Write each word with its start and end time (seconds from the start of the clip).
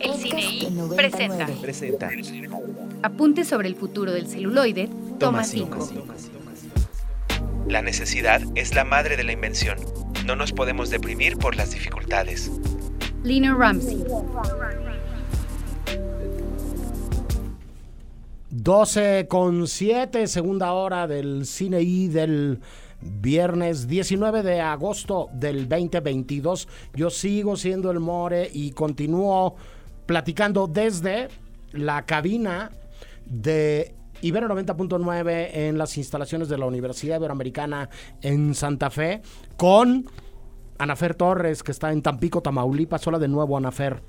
El 0.00 0.14
CineI 0.14 0.68
presenta. 0.96 1.46
Presenta. 1.60 2.10
Apunte 3.02 3.44
sobre 3.44 3.68
el 3.68 3.74
futuro 3.74 4.12
del 4.12 4.26
celuloide, 4.26 4.88
toma 5.18 5.44
5. 5.44 5.88
La 7.68 7.82
necesidad 7.82 8.40
es 8.54 8.74
la 8.74 8.84
madre 8.84 9.16
de 9.16 9.24
la 9.24 9.32
invención. 9.32 9.78
No 10.24 10.36
nos 10.36 10.52
podemos 10.52 10.90
deprimir 10.90 11.36
por 11.36 11.56
las 11.56 11.72
dificultades. 11.72 12.50
Lina 13.24 13.54
Ramsey. 13.54 14.04
12 18.50 19.26
con 19.28 19.66
7, 19.66 20.26
segunda 20.26 20.72
hora 20.72 21.06
del 21.06 21.44
cine 21.46 21.82
y 21.82 22.08
del 22.08 22.60
viernes 23.00 23.86
19 23.86 24.42
de 24.42 24.60
agosto 24.60 25.28
del 25.32 25.68
2022. 25.68 26.68
Yo 26.94 27.10
sigo 27.10 27.56
siendo 27.56 27.90
el 27.90 28.00
More 28.00 28.50
y 28.52 28.72
continúo 28.72 29.56
platicando 30.08 30.66
desde 30.66 31.28
la 31.72 32.06
cabina 32.06 32.70
de 33.26 33.94
Ibero 34.22 34.48
90.9 34.48 35.50
en 35.52 35.76
las 35.76 35.98
instalaciones 35.98 36.48
de 36.48 36.56
la 36.56 36.64
Universidad 36.64 37.18
Iberoamericana 37.18 37.90
en 38.22 38.54
Santa 38.54 38.88
Fe 38.88 39.20
con 39.58 40.06
Anafer 40.78 41.14
Torres, 41.14 41.62
que 41.62 41.72
está 41.72 41.92
en 41.92 42.00
Tampico, 42.00 42.40
Tamaulipas. 42.40 43.06
Hola 43.06 43.18
de 43.18 43.28
nuevo, 43.28 43.58
Anafer. 43.58 44.02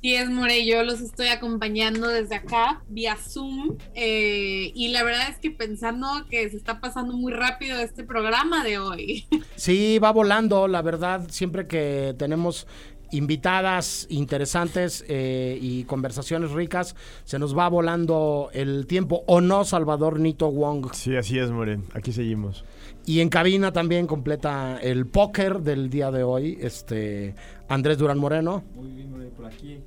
Sí, 0.00 0.14
es 0.14 0.30
More, 0.30 0.66
yo 0.66 0.82
los 0.82 1.00
estoy 1.00 1.28
acompañando 1.28 2.08
desde 2.08 2.34
acá, 2.34 2.82
vía 2.88 3.16
Zoom, 3.16 3.78
eh, 3.94 4.70
y 4.74 4.88
la 4.88 5.02
verdad 5.02 5.30
es 5.30 5.38
que 5.38 5.50
pensando 5.50 6.06
que 6.28 6.48
se 6.50 6.56
está 6.56 6.80
pasando 6.80 7.14
muy 7.16 7.32
rápido 7.32 7.78
este 7.78 8.04
programa 8.04 8.64
de 8.64 8.78
hoy. 8.78 9.26
Sí, 9.56 9.98
va 9.98 10.10
volando, 10.10 10.68
la 10.68 10.82
verdad, 10.82 11.26
siempre 11.30 11.66
que 11.66 12.14
tenemos 12.18 12.66
invitadas 13.10 14.06
interesantes 14.10 15.04
eh, 15.08 15.58
y 15.60 15.84
conversaciones 15.84 16.50
ricas, 16.52 16.96
se 17.24 17.38
nos 17.38 17.56
va 17.56 17.68
volando 17.68 18.50
el 18.52 18.86
tiempo, 18.86 19.24
¿o 19.26 19.40
no, 19.40 19.64
Salvador 19.64 20.20
Nito 20.20 20.50
Wong? 20.50 20.92
Sí, 20.92 21.16
así 21.16 21.38
es, 21.38 21.50
More, 21.50 21.80
aquí 21.94 22.12
seguimos. 22.12 22.64
Y 23.06 23.20
en 23.20 23.28
cabina 23.28 23.72
también 23.72 24.06
completa 24.06 24.78
el 24.80 25.06
póker 25.06 25.60
del 25.60 25.90
día 25.90 26.10
de 26.10 26.22
hoy, 26.22 26.58
este 26.60 27.34
Andrés 27.68 27.98
Durán 27.98 28.18
Moreno. 28.18 28.64
Muy 28.74 28.90
bien, 28.92 29.10
More, 29.10 29.26
por 29.28 29.46
aquí. 29.46 29.80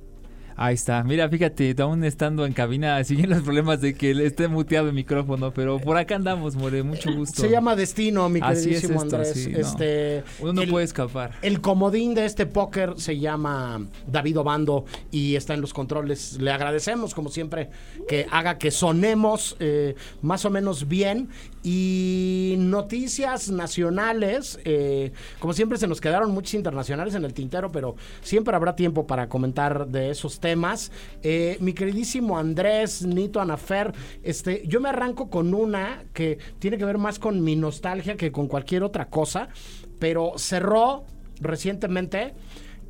Ahí 0.60 0.74
está. 0.74 1.04
Mira, 1.04 1.28
fíjate, 1.28 1.72
aún 1.80 2.02
estando 2.02 2.44
en 2.44 2.52
cabina 2.52 3.02
siguen 3.04 3.30
los 3.30 3.42
problemas 3.42 3.80
de 3.80 3.94
que 3.94 4.10
esté 4.26 4.48
muteado 4.48 4.88
el 4.88 4.92
micrófono, 4.94 5.52
pero 5.52 5.78
por 5.78 5.96
acá 5.96 6.16
andamos, 6.16 6.56
More, 6.56 6.82
mucho 6.82 7.12
gusto. 7.14 7.40
Se 7.42 7.48
llama 7.48 7.76
destino, 7.76 8.28
mi 8.28 8.40
Así 8.42 8.58
es 8.74 8.80
queridísimo 8.82 9.02
esto, 9.04 9.16
Andrés. 9.16 9.34
sí, 9.34 9.50
no. 9.52 9.58
este, 9.60 10.24
Uno 10.40 10.52
no 10.54 10.62
el- 10.62 10.70
puede 10.70 10.84
escapar. 10.84 11.30
El 11.42 11.60
comodín 11.60 12.14
de 12.14 12.24
este 12.24 12.44
póker 12.44 12.94
se 12.96 13.20
llama 13.20 13.86
David 14.08 14.40
Obando 14.40 14.84
y 15.12 15.36
está 15.36 15.54
en 15.54 15.60
los 15.60 15.72
controles. 15.72 16.38
Le 16.40 16.50
agradecemos, 16.50 17.14
como 17.14 17.28
siempre, 17.28 17.70
que 18.08 18.26
haga 18.30 18.58
que 18.58 18.72
sonemos 18.72 19.56
eh, 19.60 19.94
más 20.22 20.44
o 20.44 20.50
menos 20.50 20.88
bien. 20.88 21.28
Y 21.70 22.54
noticias 22.56 23.50
nacionales, 23.50 24.58
eh, 24.64 25.12
como 25.38 25.52
siempre 25.52 25.76
se 25.76 25.86
nos 25.86 26.00
quedaron 26.00 26.30
muchas 26.30 26.54
internacionales 26.54 27.14
en 27.14 27.26
el 27.26 27.34
tintero, 27.34 27.70
pero 27.70 27.94
siempre 28.22 28.56
habrá 28.56 28.74
tiempo 28.74 29.06
para 29.06 29.28
comentar 29.28 29.86
de 29.86 30.08
esos 30.08 30.40
temas. 30.40 30.90
Eh, 31.22 31.58
mi 31.60 31.74
queridísimo 31.74 32.38
Andrés, 32.38 33.04
Nito, 33.04 33.38
Anafer, 33.38 33.92
este, 34.22 34.62
yo 34.66 34.80
me 34.80 34.88
arranco 34.88 35.28
con 35.28 35.52
una 35.52 36.04
que 36.14 36.38
tiene 36.58 36.78
que 36.78 36.86
ver 36.86 36.96
más 36.96 37.18
con 37.18 37.44
mi 37.44 37.54
nostalgia 37.54 38.16
que 38.16 38.32
con 38.32 38.48
cualquier 38.48 38.82
otra 38.82 39.10
cosa, 39.10 39.50
pero 39.98 40.38
cerró 40.38 41.04
recientemente 41.38 42.32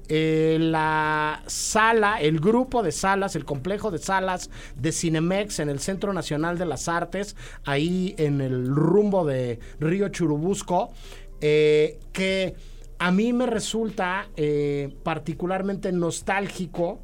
eh, 0.08 0.56
la 0.60 1.42
sala, 1.46 2.20
el 2.20 2.40
grupo 2.40 2.82
de 2.82 2.92
salas, 2.92 3.36
el 3.36 3.44
complejo 3.44 3.90
de 3.90 3.98
salas 3.98 4.50
de 4.74 4.92
Cinemex 4.92 5.58
en 5.58 5.68
el 5.68 5.80
Centro 5.80 6.12
Nacional 6.12 6.56
de 6.56 6.64
las 6.64 6.88
Artes, 6.88 7.36
ahí 7.64 8.14
en 8.18 8.40
el 8.40 8.66
rumbo 8.68 9.26
de 9.26 9.58
Río 9.80 10.08
Churubusco, 10.08 10.92
eh, 11.40 11.98
que 12.12 12.56
a 12.98 13.12
mí 13.12 13.32
me 13.32 13.46
resulta 13.46 14.28
eh, 14.36 14.94
particularmente 15.02 15.92
nostálgico 15.92 17.00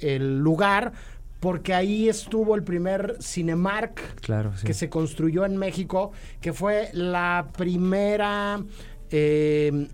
el 0.00 0.38
lugar. 0.38 0.92
Porque 1.38 1.74
ahí 1.74 2.08
estuvo 2.08 2.54
el 2.54 2.62
primer 2.62 3.18
Cinemark 3.20 4.20
Claro, 4.22 4.56
sí. 4.56 4.66
que 4.66 4.72
se 4.72 4.88
construyó 4.88 5.44
en 5.44 5.58
México, 5.58 6.12
que 6.40 6.54
fue 6.54 6.88
la 6.94 7.48
primera 7.56 8.64
eh, 9.10 9.88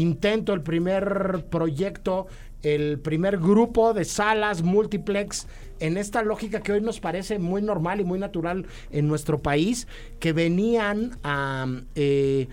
intento, 0.00 0.52
el 0.52 0.62
primer 0.62 1.46
proyecto, 1.50 2.26
el 2.62 2.98
primer 2.98 3.38
grupo 3.38 3.92
de 3.92 4.04
salas 4.04 4.62
multiplex 4.62 5.46
en 5.80 5.96
esta 5.96 6.22
lógica 6.22 6.60
que 6.60 6.72
hoy 6.72 6.80
nos 6.80 7.00
parece 7.00 7.38
muy 7.38 7.62
normal 7.62 8.00
y 8.00 8.04
muy 8.04 8.18
natural 8.18 8.66
en 8.90 9.08
nuestro 9.08 9.42
país, 9.42 9.86
que 10.18 10.32
venían 10.32 11.18
a 11.22 11.66
eh, 11.94 12.48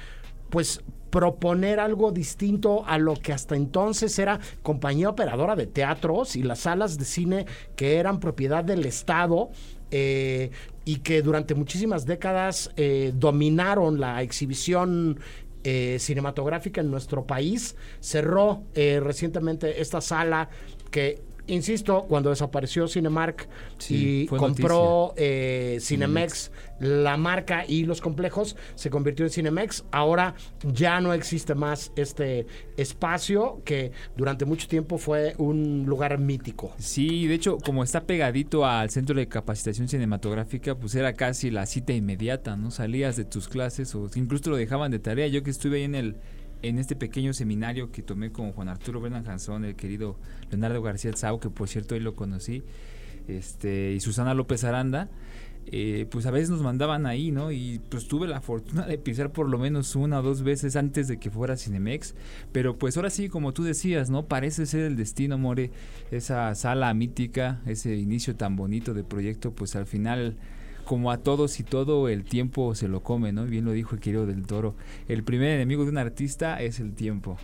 pues 0.49 0.81
proponer 1.11 1.79
algo 1.79 2.11
distinto 2.11 2.85
a 2.87 2.97
lo 2.97 3.15
que 3.15 3.33
hasta 3.33 3.55
entonces 3.55 4.17
era 4.17 4.39
compañía 4.63 5.09
operadora 5.09 5.55
de 5.55 5.67
teatros 5.67 6.35
y 6.35 6.43
las 6.43 6.59
salas 6.59 6.97
de 6.97 7.05
cine 7.05 7.45
que 7.75 7.97
eran 7.97 8.19
propiedad 8.19 8.63
del 8.63 8.85
Estado 8.85 9.51
eh, 9.91 10.51
y 10.85 10.97
que 10.97 11.21
durante 11.21 11.53
muchísimas 11.53 12.05
décadas 12.05 12.71
eh, 12.77 13.11
dominaron 13.13 13.99
la 13.99 14.21
exhibición 14.23 15.19
eh, 15.63 15.97
cinematográfica 15.99 16.81
en 16.81 16.91
nuestro 16.91 17.25
país. 17.25 17.75
Cerró 17.99 18.63
eh, 18.73 18.99
recientemente 19.01 19.81
esta 19.81 20.01
sala 20.01 20.49
que, 20.89 21.21
insisto, 21.47 22.05
cuando 22.07 22.29
desapareció 22.29 22.87
Cinemark 22.87 23.47
Sí, 23.77 24.23
y 24.23 24.27
compró 24.27 25.13
eh, 25.17 25.77
Cinemex, 25.81 26.51
la 26.79 27.17
marca 27.17 27.65
y 27.67 27.85
los 27.85 28.01
complejos, 28.01 28.55
se 28.75 28.89
convirtió 28.89 29.25
en 29.25 29.31
Cinemex. 29.31 29.85
Ahora 29.91 30.35
ya 30.73 31.01
no 31.01 31.13
existe 31.13 31.55
más 31.55 31.91
este 31.95 32.45
espacio 32.77 33.61
que 33.65 33.91
durante 34.15 34.45
mucho 34.45 34.67
tiempo 34.67 34.97
fue 34.97 35.35
un 35.37 35.85
lugar 35.85 36.17
mítico. 36.17 36.73
Sí, 36.77 37.27
de 37.27 37.35
hecho, 37.35 37.57
como 37.57 37.83
está 37.83 38.03
pegadito 38.03 38.65
al 38.65 38.89
centro 38.89 39.15
de 39.15 39.27
capacitación 39.27 39.87
cinematográfica, 39.87 40.75
pues 40.75 40.95
era 40.95 41.13
casi 41.13 41.51
la 41.51 41.65
cita 41.65 41.93
inmediata, 41.93 42.55
¿no? 42.55 42.71
Salías 42.71 43.15
de 43.15 43.25
tus 43.25 43.47
clases 43.47 43.93
o 43.95 44.09
incluso 44.15 44.49
lo 44.49 44.57
dejaban 44.57 44.91
de 44.91 44.99
tarea. 44.99 45.27
Yo 45.27 45.43
que 45.43 45.51
estuve 45.51 45.77
ahí 45.77 45.83
en 45.83 45.95
el 45.95 46.15
en 46.61 46.79
este 46.79 46.95
pequeño 46.95 47.33
seminario 47.33 47.91
que 47.91 48.01
tomé 48.01 48.31
con 48.31 48.51
Juan 48.51 48.69
Arturo 48.69 49.01
Bernal 49.01 49.23
Jansón, 49.23 49.65
el 49.65 49.75
querido 49.75 50.17
Leonardo 50.49 50.81
García 50.81 51.11
Tsao, 51.11 51.39
que 51.39 51.49
por 51.49 51.67
cierto 51.67 51.95
hoy 51.95 52.01
lo 52.01 52.15
conocí, 52.15 52.63
este, 53.27 53.93
y 53.93 53.99
Susana 53.99 54.33
López 54.33 54.63
Aranda, 54.63 55.09
eh, 55.67 56.07
pues 56.09 56.25
a 56.25 56.31
veces 56.31 56.49
nos 56.49 56.61
mandaban 56.61 57.05
ahí, 57.05 57.31
¿no? 57.31 57.51
Y 57.51 57.79
pues 57.89 58.07
tuve 58.07 58.27
la 58.27 58.41
fortuna 58.41 58.85
de 58.85 58.97
pisar 58.97 59.31
por 59.31 59.47
lo 59.47 59.57
menos 59.57 59.95
una 59.95 60.19
o 60.19 60.21
dos 60.23 60.41
veces 60.41 60.75
antes 60.75 61.07
de 61.07 61.17
que 61.17 61.29
fuera 61.29 61.55
Cinemex. 61.55 62.15
Pero 62.51 62.77
pues 62.77 62.97
ahora 62.97 63.09
sí, 63.09 63.29
como 63.29 63.53
tú 63.53 63.63
decías, 63.63 64.09
¿no? 64.09 64.25
Parece 64.25 64.65
ser 64.65 64.81
el 64.81 64.95
destino, 64.95 65.37
More. 65.37 65.71
Esa 66.09 66.53
sala 66.55 66.93
mítica, 66.93 67.61
ese 67.65 67.95
inicio 67.95 68.35
tan 68.35 68.55
bonito 68.55 68.93
de 68.93 69.03
proyecto, 69.03 69.51
pues 69.51 69.75
al 69.75 69.85
final, 69.85 70.35
como 70.85 71.11
a 71.11 71.17
todos 71.17 71.59
y 71.59 71.63
todo, 71.63 72.09
el 72.09 72.23
tiempo 72.23 72.75
se 72.75 72.87
lo 72.87 73.01
come, 73.01 73.31
¿no? 73.31 73.45
Bien 73.45 73.65
lo 73.65 73.71
dijo 73.71 73.95
el 73.95 74.01
querido 74.01 74.25
del 74.25 74.45
Toro. 74.45 74.75
El 75.07 75.23
primer 75.23 75.49
enemigo 75.49 75.83
de 75.83 75.89
un 75.89 75.97
artista 75.97 76.61
es 76.61 76.79
el 76.79 76.93
tiempo. 76.93 77.37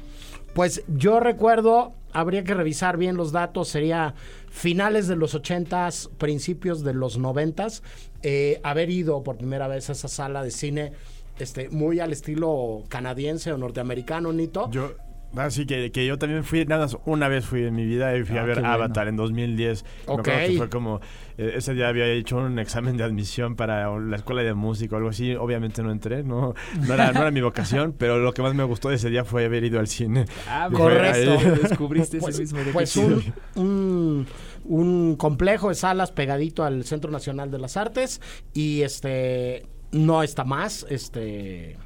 Pues 0.53 0.83
yo 0.87 1.19
recuerdo, 1.19 1.93
habría 2.13 2.43
que 2.43 2.53
revisar 2.53 2.97
bien 2.97 3.15
los 3.15 3.31
datos, 3.31 3.67
sería 3.67 4.15
finales 4.49 5.07
de 5.07 5.15
los 5.15 5.35
80s, 5.35 6.09
principios 6.17 6.83
de 6.83 6.93
los 6.93 7.19
90s, 7.19 7.81
eh, 8.23 8.59
haber 8.63 8.89
ido 8.89 9.23
por 9.23 9.37
primera 9.37 9.67
vez 9.67 9.89
a 9.89 9.93
esa 9.93 10.07
sala 10.07 10.43
de 10.43 10.51
cine 10.51 10.93
este, 11.39 11.69
muy 11.69 11.99
al 11.99 12.11
estilo 12.11 12.83
canadiense 12.89 13.51
o 13.51 13.57
norteamericano, 13.57 14.33
Nito. 14.33 14.69
Yo, 14.71 14.95
así 15.35 15.65
que, 15.65 15.91
que 15.91 16.05
yo 16.05 16.17
también 16.17 16.43
fui, 16.43 16.65
nada 16.65 16.83
más 16.85 16.97
una 17.05 17.27
vez 17.27 17.45
fui 17.45 17.63
en 17.63 17.75
mi 17.75 17.85
vida 17.85 18.15
y 18.17 18.23
fui 18.23 18.37
Ah, 18.37 18.41
a 18.41 18.45
ver 18.45 18.55
qué 18.55 18.61
bueno. 18.61 18.73
Avatar 18.75 19.07
en 19.07 19.15
2010. 19.17 19.83
Me 20.07 20.13
Ok. 20.13 20.19
acuerdo 20.19 20.47
que 20.47 20.57
fue 20.57 20.69
como, 20.69 21.01
eh, 21.37 21.53
ese 21.57 21.73
día 21.73 21.89
había 21.89 22.05
hecho 22.07 22.37
un 22.37 22.57
examen 22.59 22.97
de 22.97 23.03
admisión 23.03 23.55
para 23.55 23.89
la 23.99 24.15
escuela 24.15 24.41
de 24.43 24.53
música 24.53 24.95
o 24.95 24.97
algo 24.97 25.09
así. 25.09 25.35
Obviamente 25.35 25.83
no 25.83 25.91
entré, 25.91 26.23
no, 26.23 26.53
no, 26.87 26.93
era, 26.93 27.11
no 27.11 27.21
era 27.21 27.31
mi 27.31 27.41
vocación, 27.41 27.93
pero 27.97 28.17
lo 28.19 28.33
que 28.33 28.41
más 28.41 28.53
me 28.55 28.63
gustó 28.63 28.89
de 28.89 28.95
ese 28.95 29.09
día 29.09 29.23
fue 29.25 29.45
haber 29.45 29.63
ido 29.63 29.79
al 29.79 29.87
cine. 29.87 30.25
Ah, 30.47 30.69
Correcto. 30.71 31.31
ahí 31.39 31.59
Descubriste 31.61 32.19
Pues, 32.19 32.35
ese 32.39 32.41
mismo. 32.43 32.59
de 32.59 32.65
qué 32.65 32.71
pues 32.71 32.95
un, 32.97 33.33
un, 33.55 34.27
un 34.65 35.15
complejo 35.17 35.69
de 35.69 35.75
salas 35.75 36.11
pegadito 36.11 36.63
al 36.63 36.83
Centro 36.83 37.11
Nacional 37.11 37.51
de 37.51 37.59
las 37.59 37.77
Artes 37.77 38.21
y 38.53 38.81
este 38.81 39.65
no 39.91 40.21
está 40.23 40.43
más, 40.43 40.85
este 40.89 41.77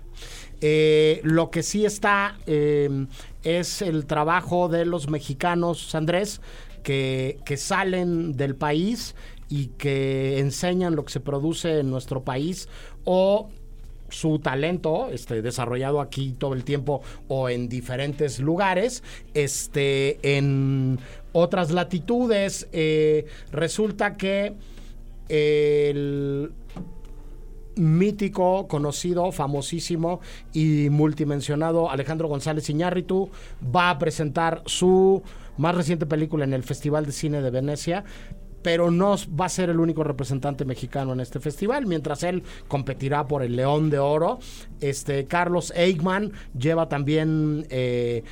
eh, 0.62 1.22
lo 1.24 1.50
que 1.50 1.64
sí 1.64 1.86
está 1.86 2.38
eh, 2.46 3.06
es 3.44 3.82
el 3.82 4.06
trabajo 4.06 4.70
de 4.70 4.86
los 4.86 5.10
mexicanos, 5.10 5.94
Andrés, 5.96 6.42
que, 6.84 7.40
que 7.46 7.58
salen 7.58 8.34
del 8.34 8.56
país 8.56 9.16
y 9.50 9.68
que 9.68 10.40
enseñan 10.40 10.96
lo 10.96 11.06
que 11.06 11.12
se 11.12 11.20
produce 11.20 11.80
en 11.80 11.90
nuestro 11.90 12.24
país 12.24 12.70
o 13.04 13.50
su 14.12 14.40
talento, 14.40 15.10
este, 15.12 15.42
desarrollado 15.42 16.02
aquí 16.02 16.36
todo 16.38 16.54
el 16.54 16.64
tiempo 16.64 17.02
o 17.28 17.50
en 17.50 17.70
diferentes 17.70 18.40
lugares, 18.40 19.04
este, 19.34 20.20
en 20.38 21.00
otras 21.32 21.72
latitudes. 21.72 22.68
Eh, 22.72 23.26
resulta 23.52 24.18
que 24.18 24.54
el 25.30 26.52
mítico, 27.76 28.68
conocido, 28.68 29.32
famosísimo 29.32 30.20
y 30.54 30.90
multimensionado 30.90 31.90
Alejandro 31.90 32.28
González 32.28 32.70
Iñárritu 32.70 33.30
va 33.64 33.90
a 33.90 34.00
presentar 34.00 34.62
su 34.66 35.24
más 35.58 35.76
reciente 35.76 36.06
película 36.06 36.44
en 36.44 36.54
el 36.54 36.64
Festival 36.64 37.06
de 37.06 37.12
Cine 37.12 37.42
de 37.42 37.52
Venecia 37.52 38.04
pero 38.62 38.92
no 38.92 39.16
va 39.40 39.46
a 39.46 39.50
ser 39.50 39.70
el 39.70 39.80
único 39.80 40.04
representante 40.04 40.66
mexicano 40.66 41.14
en 41.14 41.20
este 41.20 41.40
festival, 41.40 41.86
mientras 41.86 42.24
él 42.24 42.44
competirá 42.68 43.28
por 43.28 43.44
el 43.44 43.56
León 43.56 43.90
de 43.90 44.00
Oro. 44.00 44.40
Este 44.80 45.26
Carlos 45.26 45.74
Eichmann 45.76 46.32
lleva 46.58 46.88
también 46.88 47.66
eh, 47.70 48.24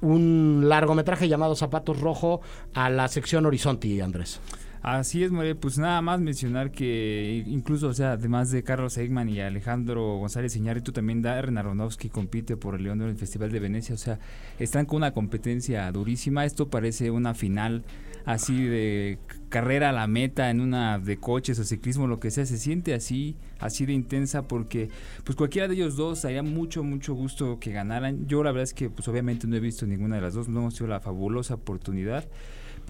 un 0.00 0.64
largometraje 0.68 1.28
llamado 1.28 1.54
Zapatos 1.56 2.00
Rojo 2.00 2.40
a 2.74 2.90
la 2.90 3.08
sección 3.08 3.46
Horizonte, 3.46 4.02
Andrés. 4.02 4.40
Así 4.82 5.22
es, 5.22 5.30
More, 5.30 5.54
pues 5.56 5.76
nada 5.76 6.00
más 6.00 6.20
mencionar 6.20 6.70
que 6.70 7.44
incluso, 7.46 7.88
o 7.88 7.92
sea, 7.92 8.12
además 8.12 8.50
de 8.50 8.62
Carlos 8.62 8.96
Eigman 8.96 9.28
y 9.28 9.38
Alejandro 9.38 10.16
González 10.16 10.56
Iñárritu, 10.56 10.90
también 10.92 11.20
Darren 11.20 11.58
Aronofsky 11.58 12.08
compite 12.08 12.56
por 12.56 12.76
el 12.76 12.84
León 12.84 12.98
del 12.98 13.14
Festival 13.14 13.52
de 13.52 13.60
Venecia, 13.60 13.94
o 13.94 13.98
sea, 13.98 14.18
están 14.58 14.86
con 14.86 14.96
una 14.96 15.12
competencia 15.12 15.92
durísima, 15.92 16.46
esto 16.46 16.70
parece 16.70 17.10
una 17.10 17.34
final 17.34 17.84
así 18.24 18.64
de 18.64 19.18
carrera 19.50 19.90
a 19.90 19.92
la 19.92 20.06
meta 20.06 20.48
en 20.48 20.62
una 20.62 20.98
de 20.98 21.18
coches 21.18 21.58
o 21.58 21.64
ciclismo, 21.64 22.06
lo 22.06 22.18
que 22.18 22.30
sea, 22.30 22.46
se 22.46 22.56
siente 22.56 22.94
así, 22.94 23.36
así 23.58 23.84
de 23.84 23.92
intensa 23.92 24.48
porque 24.48 24.88
pues 25.24 25.36
cualquiera 25.36 25.68
de 25.68 25.74
ellos 25.74 25.96
dos 25.96 26.24
haría 26.24 26.42
mucho, 26.42 26.82
mucho 26.82 27.12
gusto 27.12 27.58
que 27.60 27.72
ganaran. 27.72 28.26
Yo 28.28 28.42
la 28.42 28.50
verdad 28.50 28.64
es 28.64 28.74
que 28.74 28.88
pues 28.88 29.06
obviamente 29.08 29.46
no 29.46 29.56
he 29.56 29.60
visto 29.60 29.86
ninguna 29.86 30.16
de 30.16 30.22
las 30.22 30.32
dos, 30.32 30.48
no 30.48 30.60
hemos 30.60 30.74
tenido 30.74 30.94
la 30.94 31.00
fabulosa 31.00 31.54
oportunidad 31.54 32.24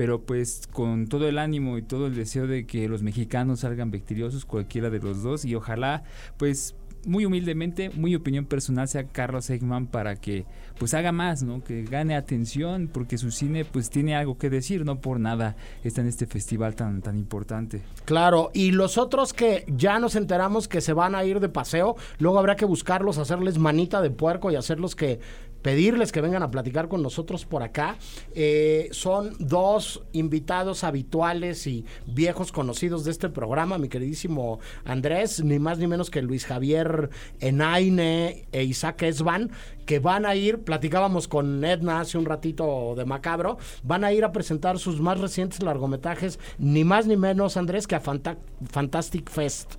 pero 0.00 0.23
pues 0.23 0.62
con 0.73 1.08
todo 1.08 1.29
el 1.29 1.37
ánimo 1.37 1.76
y 1.76 1.82
todo 1.82 2.06
el 2.06 2.14
deseo 2.14 2.47
de 2.47 2.64
que 2.64 2.88
los 2.88 3.02
mexicanos 3.02 3.61
salgan 3.61 3.91
victoriosos, 3.91 4.47
cualquiera 4.47 4.88
de 4.88 4.99
los 4.99 5.23
dos, 5.23 5.44
y 5.44 5.55
ojalá 5.55 6.05
pues 6.38 6.75
muy 7.05 7.26
humildemente, 7.26 7.91
muy 7.91 8.14
opinión 8.14 8.47
personal, 8.47 8.88
sea 8.88 9.05
Carlos 9.05 9.50
Eggman 9.50 9.87
para 9.87 10.17
que 10.17 10.47
pues 10.79 10.94
haga 10.94 11.12
más, 11.12 11.43
¿no? 11.43 11.62
Que 11.62 11.82
gane 11.85 12.17
atención, 12.17 12.88
porque 12.91 13.19
su 13.19 13.31
cine 13.31 13.67
pues 13.67 13.91
tiene 13.91 14.17
algo 14.17 14.38
que 14.38 14.49
decir, 14.49 14.87
no 14.87 15.02
por 15.02 15.20
nada 15.20 15.55
está 15.85 16.00
en 16.00 16.06
este 16.06 16.26
festival 16.26 16.75
tan, 16.75 17.02
tan 17.02 17.19
importante. 17.19 17.82
Claro, 18.06 18.50
y 18.55 18.70
los 18.70 18.97
otros 18.97 19.35
que 19.35 19.67
ya 19.69 19.99
nos 19.99 20.17
enteramos 20.17 20.67
que 20.67 20.81
se 20.81 20.94
van 20.94 21.14
a 21.14 21.25
ir 21.25 21.41
de 21.41 21.50
paseo, 21.50 21.97
luego 22.19 22.38
habrá 22.38 22.56
que 22.56 22.64
buscarlos, 22.64 23.19
hacerles 23.19 23.58
manita 23.58 24.00
de 24.00 24.11
puerco 24.11 24.50
y 24.50 24.56
hacerlos 24.56 24.97
que 24.97 25.20
pedirles 25.62 26.12
que 26.12 26.21
vengan 26.21 26.43
a 26.43 26.51
platicar 26.51 26.89
con 26.89 27.03
nosotros 27.03 27.45
por 27.45 27.62
acá. 27.62 27.97
Eh, 28.35 28.89
son 28.93 29.35
dos 29.39 30.03
invitados 30.12 30.85
habituales 30.85 31.67
y 31.67 31.85
viejos 32.07 32.53
conocidos 32.53 33.05
de 33.05 33.11
este 33.11 33.29
programa, 33.29 33.79
mi 33.79 33.89
queridísimo 33.89 34.61
Andrés, 34.85 35.43
ni 35.43 35.59
más 35.59 35.79
ni 35.79 35.87
menos 35.87 36.11
que 36.11 36.23
Luis 36.23 36.47
Javier 36.47 37.11
Enaine 37.41 38.47
e 38.53 38.65
Isaac 38.65 39.03
Esban, 39.03 39.51
que 39.87 39.99
van 39.99 40.27
a 40.27 40.35
ir, 40.35 40.61
platicábamos 40.61 41.29
con 41.29 41.65
Edna 41.65 42.01
hace 42.01 42.19
un 42.19 42.25
ratito 42.25 42.95
de 42.97 43.05
Macabro, 43.05 43.59
van 43.83 44.05
a 44.05 44.12
ir 44.12 44.25
a 44.25 44.33
presentar 44.33 44.79
sus 44.79 45.01
más 45.01 45.19
recientes 45.21 45.62
largometrajes, 45.62 46.39
ni 46.59 46.85
más 46.85 47.07
ni 47.07 47.17
menos, 47.17 47.57
Andrés, 47.57 47.87
que 47.87 47.97
a 47.97 48.01
Fantastic 48.01 49.31
Fest. 49.31 49.75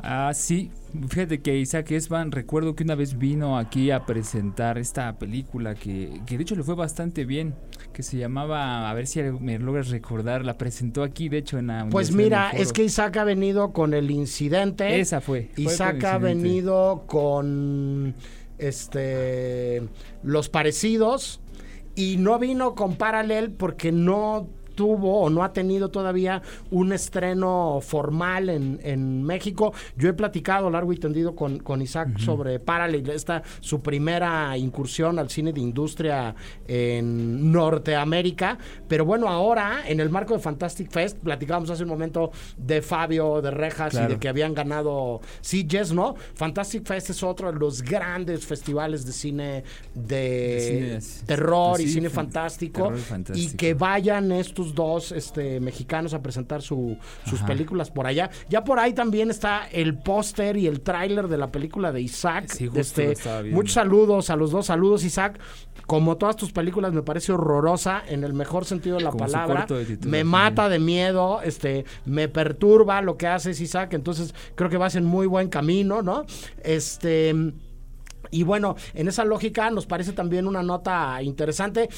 Ah, 0.00 0.32
sí. 0.34 0.70
Fíjate 1.08 1.40
que 1.40 1.58
Isaac 1.58 1.90
Esban, 1.90 2.32
recuerdo 2.32 2.74
que 2.74 2.82
una 2.82 2.94
vez 2.94 3.18
vino 3.18 3.58
aquí 3.58 3.90
a 3.90 4.06
presentar 4.06 4.78
esta 4.78 5.18
película 5.18 5.74
que, 5.74 6.20
que 6.26 6.36
de 6.36 6.42
hecho 6.42 6.56
le 6.56 6.62
fue 6.62 6.74
bastante 6.74 7.24
bien, 7.24 7.54
que 7.92 8.02
se 8.02 8.16
llamaba, 8.16 8.88
a 8.88 8.94
ver 8.94 9.06
si 9.06 9.20
me 9.22 9.58
logras 9.58 9.90
recordar, 9.90 10.44
la 10.44 10.56
presentó 10.56 11.02
aquí, 11.02 11.28
de 11.28 11.38
hecho 11.38 11.58
en 11.58 11.66
la... 11.68 11.88
Pues 11.90 12.12
mira, 12.12 12.50
es 12.50 12.72
que 12.72 12.84
Isaac 12.84 13.18
ha 13.18 13.24
venido 13.24 13.72
con 13.72 13.92
el 13.92 14.10
incidente. 14.10 14.98
Esa 14.98 15.20
fue. 15.20 15.50
Isaac 15.56 16.02
ha 16.04 16.18
venido 16.18 17.04
con 17.06 18.14
este 18.58 19.82
los 20.22 20.48
parecidos 20.48 21.40
y 21.94 22.16
no 22.16 22.38
vino 22.38 22.74
con 22.74 22.96
Paralel 22.96 23.52
porque 23.52 23.92
no 23.92 24.48
tuvo 24.78 25.22
o 25.22 25.28
no 25.28 25.42
ha 25.42 25.52
tenido 25.52 25.88
todavía 25.88 26.40
un 26.70 26.92
estreno 26.92 27.80
formal 27.82 28.48
en, 28.48 28.78
en 28.84 29.24
México. 29.24 29.74
Yo 29.96 30.08
he 30.08 30.12
platicado 30.12 30.70
largo 30.70 30.92
y 30.92 30.98
tendido 30.98 31.34
con, 31.34 31.58
con 31.58 31.82
Isaac 31.82 32.16
sobre 32.20 32.60
Parallel, 32.60 33.10
esta 33.10 33.42
su 33.58 33.80
primera 33.80 34.56
incursión 34.56 35.18
al 35.18 35.30
cine 35.30 35.52
de 35.52 35.60
industria 35.60 36.32
en 36.68 37.50
Norteamérica. 37.50 38.56
Pero 38.86 39.04
bueno, 39.04 39.26
ahora 39.28 39.80
en 39.84 39.98
el 39.98 40.10
marco 40.10 40.34
de 40.34 40.38
Fantastic 40.38 40.92
Fest, 40.92 41.18
platicábamos 41.18 41.70
hace 41.70 41.82
un 41.82 41.88
momento 41.88 42.30
de 42.56 42.80
Fabio 42.80 43.42
de 43.42 43.50
Rejas 43.50 43.94
y 43.94 44.06
de 44.06 44.20
que 44.20 44.28
habían 44.28 44.54
ganado 44.54 45.20
Yes, 45.42 45.92
¿no? 45.92 46.14
Fantastic 46.34 46.86
Fest 46.86 47.10
es 47.10 47.24
otro 47.24 47.50
de 47.50 47.58
los 47.58 47.82
grandes 47.82 48.46
festivales 48.46 49.04
de 49.04 49.12
cine 49.12 49.64
de, 49.92 51.00
terror 51.26 51.80
y 51.80 51.88
cine 51.88 52.10
fantástico. 52.10 52.92
Y 53.34 53.56
que 53.56 53.74
vayan 53.74 54.30
estos 54.30 54.67
dos 54.74 55.12
este, 55.12 55.60
mexicanos 55.60 56.14
a 56.14 56.22
presentar 56.22 56.62
sus 56.62 56.96
películas 57.46 57.90
por 57.90 58.06
allá. 58.06 58.30
Ya 58.48 58.64
por 58.64 58.78
ahí 58.78 58.92
también 58.92 59.30
está 59.30 59.68
el 59.70 59.98
póster 59.98 60.56
y 60.56 60.66
el 60.66 60.80
tráiler 60.80 61.28
de 61.28 61.38
la 61.38 61.50
película 61.50 61.92
de 61.92 62.00
Isaac. 62.00 62.56
este, 62.74 63.14
muchos 63.50 63.74
saludos 63.74 64.30
a 64.30 64.36
los 64.36 64.50
dos. 64.50 64.66
Saludos, 64.66 65.04
Isaac. 65.04 65.38
Como 65.86 66.18
todas 66.18 66.36
tus 66.36 66.52
películas, 66.52 66.92
me 66.92 67.02
parece 67.02 67.32
horrorosa 67.32 68.02
en 68.06 68.22
el 68.22 68.34
mejor 68.34 68.66
sentido 68.66 68.98
de 68.98 69.04
la 69.04 69.12
palabra. 69.12 69.66
me 70.04 70.22
mata 70.22 70.68
de 70.68 70.78
miedo, 70.78 71.40
este, 71.42 71.86
me 72.04 72.28
perturba 72.28 73.00
lo 73.00 73.16
que 73.16 73.26
haces, 73.26 73.60
Isaac. 73.60 73.94
Entonces, 73.94 74.34
creo 74.54 74.68
que 74.68 74.76
vas 74.76 74.96
en 74.96 75.04
muy 75.04 75.26
buen 75.26 75.48
camino, 75.48 76.02
¿no? 76.02 76.24
Este. 76.62 77.34
Y 78.30 78.42
bueno, 78.42 78.76
en 78.92 79.08
esa 79.08 79.24
lógica 79.24 79.70
nos 79.70 79.86
parece 79.86 80.12
también 80.12 80.46
una 80.46 80.62
nota 80.62 81.22
interesante. 81.22 81.88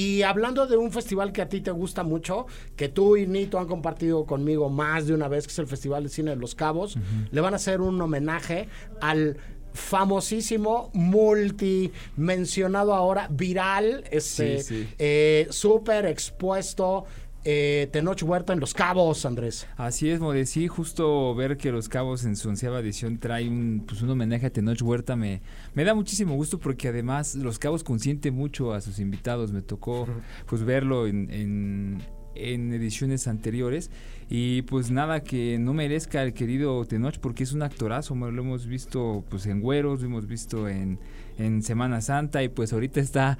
Y 0.00 0.22
hablando 0.22 0.66
de 0.66 0.78
un 0.78 0.92
festival 0.92 1.30
que 1.30 1.42
a 1.42 1.48
ti 1.50 1.60
te 1.60 1.70
gusta 1.70 2.02
mucho, 2.04 2.46
que 2.74 2.88
tú 2.88 3.18
y 3.18 3.26
Nito 3.26 3.58
han 3.58 3.66
compartido 3.66 4.24
conmigo 4.24 4.70
más 4.70 5.06
de 5.06 5.12
una 5.12 5.28
vez, 5.28 5.46
que 5.46 5.52
es 5.52 5.58
el 5.58 5.66
Festival 5.66 6.04
de 6.04 6.08
Cine 6.08 6.30
de 6.30 6.36
Los 6.36 6.54
Cabos, 6.54 6.96
le 7.30 7.40
van 7.42 7.52
a 7.52 7.56
hacer 7.56 7.82
un 7.82 8.00
homenaje 8.00 8.66
al 9.02 9.36
famosísimo, 9.74 10.90
multi 10.94 11.92
mencionado 12.16 12.94
ahora, 12.94 13.28
viral, 13.30 14.04
este, 14.10 14.64
eh, 14.98 15.46
súper 15.50 16.06
expuesto 16.06 17.04
eh, 17.44 17.88
Tenoch 17.92 18.22
Huerta 18.22 18.52
en 18.52 18.60
Los 18.60 18.74
Cabos, 18.74 19.24
Andrés. 19.24 19.66
Así 19.76 20.10
es, 20.10 20.20
Modecí, 20.20 20.68
justo 20.68 21.34
ver 21.34 21.56
que 21.56 21.72
Los 21.72 21.88
Cabos 21.88 22.24
en 22.24 22.36
su 22.36 22.48
onceava 22.48 22.80
edición 22.80 23.18
trae 23.18 23.48
un, 23.48 23.84
pues, 23.86 24.02
un 24.02 24.10
homenaje 24.10 24.46
a 24.46 24.50
Tenoch 24.50 24.82
Huerta 24.82 25.16
me, 25.16 25.40
me 25.74 25.84
da 25.84 25.94
muchísimo 25.94 26.34
gusto 26.34 26.58
porque 26.58 26.88
además 26.88 27.34
Los 27.34 27.58
Cabos 27.58 27.84
consiente 27.84 28.30
mucho 28.30 28.72
a 28.72 28.80
sus 28.80 28.98
invitados, 28.98 29.52
me 29.52 29.62
tocó 29.62 30.06
pues 30.46 30.62
verlo 30.64 31.06
en, 31.06 31.30
en, 31.30 32.02
en 32.34 32.72
ediciones 32.72 33.26
anteriores 33.26 33.90
y 34.30 34.62
pues 34.62 34.92
nada 34.92 35.24
que 35.24 35.58
no 35.58 35.74
merezca 35.74 36.22
el 36.22 36.32
querido 36.32 36.84
Tenoch 36.84 37.18
porque 37.18 37.42
es 37.42 37.52
un 37.52 37.62
actorazo, 37.62 38.14
lo 38.14 38.28
hemos 38.42 38.66
visto 38.66 39.24
pues 39.28 39.46
en 39.46 39.60
Güeros, 39.60 40.00
lo 40.00 40.06
hemos 40.06 40.28
visto 40.28 40.68
en, 40.68 41.00
en 41.36 41.62
Semana 41.62 42.00
Santa 42.00 42.42
y 42.44 42.48
pues 42.48 42.72
ahorita 42.72 43.00
está 43.00 43.38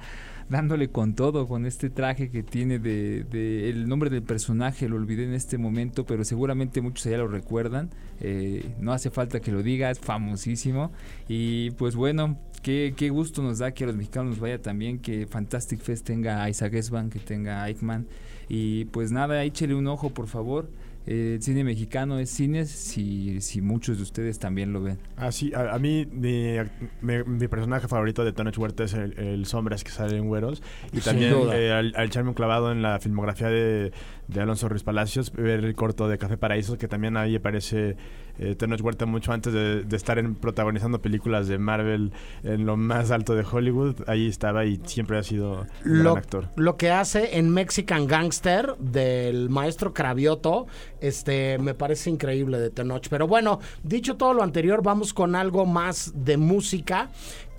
dándole 0.49 0.89
con 0.89 1.15
todo, 1.15 1.47
con 1.47 1.65
este 1.65 1.89
traje 1.89 2.29
que 2.29 2.43
tiene 2.43 2.77
de, 2.77 3.69
el 3.69 3.87
nombre 3.87 4.09
del 4.09 4.21
personaje, 4.21 4.89
lo 4.89 4.97
olvidé 4.97 5.23
en 5.23 5.33
este 5.33 5.57
momento, 5.57 6.05
pero 6.05 6.25
seguramente 6.25 6.81
muchos 6.81 7.05
allá 7.05 7.19
lo 7.19 7.29
recuerdan. 7.29 7.89
Eh, 8.19 8.75
no 8.77 8.91
hace 8.91 9.09
falta 9.09 9.39
que 9.39 9.53
lo 9.53 9.63
diga, 9.63 9.89
es 9.89 9.99
famosísimo. 9.99 10.91
Y 11.29 11.71
pues 11.71 11.95
bueno, 11.95 12.37
qué, 12.63 12.93
qué 12.97 13.09
gusto 13.09 13.41
nos 13.41 13.59
da 13.59 13.71
que 13.71 13.85
a 13.85 13.87
los 13.87 13.95
mexicanos 13.95 14.31
nos 14.31 14.39
vaya 14.41 14.61
también, 14.61 14.99
que 14.99 15.25
Fantastic 15.25 15.79
Fest 15.79 16.05
tenga 16.05 16.43
a 16.43 16.49
Isaac 16.49 16.73
Esban, 16.73 17.09
que 17.09 17.19
tenga 17.19 17.63
a 17.63 17.69
Eichmann. 17.69 18.07
Y 18.53 18.83
pues 18.83 19.13
nada, 19.13 19.45
échele 19.45 19.75
un 19.75 19.87
ojo, 19.87 20.09
por 20.09 20.27
favor. 20.27 20.67
Eh, 21.07 21.35
el 21.35 21.41
cine 21.41 21.63
mexicano 21.63 22.19
es 22.19 22.29
cine 22.29 22.65
si, 22.65 23.39
si 23.39 23.61
muchos 23.61 23.95
de 23.95 24.03
ustedes 24.03 24.39
también 24.39 24.73
lo 24.73 24.81
ven. 24.81 24.97
Ah, 25.15 25.31
sí, 25.31 25.53
a, 25.55 25.79
mí 25.79 26.05
mi, 26.11 27.47
personaje 27.47 27.87
favorito 27.87 28.25
de 28.25 28.33
Tony 28.33 28.51
Huerta 28.55 28.83
es 28.83 28.93
el, 28.93 29.17
el, 29.17 29.45
Sombras 29.45 29.85
que 29.85 29.91
sale 29.91 30.17
en 30.17 30.27
Güeros 30.27 30.61
y 30.91 30.99
también 30.99 31.33
eh, 31.53 31.71
al, 31.71 31.95
echarme 32.05 32.31
un 32.31 32.35
clavado 32.35 32.73
en 32.73 32.81
la 32.81 32.99
filmografía 32.99 33.47
de, 33.47 33.93
de 34.27 34.41
Alonso 34.41 34.69
Ruiz 34.69 34.83
Palacios, 34.83 35.31
ver 35.31 35.63
el 35.63 35.75
corto 35.75 36.07
de 36.07 36.17
Café 36.17 36.37
Paraíso 36.37 36.77
que 36.77 36.87
también 36.87 37.17
ahí 37.17 37.35
aparece 37.35 37.97
eh, 38.39 38.55
Tenoch 38.55 38.81
Huerta 38.81 39.05
mucho 39.05 39.33
antes 39.33 39.53
de, 39.53 39.85
estar 39.95 40.17
en, 40.17 40.35
protagonizando 40.35 41.01
películas 41.01 41.47
de 41.47 41.57
Marvel 41.57 42.11
en 42.43 42.65
lo 42.65 42.77
más 42.77 43.11
alto 43.11 43.35
de 43.35 43.45
Hollywood. 43.49 43.97
Ahí 44.07 44.27
estaba 44.27 44.65
y 44.65 44.81
siempre 44.85 45.17
ha 45.17 45.23
sido 45.23 45.67
un 45.85 46.03
lo, 46.03 46.15
actor. 46.15 46.47
Lo 46.55 46.77
que 46.77 46.91
hace 46.91 47.37
en 47.37 47.49
Mexican 47.49 48.07
Gangster 48.07 48.75
del 48.77 49.49
maestro 49.49 49.93
Cravioto, 49.93 50.67
Este, 51.01 51.57
me 51.59 51.73
parece 51.73 52.09
increíble 52.09 52.59
de 52.59 52.69
Tenoch. 52.69 53.07
Pero 53.09 53.27
bueno, 53.27 53.59
dicho 53.83 54.17
todo 54.17 54.33
lo 54.33 54.43
anterior, 54.43 54.81
vamos 54.81 55.13
con 55.13 55.35
algo 55.35 55.65
más 55.65 56.11
de 56.15 56.37
música. 56.37 57.09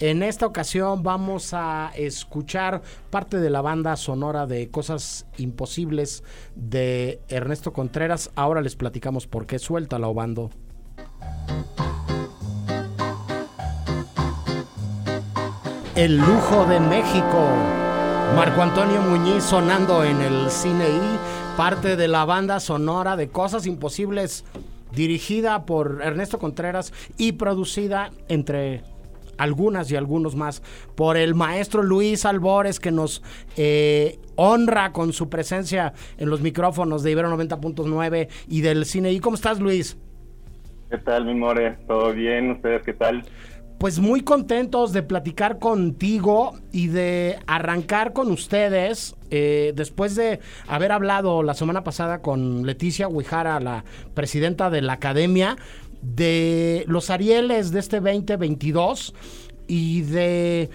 En 0.03 0.25
esta 0.25 0.47
ocasión 0.47 1.05
vamos 1.05 1.55
a 1.55 1.93
escuchar 1.95 2.83
parte 3.11 3.39
de 3.39 3.51
la 3.51 3.61
banda 3.61 3.95
sonora 3.95 4.49
de 4.49 4.69
Cosas 4.69 5.27
Imposibles 5.39 6.25
de 6.57 7.21
Ernesto 7.29 7.73
Contreras. 7.73 8.33
Ahora 8.35 8.63
les 8.63 8.75
platicamos 8.75 9.29
por 9.29 9.47
qué 9.47 9.61
suelta 9.61 10.01
la 10.01 10.09
Obando. 10.09 10.51
El 15.95 16.17
lujo 16.17 16.67
de 16.67 16.81
México. 16.81 17.49
Marco 18.35 18.61
Antonio 18.61 19.03
Muñiz 19.03 19.45
sonando 19.45 20.03
en 20.03 20.21
el 20.21 20.51
cine 20.51 20.89
y 20.89 21.57
parte 21.57 21.95
de 21.95 22.09
la 22.09 22.25
banda 22.25 22.59
sonora 22.59 23.15
de 23.15 23.29
Cosas 23.29 23.67
Imposibles, 23.67 24.45
dirigida 24.91 25.65
por 25.65 26.01
Ernesto 26.03 26.41
Contreras 26.41 26.93
y 27.19 27.33
producida 27.35 28.11
entre 28.27 28.83
algunas 29.43 29.91
y 29.91 29.97
algunos 29.97 30.37
más 30.37 30.63
por 30.95 31.17
el 31.17 31.35
maestro 31.35 31.83
Luis 31.83 32.25
Albores 32.25 32.81
que 32.81 32.91
nos 32.91 33.23
eh, 33.57 34.19
honra 34.37 34.93
con 34.93 35.13
su 35.13 35.29
presencia 35.29 35.93
en 36.19 36.31
los 36.31 36.41
micrófonos 36.41 37.03
de 37.03 37.11
Ibero 37.11 37.37
90.9 37.37 38.29
y 38.49 38.61
del 38.61 38.85
cine. 38.85 39.13
¿Y 39.13 39.21
cómo 39.21 39.37
estás 39.37 39.61
Luis? 39.61 39.99
¿Qué 40.91 40.99
tal, 40.99 41.25
mi 41.25 41.35
more? 41.35 41.79
¿Todo 41.87 42.13
bien? 42.13 42.51
¿Ustedes 42.51 42.83
qué 42.83 42.93
tal? 42.93 43.23
Pues 43.79 43.99
muy 43.99 44.21
contentos 44.21 44.93
de 44.93 45.03
platicar 45.03 45.59
contigo 45.59 46.55
y 46.71 46.89
de 46.89 47.39
arrancar 47.47 48.13
con 48.13 48.31
ustedes. 48.31 49.17
Eh, 49.31 49.73
después 49.75 50.15
de 50.15 50.39
haber 50.69 50.93
hablado 50.93 51.43
la 51.43 51.55
semana 51.55 51.83
pasada 51.83 52.23
con 52.23 52.65
Leticia 52.65 53.09
Huijara, 53.09 53.59
la 53.59 53.85
presidenta 54.15 54.71
de 54.71 54.83
la 54.83 54.93
academia, 54.93 55.57
de 56.03 56.85
los 56.89 57.11
Arieles 57.11 57.71
de 57.71 57.81
este 57.81 58.01
2022 58.01 59.15
y 59.67 60.03
de 60.03 60.71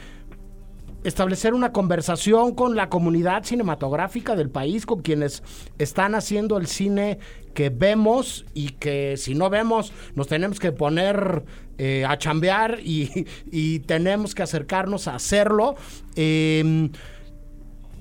establecer 1.04 1.54
una 1.54 1.72
conversación 1.72 2.56
con 2.56 2.76
la 2.76 2.90
comunidad 2.90 3.44
cinematográfica 3.44 4.36
del 4.36 4.50
país, 4.50 4.86
con 4.86 5.02
quienes 5.02 5.44
están 5.78 6.16
haciendo 6.16 6.58
el 6.58 6.68
cine 6.68 7.20
que 7.54 7.70
vemos 7.70 8.46
y 8.54 8.70
que 8.70 9.16
si 9.18 9.34
no 9.34 9.50
vemos 9.50 9.94
nos 10.16 10.28
tenemos 10.28 10.60
que 10.60 10.72
poner 10.72 11.44
eh, 11.78 12.06
a 12.06 12.18
chambear 12.18 12.80
y, 12.84 13.80
tenemos 13.86 14.34
que 14.34 14.44
acercarnos 14.44 15.08
a 15.08 15.16
hacerlo. 15.16 15.76
Em, 16.16 16.92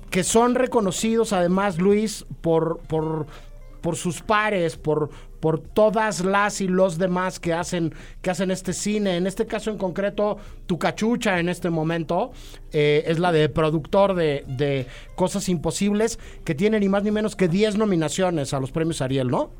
que 0.09 0.23
son 0.23 0.55
reconocidos 0.55 1.33
además, 1.33 1.77
Luis, 1.79 2.25
por, 2.41 2.79
por, 2.87 3.27
por 3.87 3.95
sus 3.95 4.21
pares, 4.21 4.75
por, 4.75 5.11
por 5.39 5.61
todas 5.61 6.25
las 6.25 6.59
y 6.59 6.67
los 6.67 6.97
demás 6.97 7.39
que 7.39 7.53
hacen, 7.53 7.93
que 8.21 8.29
hacen 8.29 8.51
este 8.51 8.73
cine. 8.73 9.15
En 9.15 9.25
este 9.25 9.45
caso 9.45 9.71
en 9.71 9.77
concreto, 9.77 10.39
tu 10.65 10.77
cachucha 10.77 11.39
en 11.39 11.47
este 11.47 11.69
momento 11.69 12.33
eh, 12.73 13.05
es 13.07 13.17
la 13.17 13.31
de 13.31 13.47
productor 13.47 14.13
de, 14.13 14.43
de, 14.45 14.87
Cosas 15.15 15.47
Imposibles, 15.47 16.19
que 16.43 16.53
tiene 16.53 16.81
ni 16.81 16.89
más 16.89 17.01
ni 17.05 17.11
menos 17.11 17.37
que 17.37 17.47
10 17.47 17.77
nominaciones 17.77 18.53
a 18.53 18.59
los 18.59 18.73
premios 18.73 19.01
Ariel, 19.01 19.29
¿no? 19.29 19.51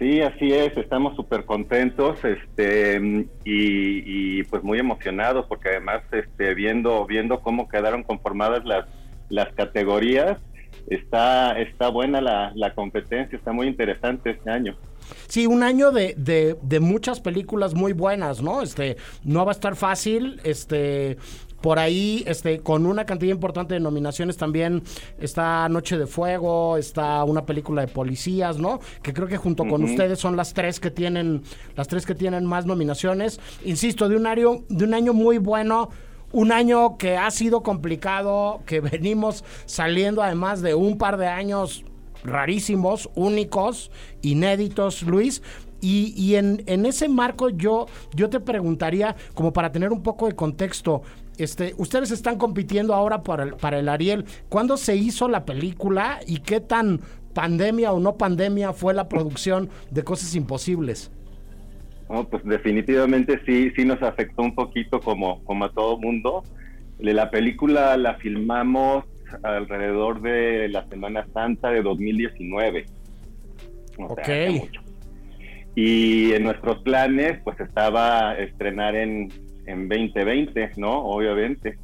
Sí, 0.00 0.20
así 0.20 0.52
es, 0.52 0.76
estamos 0.76 1.14
súper 1.14 1.44
contentos 1.44 2.18
este, 2.24 3.00
y, 3.44 4.40
y, 4.40 4.42
pues 4.42 4.64
muy 4.64 4.80
emocionados 4.80 5.46
porque 5.46 5.68
además 5.68 6.02
este, 6.10 6.52
viendo, 6.54 7.06
viendo 7.06 7.38
cómo 7.42 7.68
quedaron 7.68 8.02
conformadas 8.02 8.64
las, 8.64 8.86
las 9.28 9.52
categorías, 9.54 10.40
está, 10.88 11.58
está 11.60 11.88
buena 11.88 12.20
la, 12.20 12.52
la 12.54 12.74
competencia, 12.74 13.36
está 13.36 13.52
muy 13.52 13.66
interesante 13.66 14.30
este 14.30 14.50
año. 14.50 14.76
Sí, 15.28 15.46
un 15.46 15.62
año 15.62 15.92
de, 15.92 16.14
de, 16.16 16.56
de, 16.62 16.80
muchas 16.80 17.20
películas 17.20 17.74
muy 17.74 17.92
buenas, 17.92 18.42
¿no? 18.42 18.62
Este, 18.62 18.96
no 19.22 19.44
va 19.44 19.52
a 19.52 19.54
estar 19.54 19.76
fácil, 19.76 20.40
este, 20.42 21.16
por 21.60 21.78
ahí, 21.78 22.22
este, 22.26 22.60
con 22.60 22.86
una 22.86 23.04
cantidad 23.06 23.32
importante 23.32 23.74
de 23.74 23.80
nominaciones 23.80 24.36
también 24.36 24.82
está 25.18 25.68
Noche 25.68 25.98
de 25.98 26.06
Fuego, 26.06 26.76
está 26.76 27.24
una 27.24 27.44
película 27.44 27.82
de 27.82 27.88
policías, 27.88 28.58
¿no? 28.58 28.80
Que 29.02 29.12
creo 29.12 29.26
que 29.26 29.36
junto 29.36 29.66
con 29.66 29.82
ustedes 29.82 30.18
son 30.18 30.36
las 30.36 30.54
tres 30.54 30.80
que 30.80 30.90
tienen, 30.90 31.42
las 31.74 31.88
tres 31.88 32.06
que 32.06 32.14
tienen 32.14 32.44
más 32.44 32.66
nominaciones. 32.66 33.40
Insisto, 33.64 34.08
de 34.08 34.16
un 34.16 34.26
año, 34.26 34.64
de 34.68 34.84
un 34.84 34.94
año 34.94 35.12
muy 35.12 35.38
bueno 35.38 35.90
un 36.36 36.52
año 36.52 36.98
que 36.98 37.16
ha 37.16 37.30
sido 37.30 37.62
complicado, 37.62 38.60
que 38.66 38.80
venimos 38.80 39.42
saliendo 39.64 40.22
además 40.22 40.60
de 40.60 40.74
un 40.74 40.98
par 40.98 41.16
de 41.16 41.28
años 41.28 41.82
rarísimos, 42.24 43.08
únicos, 43.14 43.90
inéditos, 44.20 45.02
Luis. 45.02 45.42
Y, 45.80 46.12
y 46.14 46.34
en, 46.34 46.62
en, 46.66 46.84
ese 46.84 47.08
marco 47.08 47.48
yo, 47.48 47.86
yo 48.14 48.28
te 48.28 48.40
preguntaría, 48.40 49.16
como 49.32 49.54
para 49.54 49.72
tener 49.72 49.92
un 49.92 50.02
poco 50.02 50.26
de 50.26 50.34
contexto, 50.34 51.00
este, 51.38 51.74
ustedes 51.78 52.10
están 52.10 52.36
compitiendo 52.36 52.92
ahora 52.92 53.22
para 53.22 53.44
el, 53.44 53.54
para 53.54 53.78
el 53.78 53.88
Ariel. 53.88 54.26
¿Cuándo 54.50 54.76
se 54.76 54.94
hizo 54.94 55.28
la 55.28 55.46
película 55.46 56.20
y 56.26 56.40
qué 56.40 56.60
tan 56.60 57.00
pandemia 57.32 57.92
o 57.94 58.00
no 58.00 58.18
pandemia 58.18 58.74
fue 58.74 58.92
la 58.92 59.08
producción 59.08 59.70
de 59.90 60.04
Cosas 60.04 60.34
Imposibles? 60.34 61.10
Pues 62.06 62.44
definitivamente 62.44 63.40
sí, 63.44 63.72
sí 63.76 63.84
nos 63.84 64.02
afectó 64.02 64.42
un 64.42 64.54
poquito 64.54 65.00
como, 65.00 65.42
como 65.44 65.64
a 65.64 65.72
todo 65.72 65.98
mundo. 65.98 66.44
La 66.98 67.30
película 67.30 67.96
la 67.96 68.14
filmamos 68.14 69.04
alrededor 69.42 70.22
de 70.22 70.68
la 70.68 70.86
Semana 70.88 71.26
Santa 71.34 71.70
de 71.70 71.82
2019. 71.82 72.86
ok. 73.98 74.28
Y 75.74 76.32
en 76.32 76.44
nuestros 76.44 76.78
planes, 76.82 77.40
pues 77.44 77.60
estaba 77.60 78.34
estrenar 78.38 78.96
en, 78.96 79.28
en 79.66 79.88
2020, 79.88 80.72
¿no? 80.78 81.00
Obviamente. 81.04 81.76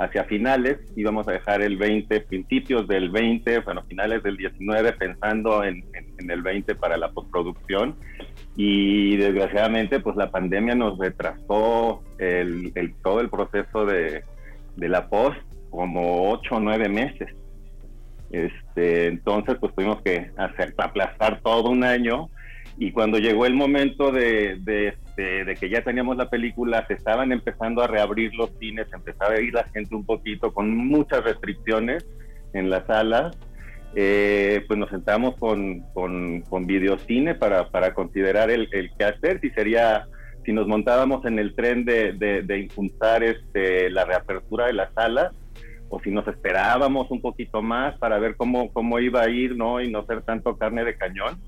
Hacia 0.00 0.24
finales, 0.24 0.78
íbamos 0.96 1.28
a 1.28 1.32
dejar 1.32 1.60
el 1.60 1.76
20, 1.76 2.20
principios 2.22 2.88
del 2.88 3.10
20, 3.10 3.60
bueno, 3.60 3.82
finales 3.84 4.22
del 4.22 4.36
19, 4.36 4.94
pensando 4.94 5.62
en, 5.62 5.84
en 6.18 6.30
el 6.30 6.42
20 6.42 6.74
para 6.74 6.96
la 6.96 7.10
postproducción 7.10 7.94
y 8.56 9.16
desgraciadamente 9.16 10.00
pues 10.00 10.16
la 10.16 10.30
pandemia 10.30 10.74
nos 10.74 10.98
retrasó 10.98 12.02
el, 12.18 12.72
todo 13.02 13.20
el 13.20 13.30
proceso 13.30 13.86
de, 13.86 14.22
la 14.76 15.08
post 15.08 15.38
como 15.70 16.30
ocho 16.30 16.56
o 16.56 16.60
nueve 16.60 16.88
meses. 16.88 17.28
Este, 18.30 19.06
entonces 19.06 19.56
pues 19.58 19.74
tuvimos 19.74 20.02
que 20.02 20.30
hacer, 20.36 20.74
aplastar 20.78 21.40
todo 21.40 21.70
un 21.70 21.84
año 21.84 22.28
y 22.78 22.92
cuando 22.92 23.18
llegó 23.18 23.46
el 23.46 23.54
momento 23.54 24.12
de, 24.12 24.58
de, 24.60 24.94
este, 25.20 25.44
de, 25.44 25.54
que 25.54 25.68
ya 25.68 25.82
teníamos 25.82 26.16
la 26.16 26.30
película, 26.30 26.86
se 26.86 26.94
estaban 26.94 27.32
empezando 27.32 27.82
a 27.82 27.86
reabrir 27.86 28.34
los 28.34 28.50
cines, 28.58 28.86
empezaba 28.92 29.34
a 29.34 29.40
ir 29.40 29.52
la 29.52 29.64
gente 29.64 29.94
un 29.94 30.04
poquito 30.04 30.52
con 30.52 30.74
muchas 30.74 31.22
restricciones 31.24 32.06
en 32.52 32.70
las 32.70 32.86
salas 32.86 33.36
eh, 33.94 34.64
pues 34.68 34.78
nos 34.78 34.88
sentamos 34.88 35.36
con, 35.36 35.80
con, 35.92 36.66
videocine 36.66 37.34
para, 37.34 37.70
para 37.70 37.92
considerar 37.92 38.50
el, 38.50 38.68
el, 38.72 38.90
qué 38.96 39.04
hacer, 39.04 39.40
si 39.40 39.50
sería, 39.50 40.06
si 40.44 40.52
nos 40.52 40.68
montábamos 40.68 41.24
en 41.26 41.40
el 41.40 41.54
tren 41.56 41.84
de, 41.84 42.12
de, 42.12 42.58
impulsar 42.58 43.24
este, 43.24 43.90
la 43.90 44.04
reapertura 44.04 44.66
de 44.66 44.74
la 44.74 44.92
sala, 44.92 45.32
o 45.88 45.98
si 46.00 46.12
nos 46.12 46.26
esperábamos 46.28 47.10
un 47.10 47.20
poquito 47.20 47.62
más 47.62 47.98
para 47.98 48.20
ver 48.20 48.36
cómo, 48.36 48.72
cómo 48.72 49.00
iba 49.00 49.22
a 49.22 49.28
ir, 49.28 49.56
¿no? 49.56 49.80
Y 49.80 49.90
no 49.90 50.06
ser 50.06 50.22
tanto 50.22 50.56
carne 50.56 50.84
de 50.84 50.96
cañón. 50.96 51.40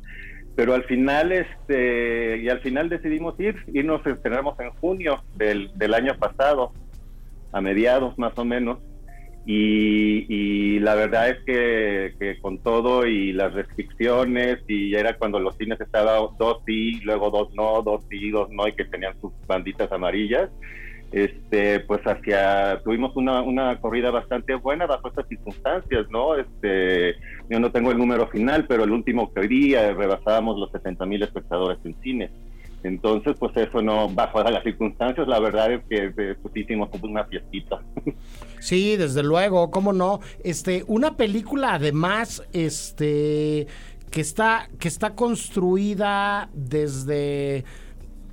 Pero 0.54 0.75
al 0.75 0.85
final, 0.85 1.32
este, 1.32 2.38
y 2.38 2.49
al 2.49 2.61
final 2.61 2.88
decidimos 2.88 3.38
ir, 3.40 3.56
y 3.73 3.82
nos 3.82 4.06
estrenamos 4.06 4.59
en 4.61 4.71
junio 4.73 5.23
del, 5.35 5.71
del 5.76 5.94
año 5.94 6.16
pasado, 6.18 6.73
a 7.52 7.61
mediados 7.61 8.18
más 8.18 8.37
o 8.37 8.44
menos. 8.44 8.78
Y, 9.44 10.78
la 10.80 10.94
verdad 10.94 11.30
es 11.30 11.44
que, 11.44 12.38
con 12.40 12.59
todo 12.59 13.06
y 13.06 13.32
las 13.32 13.52
restricciones, 13.54 14.59
y 14.68 14.94
era 14.94 15.16
cuando 15.16 15.40
los 15.40 15.56
cines 15.56 15.80
estaban 15.80 16.37
dos 16.38 16.62
sí, 16.66 17.00
luego 17.02 17.30
dos 17.30 17.52
no, 17.54 17.82
dos 17.82 18.04
sí, 18.09 18.30
dos 18.30 18.49
no, 18.50 18.68
y 18.68 18.73
que 18.73 18.85
tenían 18.85 19.21
sus 19.21 19.32
banditas 19.47 19.90
amarillas, 19.90 20.50
este, 21.12 21.81
pues 21.81 22.00
hacia, 22.02 22.81
tuvimos 22.83 23.14
una, 23.16 23.42
una 23.42 23.78
corrida 23.81 24.11
bastante 24.11 24.54
buena 24.54 24.87
bajo 24.87 25.09
estas 25.09 25.28
circunstancias, 25.28 26.07
¿no? 26.11 26.37
Este, 26.37 27.16
yo 27.50 27.61
no 27.61 27.71
tengo 27.71 27.90
el 27.90 27.99
número 27.99 28.28
final, 28.28 28.66
pero 28.66 28.85
el 28.85 28.90
último 28.90 29.33
que 29.33 29.42
día 29.42 29.92
rebasábamos 29.92 30.59
los 30.59 30.71
70 30.73 31.04
mil 31.07 31.23
espectadores 31.23 31.78
en 31.85 31.95
cines. 32.00 32.31
Entonces, 32.83 33.37
pues 33.38 33.57
eso 33.57 33.81
no, 33.81 34.09
bajo 34.09 34.42
las 34.42 34.64
circunstancias, 34.64 35.28
la 35.28 35.38
verdad 35.38 35.73
es 35.73 35.85
que 35.88 36.11
pues, 36.11 36.57
hicimos 36.57 36.88
una 37.02 37.25
fiestita. 37.25 37.81
Sí, 38.59 38.97
desde 38.97 39.25
luego, 39.25 39.73
cómo 39.73 39.92
no. 39.92 40.21
Este, 40.45 40.85
una 40.87 41.16
película 41.16 41.75
además, 41.75 42.45
este, 42.52 43.66
que 44.12 44.21
está, 44.21 44.69
que 44.78 44.87
está 44.87 45.16
construida 45.16 46.49
desde 46.52 47.64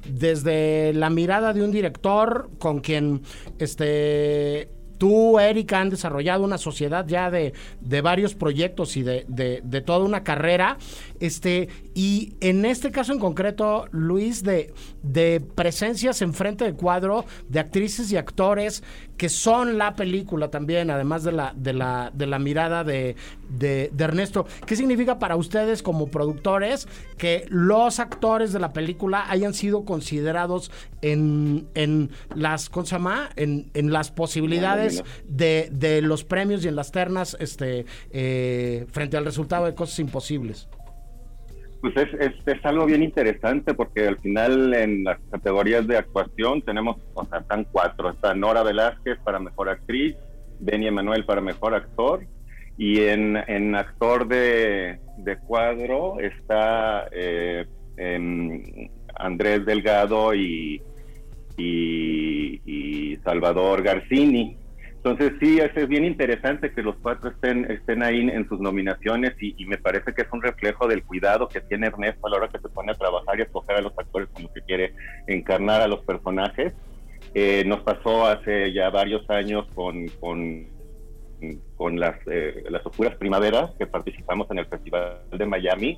desde 0.08 0.94
la 0.94 1.10
mirada 1.10 1.54
de 1.54 1.64
un 1.64 1.72
director 1.72 2.50
con 2.60 2.80
quien 2.80 3.22
este 3.58 4.70
tú, 5.00 5.40
Erika, 5.40 5.80
han 5.80 5.90
desarrollado 5.90 6.44
una 6.44 6.60
sociedad 6.60 7.08
ya 7.08 7.32
de, 7.32 7.54
de 7.80 8.02
varios 8.02 8.36
proyectos 8.36 8.96
y 8.98 9.02
de, 9.02 9.26
de, 9.28 9.82
toda 9.82 10.00
una 10.00 10.24
carrera. 10.24 10.78
Este, 11.20 11.70
y 11.96 12.36
en 12.42 12.66
este 12.66 12.92
caso 12.92 13.14
en 13.14 13.20
concreto, 13.20 13.88
Luis, 13.92 14.44
de, 14.44 14.74
de 15.02 15.42
presencias 15.56 16.22
en 16.22 16.34
frente 16.34 16.66
de 16.66 16.74
cuadro 16.74 17.26
de 17.48 17.60
actrices 17.60 18.12
y 18.12 18.18
actores 18.18 18.84
que 19.20 19.28
son 19.28 19.78
la 19.78 19.96
película 19.96 20.50
también, 20.50 20.90
además 20.90 21.26
de 21.26 21.34
la, 21.34 21.54
de 21.54 21.74
la, 21.74 22.10
de 22.14 22.26
la 22.26 22.40
mirada 22.40 22.86
de, 22.86 23.18
de, 23.50 23.92
Ernesto. 24.00 24.48
¿Qué 24.66 24.78
significa 24.78 25.20
para 25.20 25.36
ustedes 25.36 25.84
como 25.84 26.08
productores 26.08 26.88
que 27.18 27.46
los 27.50 28.00
actores 28.00 28.54
de 28.54 28.60
la 28.60 28.72
película 28.72 29.30
hayan 29.30 29.54
sido 29.54 29.84
considerados 29.84 30.72
en, 31.02 31.68
en 31.76 32.12
las, 32.34 32.70
¿cómo 32.70 32.86
se 32.86 32.96
llama? 32.96 33.30
En, 33.36 33.70
en 33.74 33.92
las 33.92 34.10
posibilidades 34.10 35.04
de, 35.28 35.68
de, 35.70 36.02
los 36.02 36.24
premios 36.24 36.64
y 36.64 36.70
en 36.70 36.78
las 36.78 36.94
ternas 36.94 37.36
este, 37.42 37.86
eh, 38.12 38.86
frente 38.90 39.18
al 39.18 39.26
resultado 39.26 39.66
de 39.66 39.76
Cosas 39.76 40.00
Imposibles? 40.00 40.70
Pues 41.82 41.96
es, 41.96 42.34
es, 42.46 42.66
algo 42.66 42.86
bien 42.86 43.02
interesante 43.02 43.74
porque 43.74 44.08
al 44.08 44.18
final 44.18 44.74
en 44.74 45.06
las 45.06 45.18
categorías 45.32 45.88
de 45.88 45.98
actuación 45.98 46.62
tenemos, 46.62 46.98
o 47.14 47.26
sea, 47.26 47.40
están 47.40 47.66
cuatro. 47.72 48.10
Está 48.10 48.34
Nora 48.34 48.64
Velázquez 48.64 49.18
para 49.24 49.40
Mejor 49.40 49.70
Actriz, 49.70 50.16
Benny 50.60 50.88
Emanuel 50.88 51.24
para 51.26 51.40
Mejor 51.40 51.74
Actor 51.74 52.26
y 52.78 53.02
en, 53.02 53.38
en 53.48 53.76
actor 53.76 54.28
de, 54.28 55.00
de, 55.18 55.38
cuadro 55.40 56.20
está 56.20 57.08
eh, 57.12 57.66
Andrés 59.16 59.66
Delgado 59.66 60.34
y, 60.34 60.82
y, 61.58 62.62
y 62.66 63.18
Salvador 63.18 63.84
Garcini. 63.84 64.58
Entonces 65.04 65.32
sí, 65.40 65.60
es, 65.60 65.88
bien 65.88 66.04
interesante 66.04 66.74
que 66.74 66.84
los 66.84 66.98
cuatro 66.98 67.30
estén, 67.30 67.72
estén 67.72 68.04
ahí 68.04 68.20
en 68.20 68.48
sus 68.50 68.60
nominaciones 68.60 69.34
y, 69.40 69.66
me 69.66 69.78
parece 69.78 70.14
que 70.14 70.24
es 70.24 70.28
un 70.34 70.42
reflejo 70.42 70.88
del 70.88 71.04
cuidado 71.04 71.48
que 71.48 71.62
tiene 71.62 71.88
Ernesto 71.88 72.28
a 72.28 72.30
la 72.30 72.38
hora 72.38 72.50
que 72.50 72.60
se 72.60 72.68
pone 72.68 72.92
a 72.92 72.96
trabajar 72.96 73.38
y 73.38 73.42
a 73.42 73.46
escoger 73.46 73.78
a 73.78 73.82
los 73.82 73.98
actores 73.98 74.28
con 74.34 74.44
los 74.44 74.52
que 74.52 74.62
quiere 74.62 74.94
encarnar 75.28 75.82
a 75.82 75.88
los 75.88 76.04
personajes. 76.04 76.74
Eh, 77.34 77.64
nos 77.66 77.80
pasó 77.82 78.28
hace 78.28 78.74
ya 78.74 78.90
varios 78.90 79.30
años 79.30 79.68
con, 79.74 80.06
con, 80.20 80.68
con 81.78 81.98
las, 81.98 82.18
eh, 82.28 82.66
las 82.70 82.86
Oscuras 82.86 83.16
Primaveras 83.16 83.72
que 83.80 83.88
participamos 83.88 84.52
en 84.52 84.60
el 84.60 84.66
Festival 84.66 85.22
de 85.32 85.46
Miami 85.46 85.98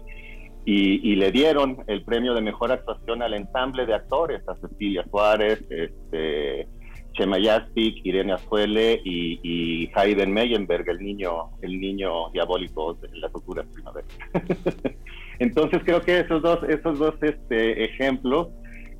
y, 0.64 1.12
y, 1.12 1.16
le 1.16 1.32
dieron 1.32 1.84
el 1.88 2.04
premio 2.04 2.36
de 2.36 2.42
mejor 2.42 2.72
actuación 2.72 3.24
al 3.24 3.34
ensamble 3.34 3.88
de 3.88 3.96
actores, 3.96 4.48
a 4.48 4.56
Cecilia 4.58 5.04
Suárez, 5.10 5.60
este 5.72 6.68
Chema 7.14 7.40
Yaspic, 7.40 8.06
Irene 8.06 8.34
Azuele 8.34 9.02
y, 9.04 9.40
y 9.44 9.92
Hayden 9.96 10.32
Meyenberg, 10.34 10.90
el 10.90 11.00
niño, 11.00 11.50
el 11.62 11.80
niño 11.80 12.30
diabólico 12.32 12.94
de 12.96 13.10
la 13.18 13.30
cultura 13.30 13.64
primavera. 13.74 14.08
Entonces 15.40 15.82
creo 15.84 16.02
que 16.02 16.20
esos 16.20 16.42
dos, 16.42 16.60
esos 16.70 17.00
dos 17.00 17.16
este, 17.22 17.86
ejemplos 17.86 18.50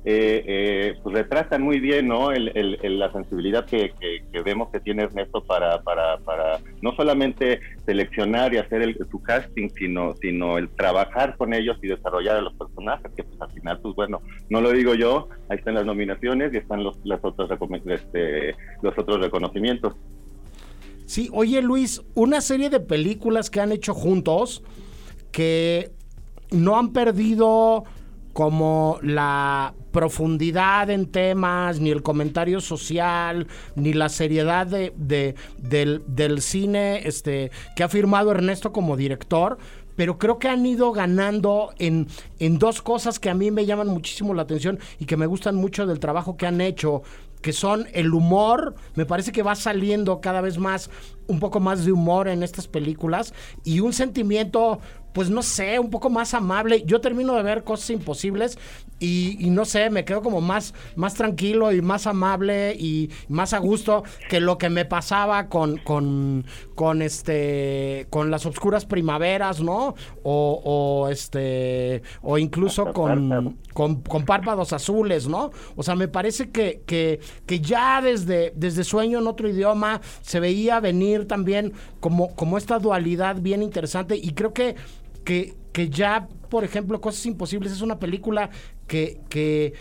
eh, 0.04 0.44
eh, 0.46 0.94
pues 1.00 1.14
retratan 1.14 1.62
muy 1.62 1.78
bien 1.78 2.08
¿no? 2.08 2.32
La 2.32 3.12
sensibilidad 3.12 3.64
que, 3.66 3.92
vemos 4.44 4.70
que 4.70 4.80
tiene 4.80 5.04
Ernesto 5.04 5.44
para, 5.44 5.80
para, 5.82 6.18
no 6.80 6.94
solamente 6.96 7.60
seleccionar 7.86 8.52
y 8.52 8.58
hacer 8.58 8.96
su 9.10 9.22
casting, 9.22 9.68
sino, 9.78 10.14
sino 10.20 10.58
el 10.58 10.68
trabajar 10.70 11.36
con 11.36 11.54
ellos 11.54 11.76
y 11.82 11.88
desarrollar 11.88 12.36
a 12.36 12.40
los 12.40 12.54
personajes, 12.54 13.12
que 13.16 13.22
pues 13.22 13.40
al 13.40 13.50
final, 13.52 13.78
pues 13.80 13.94
bueno, 13.94 14.20
no 14.50 14.60
lo 14.60 14.72
digo 14.72 14.94
yo, 14.94 15.28
ahí 15.48 15.58
están 15.58 15.74
las 15.74 15.86
nominaciones 15.86 16.52
y 16.52 16.56
están 16.56 16.82
los, 16.82 16.98
las 17.04 17.20
otras, 17.22 17.50
este, 17.86 18.56
los 18.82 18.98
otros 18.98 19.20
reconocimientos. 19.20 19.94
Sí, 21.06 21.28
oye 21.32 21.62
Luis, 21.62 22.02
una 22.14 22.40
serie 22.40 22.70
de 22.70 22.80
películas 22.80 23.50
que 23.50 23.60
han 23.60 23.70
hecho 23.70 23.94
juntos 23.94 24.64
que 25.30 25.92
no 26.50 26.78
han 26.78 26.92
perdido 26.92 27.84
como 28.32 28.98
la 29.02 29.74
profundidad 29.90 30.90
en 30.90 31.06
temas, 31.06 31.80
ni 31.80 31.90
el 31.90 32.02
comentario 32.02 32.60
social, 32.60 33.46
ni 33.76 33.92
la 33.92 34.08
seriedad 34.08 34.66
de, 34.66 34.92
del, 35.58 36.02
del, 36.06 36.40
cine 36.40 37.06
este, 37.06 37.50
que 37.76 37.82
ha 37.82 37.88
firmado 37.88 38.30
Ernesto 38.30 38.72
como 38.72 38.96
director, 38.96 39.58
pero 39.96 40.18
creo 40.18 40.38
que 40.38 40.48
han 40.48 40.64
ido 40.64 40.92
ganando 40.92 41.74
en, 41.78 42.08
en 42.38 42.58
dos 42.58 42.80
cosas 42.80 43.18
que 43.18 43.28
a 43.28 43.34
mí 43.34 43.50
me 43.50 43.66
llaman 43.66 43.88
muchísimo 43.88 44.32
la 44.32 44.42
atención 44.42 44.78
y 44.98 45.04
que 45.04 45.18
me 45.18 45.26
gustan 45.26 45.54
mucho 45.54 45.86
del 45.86 46.00
trabajo 46.00 46.36
que 46.36 46.46
han 46.46 46.60
hecho 46.60 47.02
que 47.42 47.52
son 47.52 47.88
el 47.92 48.14
humor, 48.14 48.76
me 48.94 49.04
parece 49.04 49.32
que 49.32 49.42
va 49.42 49.56
saliendo 49.56 50.20
cada 50.20 50.40
vez 50.40 50.58
más 50.58 50.88
un 51.26 51.40
poco 51.40 51.60
más 51.60 51.84
de 51.84 51.92
humor 51.92 52.28
en 52.28 52.42
estas 52.42 52.68
películas 52.68 53.34
y 53.64 53.80
un 53.80 53.92
sentimiento 53.92 54.80
pues 55.12 55.30
no 55.30 55.42
sé, 55.42 55.78
un 55.78 55.90
poco 55.90 56.10
más 56.10 56.34
amable. 56.34 56.84
Yo 56.86 57.00
termino 57.00 57.34
de 57.34 57.42
ver 57.42 57.64
cosas 57.64 57.90
imposibles 57.90 58.58
y, 59.02 59.50
no 59.50 59.64
sé, 59.64 59.90
me 59.90 60.04
quedo 60.04 60.22
como 60.22 60.40
más, 60.40 60.74
más 60.94 61.14
tranquilo 61.14 61.72
y 61.72 61.82
más 61.82 62.06
amable 62.06 62.74
y 62.78 63.10
más 63.28 63.52
a 63.52 63.58
gusto 63.58 64.04
que 64.28 64.40
lo 64.40 64.58
que 64.58 64.70
me 64.70 64.84
pasaba 64.84 65.48
con, 65.48 65.78
con, 65.78 66.46
con 66.76 67.02
este 67.02 68.06
con 68.10 68.30
las 68.30 68.46
obscuras 68.46 68.86
primaveras, 68.86 69.60
¿no? 69.60 69.96
O, 70.22 71.08
este 71.10 72.02
o 72.22 72.38
incluso 72.38 72.92
con, 72.92 73.58
con, 73.72 74.24
párpados 74.24 74.72
azules, 74.72 75.26
¿no? 75.26 75.50
O 75.74 75.82
sea, 75.82 75.96
me 75.96 76.06
parece 76.06 76.50
que, 76.50 76.82
que, 76.86 77.18
que 77.44 77.60
ya 77.60 78.00
desde, 78.00 78.52
desde 78.54 78.84
Sueño 78.84 79.18
en 79.18 79.26
otro 79.26 79.48
idioma 79.48 80.00
se 80.20 80.38
veía 80.38 80.78
venir 80.78 81.26
también 81.26 81.72
como, 81.98 82.36
como 82.36 82.56
esta 82.56 82.78
dualidad 82.78 83.40
bien 83.40 83.62
interesante 83.62 84.16
y 84.16 84.32
creo 84.32 84.52
que 84.52 84.76
que, 85.24 85.54
que 85.72 85.88
ya, 85.88 86.28
por 86.48 86.64
ejemplo, 86.64 87.00
Cosas 87.00 87.24
Imposibles 87.26 87.72
es 87.72 87.82
una 87.82 87.98
película 87.98 88.50
que, 88.86 89.20
que, 89.28 89.74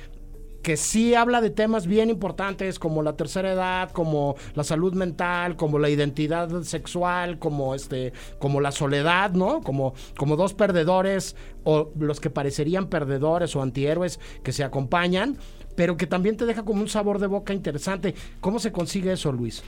que 0.61 0.77
sí 0.77 1.15
habla 1.15 1.41
de 1.41 1.49
temas 1.49 1.87
bien 1.87 2.09
importantes 2.09 2.79
como 2.79 3.01
la 3.01 3.15
tercera 3.15 3.51
edad, 3.51 3.91
como 3.91 4.35
la 4.53 4.63
salud 4.63 4.93
mental, 4.93 5.55
como 5.55 5.79
la 5.79 5.89
identidad 5.89 6.61
sexual, 6.63 7.39
como 7.39 7.75
este, 7.75 8.13
como 8.39 8.61
la 8.61 8.71
soledad, 8.71 9.31
¿no? 9.31 9.61
Como, 9.61 9.93
como 10.17 10.35
dos 10.35 10.53
perdedores 10.53 11.35
o 11.63 11.91
los 11.99 12.19
que 12.19 12.29
parecerían 12.29 12.87
perdedores 12.87 13.55
o 13.55 13.61
antihéroes 13.61 14.19
que 14.43 14.51
se 14.51 14.63
acompañan, 14.63 15.37
pero 15.75 15.97
que 15.97 16.07
también 16.07 16.37
te 16.37 16.45
deja 16.45 16.63
como 16.63 16.81
un 16.81 16.89
sabor 16.89 17.19
de 17.19 17.27
boca 17.27 17.53
interesante. 17.53 18.13
¿Cómo 18.39 18.59
se 18.59 18.71
consigue 18.71 19.13
eso, 19.13 19.31
Luis? 19.31 19.63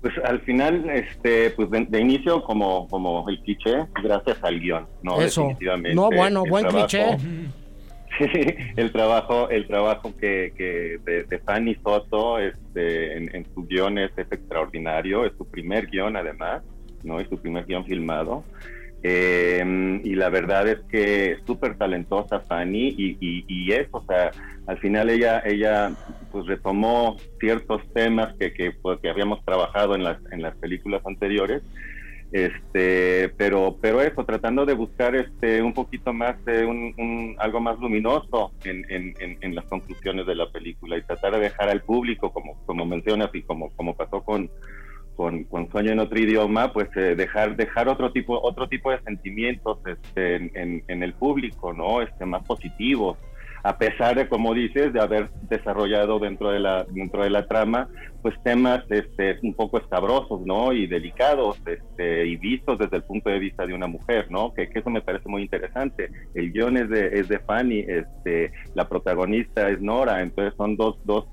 Pues 0.00 0.14
al 0.24 0.40
final, 0.40 0.88
este, 0.88 1.50
pues 1.50 1.68
de, 1.70 2.00
inicio 2.00 2.42
como, 2.42 2.88
como 2.88 3.28
el 3.28 3.38
cliché, 3.40 3.86
gracias 4.02 4.42
al 4.42 4.58
guion, 4.58 4.86
¿no? 5.02 5.20
Eso. 5.20 5.42
Definitivamente. 5.42 5.94
No, 5.94 6.08
bueno, 6.10 6.44
buen 6.48 6.66
cliché. 6.66 7.18
el 8.76 8.92
trabajo, 8.92 9.48
el 9.50 9.66
trabajo 9.66 10.12
que, 10.16 10.52
que 10.56 10.98
de, 11.04 11.38
Fanny 11.40 11.74
Soto 11.76 12.38
este, 12.38 13.16
en, 13.16 13.46
su 13.54 13.66
guion 13.66 13.98
es, 13.98 14.10
extraordinario, 14.16 15.24
es 15.24 15.32
su 15.36 15.46
primer 15.46 15.86
guion 15.86 16.16
además, 16.16 16.62
¿no? 17.02 17.20
Es 17.20 17.28
su 17.28 17.36
primer 17.36 17.66
guion 17.66 17.84
filmado. 17.84 18.44
Eh, 19.02 20.00
y 20.04 20.14
la 20.14 20.28
verdad 20.28 20.68
es 20.68 20.80
que 20.90 21.38
súper 21.46 21.78
talentosa 21.78 22.40
Fanny 22.40 22.88
y, 22.88 23.16
y, 23.20 23.44
y, 23.48 23.72
eso, 23.72 23.88
o 23.92 24.04
sea, 24.04 24.30
al 24.66 24.76
final 24.78 25.08
ella, 25.08 25.42
ella 25.46 25.92
pues 26.30 26.46
retomó 26.46 27.16
ciertos 27.38 27.82
temas 27.92 28.34
que, 28.38 28.52
que, 28.52 28.72
pues, 28.72 29.00
que 29.00 29.10
habíamos 29.10 29.44
trabajado 29.44 29.94
en 29.94 30.04
las, 30.04 30.18
en 30.32 30.42
las 30.42 30.56
películas 30.56 31.02
anteriores 31.04 31.62
este 32.32 33.28
pero 33.30 33.76
pero 33.80 34.00
eso 34.00 34.24
tratando 34.24 34.64
de 34.64 34.74
buscar 34.74 35.16
este 35.16 35.62
un 35.62 35.74
poquito 35.74 36.12
más 36.12 36.42
de 36.44 36.64
un, 36.64 37.34
algo 37.38 37.60
más 37.60 37.78
luminoso 37.80 38.52
en, 38.64 38.84
en, 38.88 39.14
en, 39.40 39.54
las 39.54 39.64
conclusiones 39.64 40.26
de 40.26 40.36
la 40.36 40.48
película 40.50 40.96
y 40.96 41.02
tratar 41.02 41.32
de 41.32 41.40
dejar 41.40 41.68
al 41.68 41.82
público 41.82 42.32
como 42.32 42.54
como 42.66 42.86
mencionas 42.86 43.30
y 43.34 43.42
como 43.42 43.70
como 43.70 43.96
pasó 43.96 44.22
con 44.22 44.48
con, 45.16 45.42
con 45.44 45.68
sueño 45.72 45.90
en 45.90 45.98
otro 45.98 46.20
idioma 46.20 46.72
pues 46.72 46.88
eh, 46.96 47.16
dejar 47.16 47.56
dejar 47.56 47.88
otro 47.88 48.12
tipo 48.12 48.40
otro 48.40 48.68
tipo 48.68 48.92
de 48.92 49.00
sentimientos 49.00 49.78
este, 49.84 50.36
en, 50.36 50.84
en, 50.86 51.02
el 51.02 51.14
público 51.14 51.72
no 51.72 52.00
este 52.00 52.26
más 52.26 52.44
positivos 52.44 53.18
a 53.62 53.78
pesar 53.78 54.16
de, 54.16 54.28
como 54.28 54.54
dices, 54.54 54.92
de 54.92 55.00
haber 55.00 55.30
desarrollado 55.48 56.18
dentro 56.18 56.50
de 56.50 56.60
la, 56.60 56.84
dentro 56.84 57.22
de 57.22 57.30
la 57.30 57.46
trama, 57.46 57.88
pues 58.22 58.34
temas 58.42 58.84
este, 58.90 59.38
un 59.42 59.54
poco 59.54 59.78
escabrosos, 59.78 60.40
¿no? 60.46 60.72
Y 60.72 60.86
delicados, 60.86 61.58
este, 61.66 62.26
y 62.26 62.36
vistos 62.36 62.78
desde 62.78 62.98
el 62.98 63.04
punto 63.04 63.30
de 63.30 63.38
vista 63.38 63.66
de 63.66 63.74
una 63.74 63.86
mujer, 63.86 64.30
¿no? 64.30 64.52
Que, 64.54 64.70
eso 64.72 64.90
me 64.90 65.02
parece 65.02 65.28
muy 65.28 65.42
interesante. 65.42 66.10
El 66.34 66.52
guion 66.52 66.76
es 66.76 66.88
de, 66.88 67.20
es 67.20 67.28
de 67.28 67.38
Fanny, 67.40 67.80
este, 67.80 68.52
la 68.74 68.88
protagonista 68.88 69.68
es 69.68 69.80
Nora, 69.80 70.22
entonces 70.22 70.54
son 70.56 70.76
dos, 70.76 70.96
dos 71.04 71.26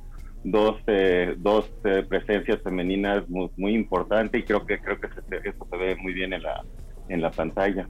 dos, 0.43 0.77
eh, 0.87 1.35
dos 1.37 1.69
eh, 1.83 2.05
presencias 2.07 2.61
femeninas 2.63 3.27
muy, 3.27 3.49
muy 3.57 3.73
importantes 3.73 4.39
y 4.39 4.43
creo 4.45 4.65
que 4.65 4.79
creo 4.79 4.99
que 4.99 5.07
eso 5.43 5.67
se 5.69 5.77
ve 5.77 5.95
muy 5.97 6.13
bien 6.13 6.31
en 6.31 6.43
la 6.43 6.63
en 7.09 7.21
la 7.21 7.31
pantalla. 7.31 7.87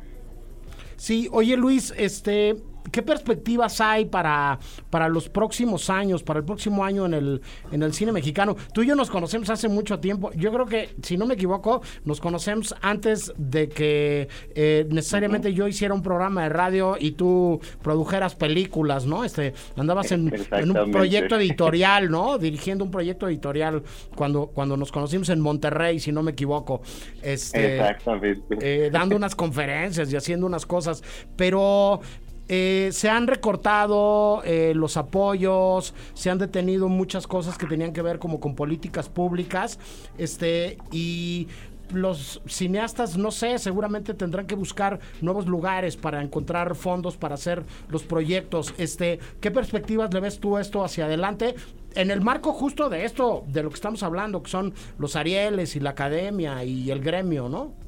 Sí, 0.95 1.29
oye 1.31 1.55
Luis, 1.55 1.93
este 1.97 2.55
¿qué 2.91 3.01
perspectivas 3.01 3.81
hay 3.81 4.05
para, 4.05 4.59
para 4.89 5.09
los 5.09 5.29
próximos 5.29 5.89
años, 5.89 6.23
para 6.23 6.39
el 6.39 6.45
próximo 6.45 6.83
año 6.83 7.05
en 7.05 7.13
el, 7.13 7.41
en 7.71 7.83
el 7.83 7.93
cine 7.93 8.11
mexicano? 8.11 8.55
Tú 8.73 8.83
y 8.83 8.87
yo 8.87 8.95
nos 8.95 9.09
conocemos 9.09 9.49
hace 9.49 9.67
mucho 9.67 9.99
tiempo. 9.99 10.31
Yo 10.33 10.51
creo 10.51 10.65
que, 10.65 10.95
si 11.01 11.17
no 11.17 11.25
me 11.25 11.35
equivoco, 11.35 11.81
nos 12.05 12.19
conocemos 12.19 12.75
antes 12.81 13.33
de 13.37 13.69
que 13.69 14.27
eh, 14.55 14.87
necesariamente 14.89 15.53
yo 15.53 15.67
hiciera 15.67 15.93
un 15.93 16.01
programa 16.01 16.43
de 16.43 16.49
radio 16.49 16.95
y 16.99 17.11
tú 17.11 17.59
produjeras 17.81 18.35
películas, 18.35 19.05
¿no? 19.05 19.23
Este, 19.23 19.53
andabas 19.75 20.11
en, 20.11 20.31
un 20.31 20.91
proyecto 20.91 21.35
editorial, 21.37 22.09
¿no? 22.09 22.37
Dirigiendo 22.37 22.83
un 22.83 22.91
proyecto 22.91 23.27
editorial 23.27 23.83
cuando, 24.15 24.47
cuando 24.47 24.77
nos 24.77 24.91
conocimos 24.91 25.29
en 25.29 25.39
Monterrey, 25.39 25.99
si 25.99 26.11
no 26.11 26.23
me 26.23 26.31
equivoco. 26.31 26.81
Este, 27.21 27.75
Exactamente. 27.77 28.57
Eh, 28.61 28.89
dando 28.91 29.15
unas 29.15 29.35
conferencias 29.35 30.11
y 30.11 30.15
haciendo 30.15 30.45
unas 30.45 30.65
cosas. 30.65 31.03
Pero 31.35 32.01
eh, 32.49 32.89
se 32.91 33.09
han 33.09 33.27
recortado 33.27 34.41
eh, 34.43 34.73
los 34.75 34.97
apoyos, 34.97 35.93
se 36.13 36.29
han 36.29 36.37
detenido 36.37 36.87
muchas 36.87 37.27
cosas 37.27 37.57
que 37.57 37.65
tenían 37.65 37.93
que 37.93 38.01
ver 38.01 38.19
como 38.19 38.39
con 38.39 38.55
políticas 38.55 39.09
públicas, 39.09 39.79
este, 40.17 40.77
y 40.91 41.47
los 41.93 42.41
cineastas, 42.47 43.17
no 43.17 43.31
sé, 43.31 43.59
seguramente 43.59 44.13
tendrán 44.13 44.47
que 44.47 44.55
buscar 44.55 44.99
nuevos 45.21 45.47
lugares 45.47 45.95
para 45.95 46.21
encontrar 46.21 46.75
fondos 46.75 47.17
para 47.17 47.35
hacer 47.35 47.63
los 47.89 48.03
proyectos. 48.03 48.73
Este, 48.77 49.19
¿qué 49.39 49.51
perspectivas 49.51 50.13
le 50.13 50.19
ves 50.19 50.39
tú 50.39 50.57
esto 50.57 50.83
hacia 50.83 51.05
adelante? 51.05 51.55
En 51.95 52.11
el 52.11 52.21
marco 52.21 52.53
justo 52.53 52.89
de 52.89 53.05
esto, 53.05 53.43
de 53.47 53.63
lo 53.63 53.69
que 53.69 53.75
estamos 53.75 54.03
hablando, 54.03 54.43
que 54.43 54.51
son 54.51 54.73
los 54.99 55.15
Arieles 55.15 55.75
y 55.75 55.79
la 55.79 55.91
academia 55.91 56.63
y 56.63 56.91
el 56.91 56.99
gremio, 56.99 57.49
¿no? 57.49 57.86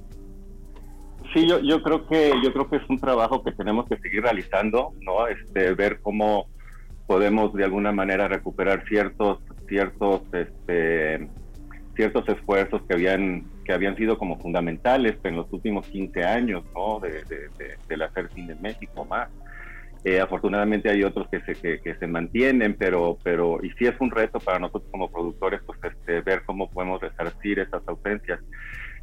Sí, 1.33 1.47
yo, 1.47 1.59
yo 1.59 1.81
creo 1.83 2.07
que 2.07 2.33
yo 2.43 2.51
creo 2.51 2.69
que 2.69 2.77
es 2.77 2.89
un 2.89 2.99
trabajo 2.99 3.43
que 3.43 3.51
tenemos 3.51 3.87
que 3.87 3.97
seguir 3.97 4.23
realizando, 4.23 4.93
¿no? 5.01 5.27
Este, 5.27 5.73
ver 5.73 5.99
cómo 6.01 6.47
podemos 7.05 7.53
de 7.53 7.65
alguna 7.65 7.91
manera 7.91 8.27
recuperar 8.27 8.83
ciertos 8.87 9.39
ciertos 9.67 10.21
este, 10.33 11.27
ciertos 11.95 12.27
esfuerzos 12.29 12.81
que 12.87 12.95
habían 12.95 13.45
que 13.63 13.73
habían 13.73 13.95
sido 13.95 14.17
como 14.17 14.39
fundamentales 14.39 15.17
en 15.23 15.35
los 15.35 15.51
últimos 15.53 15.85
15 15.87 16.23
años, 16.23 16.63
¿no? 16.73 16.99
De, 16.99 17.23
de, 17.25 17.49
de, 17.57 17.77
del 17.87 18.01
hacer 18.01 18.29
cine 18.33 18.53
en 18.53 18.61
México 18.61 19.05
más. 19.05 19.29
Eh, 20.03 20.19
afortunadamente 20.19 20.89
hay 20.89 21.03
otros 21.03 21.27
que 21.27 21.41
se, 21.41 21.53
que, 21.55 21.81
que, 21.81 21.93
se 21.95 22.07
mantienen, 22.07 22.75
pero, 22.75 23.17
pero, 23.21 23.59
y 23.61 23.69
sí 23.71 23.85
es 23.85 23.95
un 23.99 24.11
reto 24.11 24.39
para 24.39 24.57
nosotros 24.57 24.89
como 24.91 25.11
productores, 25.11 25.61
pues 25.65 25.77
este, 25.83 26.21
ver 26.21 26.43
cómo 26.45 26.69
podemos 26.69 27.01
resarcir 27.01 27.59
esas 27.59 27.85
ausencias. 27.85 28.39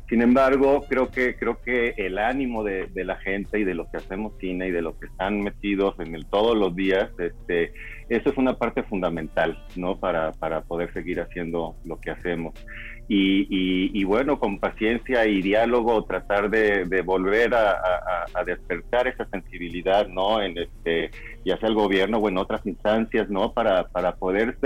Sin 0.09 0.23
embargo, 0.23 0.85
creo 0.89 1.11
que, 1.11 1.35
creo 1.35 1.61
que 1.61 1.95
el 1.97 2.19
ánimo 2.19 2.63
de, 2.63 2.89
la 2.95 3.17
gente 3.17 3.59
y 3.59 3.65
de 3.65 3.75
los 3.75 3.89
que 3.89 3.97
hacemos 3.97 4.35
cine 4.39 4.69
y 4.69 4.71
de 4.71 4.81
los 4.81 4.95
que 4.97 5.07
están 5.07 5.41
metidos 5.41 5.99
en 5.99 6.15
el 6.15 6.27
todos 6.27 6.57
los 6.57 6.77
días, 6.77 7.11
este, 7.19 7.73
eso 8.09 8.31
es 8.31 8.37
una 8.37 8.55
parte 8.57 8.85
fundamental, 8.85 9.59
¿no? 9.75 9.99
Para, 9.99 10.31
para 10.33 10.61
poder 10.63 10.93
seguir 10.93 11.21
haciendo 11.21 11.75
lo 11.85 12.01
que 12.01 12.13
hacemos. 12.13 12.55
Y, 13.09 13.47
y, 13.99 14.05
bueno, 14.05 14.41
con 14.41 14.59
paciencia 14.59 15.27
y 15.27 15.41
diálogo, 15.41 16.05
tratar 16.05 16.51
de, 16.51 17.03
volver 17.03 17.55
a, 17.55 17.77
a, 18.35 18.45
despertar 18.45 19.07
esa 19.07 19.25
sensibilidad, 19.27 20.09
¿no? 20.09 20.43
En 20.43 20.59
este, 20.59 21.11
ya 21.45 21.57
sea 21.59 21.69
el 21.69 21.77
gobierno 21.77 22.19
o 22.19 22.29
en 22.29 22.39
otras 22.39 22.65
instancias, 22.67 23.29
¿no? 23.29 23.53
Para, 23.53 23.85
para 23.89 24.17
poder 24.17 24.59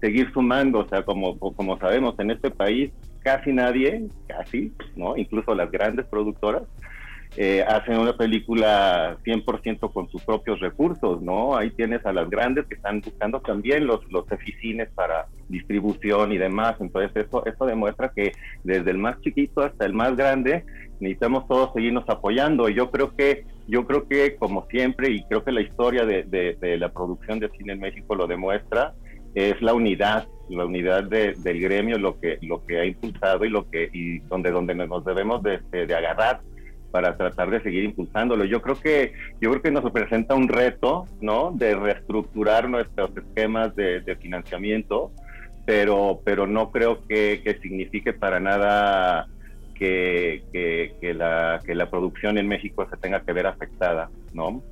seguir 0.00 0.32
sumando, 0.32 0.80
o 0.80 0.88
sea, 0.88 1.02
como, 1.02 1.38
como 1.38 1.76
sabemos, 1.78 2.14
en 2.20 2.30
este 2.30 2.50
país 2.50 2.92
casi 3.22 3.52
nadie, 3.52 4.08
casi, 4.26 4.72
¿no? 4.96 5.16
Incluso 5.16 5.54
las 5.54 5.70
grandes 5.70 6.06
productoras, 6.06 6.62
eh, 7.36 7.64
hacen 7.66 7.96
una 7.96 8.14
película 8.14 9.16
100% 9.24 9.90
con 9.90 10.06
sus 10.10 10.22
propios 10.22 10.60
recursos, 10.60 11.22
¿no? 11.22 11.56
Ahí 11.56 11.70
tienes 11.70 12.04
a 12.04 12.12
las 12.12 12.28
grandes 12.28 12.66
que 12.66 12.74
están 12.74 13.00
buscando 13.00 13.40
también 13.40 13.86
los, 13.86 14.00
los 14.12 14.30
oficines 14.30 14.90
para 14.90 15.28
distribución 15.48 16.32
y 16.32 16.38
demás. 16.38 16.76
Entonces, 16.80 17.26
eso, 17.26 17.44
eso 17.46 17.64
demuestra 17.64 18.12
que 18.14 18.32
desde 18.64 18.90
el 18.90 18.98
más 18.98 19.18
chiquito 19.22 19.62
hasta 19.62 19.86
el 19.86 19.94
más 19.94 20.14
grande 20.14 20.64
necesitamos 21.00 21.48
todos 21.48 21.72
seguirnos 21.72 22.04
apoyando. 22.06 22.68
Yo 22.68 22.90
creo 22.90 23.16
que, 23.16 23.46
yo 23.66 23.86
creo 23.86 24.06
que 24.06 24.36
como 24.36 24.66
siempre, 24.66 25.10
y 25.10 25.24
creo 25.24 25.42
que 25.42 25.52
la 25.52 25.62
historia 25.62 26.04
de, 26.04 26.24
de, 26.24 26.58
de 26.60 26.76
la 26.76 26.90
producción 26.90 27.38
de 27.38 27.48
cine 27.56 27.72
en 27.72 27.80
México 27.80 28.14
lo 28.14 28.26
demuestra, 28.26 28.92
es 29.34 29.60
la 29.62 29.72
unidad, 29.72 30.28
la 30.48 30.66
unidad 30.66 31.04
de, 31.04 31.34
del 31.38 31.60
gremio 31.60 31.98
lo 31.98 32.18
que, 32.18 32.38
lo 32.42 32.64
que 32.64 32.78
ha 32.78 32.84
impulsado 32.84 33.44
y 33.44 33.50
lo 33.50 33.68
que 33.68 33.88
y 33.92 34.18
donde, 34.20 34.50
donde 34.50 34.74
nos 34.74 35.04
debemos 35.04 35.42
de, 35.42 35.60
de, 35.70 35.94
agarrar 35.94 36.40
para 36.90 37.16
tratar 37.16 37.50
de 37.50 37.62
seguir 37.62 37.84
impulsándolo. 37.84 38.44
Yo 38.44 38.60
creo 38.60 38.76
que 38.78 39.12
yo 39.40 39.50
creo 39.50 39.62
que 39.62 39.70
nos 39.70 39.84
representa 39.84 40.34
un 40.34 40.48
reto, 40.48 41.06
¿no? 41.20 41.52
De 41.54 41.74
reestructurar 41.74 42.68
nuestros 42.68 43.16
esquemas 43.16 43.74
de, 43.74 44.00
de 44.00 44.16
financiamiento, 44.16 45.10
pero 45.64 46.20
pero 46.24 46.46
no 46.46 46.70
creo 46.70 47.06
que, 47.06 47.40
que 47.42 47.58
signifique 47.60 48.12
para 48.12 48.40
nada 48.40 49.26
que, 49.74 50.44
que, 51.00 51.14
la, 51.14 51.60
que 51.64 51.74
la 51.74 51.90
producción 51.90 52.38
en 52.38 52.46
México 52.46 52.86
se 52.88 52.96
tenga 52.98 53.22
que 53.22 53.32
ver 53.32 53.48
afectada, 53.48 54.10
¿no? 54.32 54.62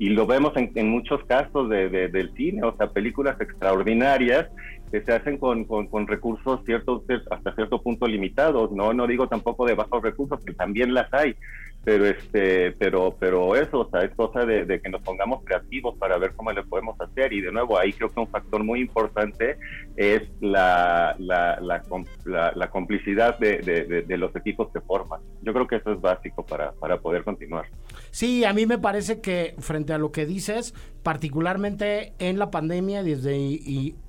y 0.00 0.08
lo 0.08 0.26
vemos 0.26 0.56
en, 0.56 0.72
en 0.76 0.88
muchos 0.88 1.22
casos 1.24 1.68
de, 1.68 1.90
del 1.90 2.32
cine, 2.32 2.62
o 2.62 2.74
sea, 2.74 2.86
películas 2.88 3.38
extraordinarias 3.38 4.48
que 4.90 5.02
se 5.02 5.12
hacen 5.12 5.38
con, 5.38 5.64
con, 5.64 6.06
recursos 6.06 6.60
ciertos, 6.64 7.02
hasta 7.30 7.54
cierto 7.54 7.80
punto 7.80 8.06
limitados, 8.06 8.72
¿no? 8.72 8.92
No 8.92 9.06
digo 9.06 9.28
tampoco 9.28 9.66
de 9.66 9.74
bajos 9.74 10.02
recursos, 10.02 10.44
que 10.44 10.52
también 10.52 10.94
las 10.94 11.12
hay, 11.14 11.36
pero 11.82 12.06
este 12.06 12.72
pero 12.72 13.16
pero 13.18 13.56
eso 13.56 13.80
o 13.80 13.90
sea 13.90 14.02
es 14.02 14.14
cosa 14.14 14.44
de, 14.44 14.80
que 14.80 14.88
nos 14.90 15.00
pongamos 15.02 15.42
creativos 15.44 15.96
para 15.96 16.18
ver 16.18 16.32
cómo 16.34 16.52
le 16.52 16.62
podemos 16.62 17.00
hacer. 17.00 17.32
Y 17.32 17.40
de 17.40 17.52
nuevo 17.52 17.78
ahí 17.78 17.92
creo 17.92 18.10
que 18.10 18.20
un 18.20 18.28
factor 18.28 18.62
muy 18.62 18.80
importante 18.80 19.56
es 19.96 20.22
la 20.40 21.14
la, 21.18 21.58
la, 21.60 22.70
complicidad 22.70 23.38
de, 23.38 24.04
de, 24.06 24.16
los 24.18 24.34
equipos 24.36 24.68
que 24.72 24.80
forman. 24.80 25.20
Yo 25.42 25.52
creo 25.52 25.66
que 25.66 25.76
eso 25.76 25.92
es 25.92 26.00
básico 26.00 26.44
para, 26.44 26.72
para 26.72 26.98
poder 26.98 27.24
continuar. 27.24 27.66
Sí 28.10 28.44
a 28.44 28.52
mí 28.52 28.66
me 28.66 28.78
parece 28.78 29.20
que 29.20 29.54
frente 29.58 29.92
a 29.92 29.98
lo 29.98 30.12
que 30.12 30.26
dices 30.26 30.74
particularmente 31.02 32.12
en 32.18 32.38
la 32.38 32.50
pandemia 32.50 33.02
desde 33.02 33.34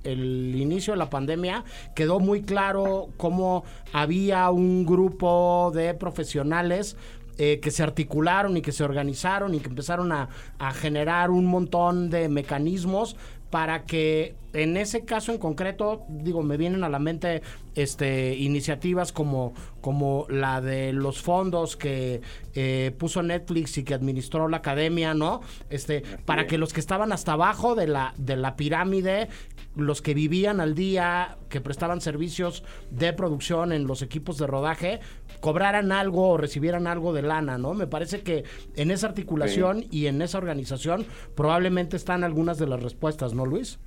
el 0.03 0.55
inicio 0.55 0.93
de 0.93 0.99
la 0.99 1.10
pandemia 1.10 1.63
quedó 1.95 2.19
muy 2.19 2.41
claro 2.41 3.07
cómo 3.15 3.63
había 3.93 4.49
un 4.49 4.86
grupo 4.86 5.71
de 5.73 5.93
profesionales 5.93 6.97
eh, 7.43 7.60
que 7.60 7.71
se 7.71 7.82
articularon 7.82 8.56
y 8.56 8.62
que 8.62 8.71
se 8.71 8.84
organizaron 8.84 9.56
y 9.56 9.62
que 9.62 9.69
empezaron 9.69 10.12
a, 10.12 10.30
a 10.60 10.73
generar 10.73 11.32
un 11.32 11.47
montón 11.47 12.12
de 12.12 12.30
mecanismos 12.30 13.15
para 13.49 13.88
que 13.88 14.36
en 14.53 14.77
ese 14.77 15.05
caso 15.05 15.31
en 15.31 15.37
concreto, 15.37 16.05
digo, 16.09 16.43
me 16.43 16.57
vienen 16.57 16.83
a 16.83 16.89
la 16.89 16.99
mente 16.99 17.41
este, 17.75 18.35
iniciativas 18.35 19.11
como, 19.11 19.53
como 19.79 20.25
la 20.29 20.61
de 20.61 20.93
los 20.93 21.21
fondos 21.21 21.77
que 21.77 22.21
eh, 22.53 22.93
puso 22.97 23.23
Netflix 23.23 23.77
y 23.77 23.83
que 23.83 23.93
administró 23.93 24.47
la 24.47 24.57
academia, 24.57 25.13
¿no? 25.13 25.41
Este, 25.69 26.03
para 26.25 26.47
que 26.47 26.57
los 26.57 26.73
que 26.73 26.79
estaban 26.79 27.11
hasta 27.11 27.33
abajo 27.33 27.75
de 27.75 27.87
la, 27.87 28.13
de 28.17 28.35
la 28.35 28.55
pirámide, 28.55 29.29
los 29.75 30.01
que 30.01 30.13
vivían 30.13 30.59
al 30.59 30.75
día, 30.75 31.37
que 31.49 31.61
prestaban 31.61 32.01
servicios 32.01 32.63
de 32.89 33.13
producción 33.13 33.71
en 33.71 33.87
los 33.87 34.01
equipos 34.01 34.37
de 34.37 34.47
rodaje, 34.47 34.99
cobraran 35.39 35.91
algo 35.91 36.29
o 36.29 36.37
recibieran 36.37 36.87
algo 36.87 37.13
de 37.13 37.21
lana, 37.21 37.57
¿no? 37.57 37.73
Me 37.73 37.87
parece 37.87 38.21
que 38.21 38.43
en 38.75 38.91
esa 38.91 39.07
articulación 39.07 39.85
y 39.89 40.07
en 40.07 40.21
esa 40.21 40.37
organización 40.37 41.05
probablemente 41.35 41.95
están 41.95 42.23
algunas 42.23 42.57
de 42.57 42.67
las 42.67 42.83
respuestas, 42.83 43.33
¿no, 43.33 43.45
Luis? 43.45 43.79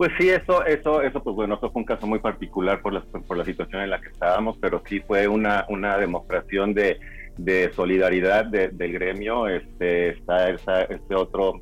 Pues 0.00 0.12
sí, 0.18 0.30
eso, 0.30 0.64
eso, 0.64 1.02
eso, 1.02 1.22
pues 1.22 1.36
bueno, 1.36 1.56
eso 1.56 1.70
fue 1.70 1.80
un 1.80 1.84
caso 1.84 2.06
muy 2.06 2.20
particular 2.20 2.80
por 2.80 2.94
la, 2.94 3.02
por 3.02 3.36
la 3.36 3.44
situación 3.44 3.82
en 3.82 3.90
la 3.90 4.00
que 4.00 4.08
estábamos, 4.08 4.56
pero 4.56 4.82
sí 4.86 5.00
fue 5.00 5.28
una, 5.28 5.66
una 5.68 5.98
demostración 5.98 6.72
de, 6.72 6.98
de 7.36 7.70
solidaridad 7.74 8.46
del 8.46 8.92
gremio. 8.94 9.46
Este, 9.46 10.08
está, 10.12 10.48
este 10.48 11.14
otro, 11.14 11.60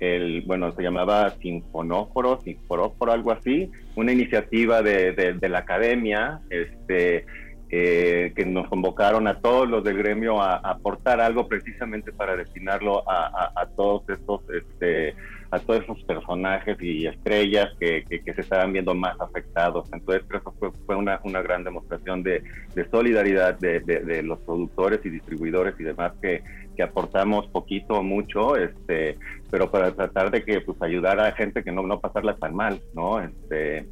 el, 0.00 0.44
bueno, 0.46 0.72
se 0.72 0.82
llamaba 0.82 1.28
Sinfonóforo, 1.42 2.40
Sinforóforo, 2.40 3.12
algo 3.12 3.32
así, 3.32 3.70
una 3.96 4.12
iniciativa 4.12 4.80
de, 4.80 5.12
de, 5.12 5.48
la 5.50 5.58
academia, 5.58 6.40
este, 6.48 7.26
eh, 7.68 8.32
que 8.34 8.46
nos 8.46 8.66
convocaron 8.68 9.28
a 9.28 9.40
todos 9.40 9.68
los 9.68 9.84
del 9.84 9.98
gremio 9.98 10.40
a, 10.40 10.56
aportar 10.56 11.20
algo 11.20 11.48
precisamente 11.48 12.12
para 12.12 12.34
destinarlo 12.34 13.06
a, 13.06 13.26
a, 13.26 13.60
a 13.60 13.66
todos 13.66 14.08
estos, 14.08 14.40
este, 14.48 15.14
a 15.54 15.60
todos 15.60 15.84
esos 15.84 16.02
personajes 16.02 16.76
y 16.80 17.06
estrellas 17.06 17.70
que, 17.78 18.04
se 18.08 18.40
estaban 18.40 18.72
viendo 18.72 18.94
más 18.94 19.20
afectados. 19.20 19.88
Entonces 19.92 20.24
creo 20.26 20.42
que 20.42 20.70
fue, 20.84 20.96
una, 20.96 21.18
gran 21.42 21.62
demostración 21.62 22.22
de, 22.22 22.42
solidaridad 22.90 23.58
de, 23.58 24.22
los 24.24 24.40
productores 24.40 25.00
y 25.04 25.10
distribuidores 25.10 25.74
y 25.78 25.84
demás 25.84 26.12
que, 26.20 26.42
aportamos 26.82 27.46
poquito 27.48 27.94
o 27.94 28.02
mucho, 28.02 28.56
este, 28.56 29.16
pero 29.48 29.70
para 29.70 29.92
tratar 29.92 30.32
de 30.32 30.44
que 30.44 30.60
pues 30.60 30.82
ayudar 30.82 31.20
a 31.20 31.30
gente 31.30 31.62
que 31.62 31.70
no, 31.70 31.84
no 31.84 32.00
pasarla 32.00 32.34
tan 32.36 32.52
mal, 32.56 32.80
¿no? 32.94 33.20
Este, 33.20 33.86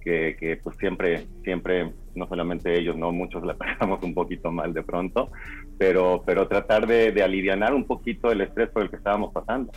que, 0.00 0.36
que, 0.38 0.56
pues 0.56 0.76
siempre, 0.78 1.26
siempre, 1.44 1.92
no 2.16 2.26
solamente 2.26 2.76
ellos, 2.76 2.96
no 2.96 3.12
muchos 3.12 3.44
la 3.44 3.54
pasamos 3.56 4.02
un 4.02 4.14
poquito 4.14 4.50
mal 4.50 4.74
de 4.74 4.82
pronto, 4.82 5.30
pero, 5.78 6.24
pero 6.26 6.48
tratar 6.48 6.88
de 6.88 7.22
aliviar 7.22 7.72
un 7.72 7.84
poquito 7.84 8.32
el 8.32 8.40
estrés 8.40 8.68
por 8.70 8.82
el 8.82 8.90
que 8.90 8.96
estábamos 8.96 9.32
pasando. 9.32 9.70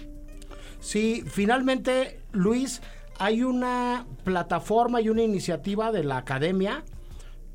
Sí, 0.80 1.24
finalmente, 1.28 2.20
Luis, 2.32 2.82
hay 3.20 3.44
una 3.44 4.06
plataforma 4.24 5.02
y 5.02 5.10
una 5.10 5.24
iniciativa 5.24 5.92
de 5.92 6.04
la 6.04 6.18
academia 6.18 6.84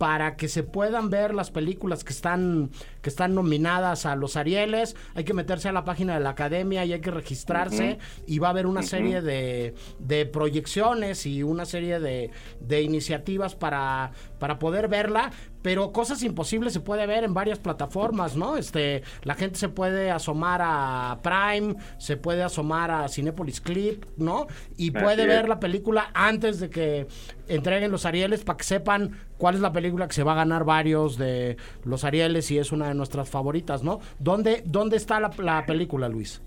para 0.03 0.35
que 0.35 0.49
se 0.49 0.65
puedan 0.65 1.11
ver 1.11 1.33
las 1.33 1.53
películas 1.53 2.03
que 2.03 2.13
están 2.13 2.71
que 3.03 3.09
están 3.09 3.37
nominadas 3.37 4.05
a 4.05 4.17
los 4.17 4.37
Arieles. 4.37 4.97
Hay 5.15 5.23
que 5.23 5.33
meterse 5.33 5.69
a 5.69 5.73
la 5.73 5.85
página 5.85 6.15
de 6.15 6.21
la 6.21 6.31
academia 6.31 6.85
y 6.85 6.93
hay 6.93 7.01
que 7.01 7.13
registrarse 7.13 7.99
y 8.27 8.41
va 8.41 8.49
a 8.49 8.51
haber 8.51 8.67
una 8.67 8.83
serie 8.83 9.23
de, 9.23 9.75
de, 10.01 10.27
proyecciones 10.27 11.25
y 11.25 11.45
una 11.45 11.67
serie 11.67 12.01
de, 12.01 12.33
de 12.59 12.83
iniciativas 12.83 13.55
para, 13.55 14.11
para 14.41 14.59
poder 14.59 14.89
verla 14.89 15.31
pero 15.63 15.93
cosas 15.93 16.23
imposibles 16.23 16.73
se 16.73 16.81
puede 16.81 17.07
ver 17.07 17.25
en 17.25 17.35
varias 17.35 17.59
plataformas, 17.59 18.37
¿no? 18.37 18.57
Este, 18.57 19.03
la 19.23 19.35
gente 19.35 19.59
se 19.59 19.69
puede 19.69 20.11
asomar 20.11 20.61
a 20.63 21.19
Prime, 21.23 21.77
se 21.99 22.17
puede 22.17 22.43
asomar 22.43 22.91
a 22.91 23.09
Cinepolis 23.09 23.61
Clip, 23.61 24.05
¿no? 24.17 24.47
Y 24.77 24.91
puede 24.91 25.27
ver 25.27 25.49
la 25.49 25.61
película 25.61 26.11
antes 26.15 26.61
de 26.61 26.69
que 26.69 27.07
entreguen 27.49 27.91
los 27.91 28.05
Arieles 28.05 28.45
para 28.45 28.57
que 28.57 28.65
sepan 28.65 29.13
cuál 29.39 29.55
es 29.55 29.61
la 29.61 29.73
película 29.73 30.09
que 30.09 30.15
se 30.15 30.23
va 30.23 30.33
a 30.33 30.37
ganar 30.37 30.65
varios 30.65 31.17
de 31.17 31.57
los 31.85 32.05
Arieles 32.05 32.51
y 32.51 32.59
es 32.59 32.73
una 32.73 32.89
de 32.89 32.95
nuestras 32.95 33.29
favoritas, 33.29 33.83
¿no? 33.83 34.01
¿Dónde, 34.19 34.63
dónde 34.67 34.97
está 34.97 35.21
la, 35.21 35.31
la 35.39 35.65
película, 35.67 36.09
Luis? 36.09 36.43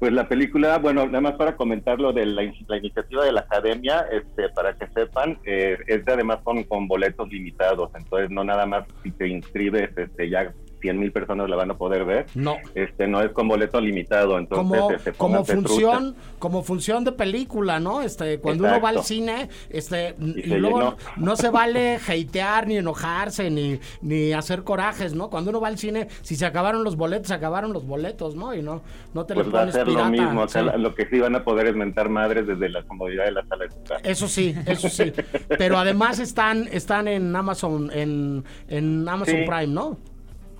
Pues 0.00 0.14
la 0.14 0.26
película, 0.26 0.78
bueno, 0.78 1.04
nada 1.04 1.20
más 1.20 1.34
para 1.34 1.56
comentar 1.56 2.00
lo 2.00 2.14
de 2.14 2.24
la, 2.24 2.42
iniciativa 2.42 3.22
de 3.22 3.32
la 3.32 3.40
academia, 3.40 4.06
este, 4.10 4.48
para 4.48 4.72
que 4.72 4.86
sepan, 4.94 5.38
eh, 5.44 5.76
es 5.86 6.02
de 6.06 6.12
además 6.14 6.38
con, 6.42 6.64
con 6.64 6.88
boletos 6.88 7.28
limitados, 7.28 7.90
entonces 7.94 8.30
no 8.30 8.42
nada 8.42 8.64
más 8.64 8.86
si 9.02 9.10
te 9.10 9.28
inscribes, 9.28 9.90
este, 9.94 10.30
ya 10.30 10.54
100 10.80 10.98
mil 10.98 11.12
personas 11.12 11.48
la 11.48 11.56
van 11.56 11.70
a 11.70 11.74
poder 11.76 12.04
ver. 12.04 12.26
No. 12.34 12.56
Este, 12.74 13.06
no 13.06 13.20
es 13.20 13.30
con 13.32 13.48
boleto 13.48 13.80
limitado, 13.80 14.38
entonces 14.38 14.66
como, 14.66 14.90
este, 14.90 15.12
como 15.12 15.44
función, 15.44 16.16
como 16.38 16.62
función 16.62 17.04
de 17.04 17.12
película, 17.12 17.80
¿no? 17.80 18.02
Este, 18.02 18.40
cuando 18.40 18.64
uno 18.64 18.80
va 18.80 18.90
al 18.90 19.04
cine, 19.04 19.48
este, 19.68 20.14
y, 20.18 20.54
luego 20.54 20.96
no, 21.16 21.36
se 21.36 21.50
vale 21.50 21.96
hatear 21.96 22.66
ni 22.66 22.76
enojarse 22.78 23.50
ni, 23.50 23.78
ni 24.02 24.32
hacer 24.32 24.62
corajes, 24.62 25.14
¿no? 25.14 25.30
Cuando 25.30 25.50
uno 25.50 25.60
va 25.60 25.68
al 25.68 25.78
cine, 25.78 26.08
si 26.22 26.36
se 26.36 26.46
acabaron 26.46 26.84
los 26.84 26.96
boletos, 26.96 27.28
se 27.28 27.34
acabaron 27.34 27.72
los 27.72 27.86
boletos, 27.86 28.34
¿no? 28.34 28.54
Y 28.54 28.62
no, 28.62 28.82
no 29.14 29.26
te 29.26 29.34
pues 29.34 29.46
le 29.46 29.52
pones 29.52 29.76
va 29.76 29.80
a 29.82 29.84
ser 29.84 29.88
lo 29.88 30.04
mismo, 30.06 30.46
lo 30.78 30.94
que 30.94 31.06
sí 31.06 31.18
van 31.18 31.34
a 31.36 31.44
poder 31.44 31.68
es 31.68 31.76
mentar 31.76 32.08
madres 32.08 32.46
desde 32.46 32.68
la 32.68 32.82
comodidad 32.82 33.24
de 33.24 33.32
la 33.32 33.44
sala 33.46 33.64
de 33.64 33.70
su 33.70 33.78
Eso 34.02 34.28
sí, 34.28 34.54
eso 34.66 34.88
sí. 34.88 35.12
Pero 35.58 35.78
además 35.78 36.18
están, 36.18 36.68
están 36.72 37.08
en 37.08 37.34
Amazon, 37.34 37.90
en, 37.92 38.44
en 38.68 39.08
Amazon 39.08 39.44
Prime, 39.46 39.68
¿no? 39.68 39.98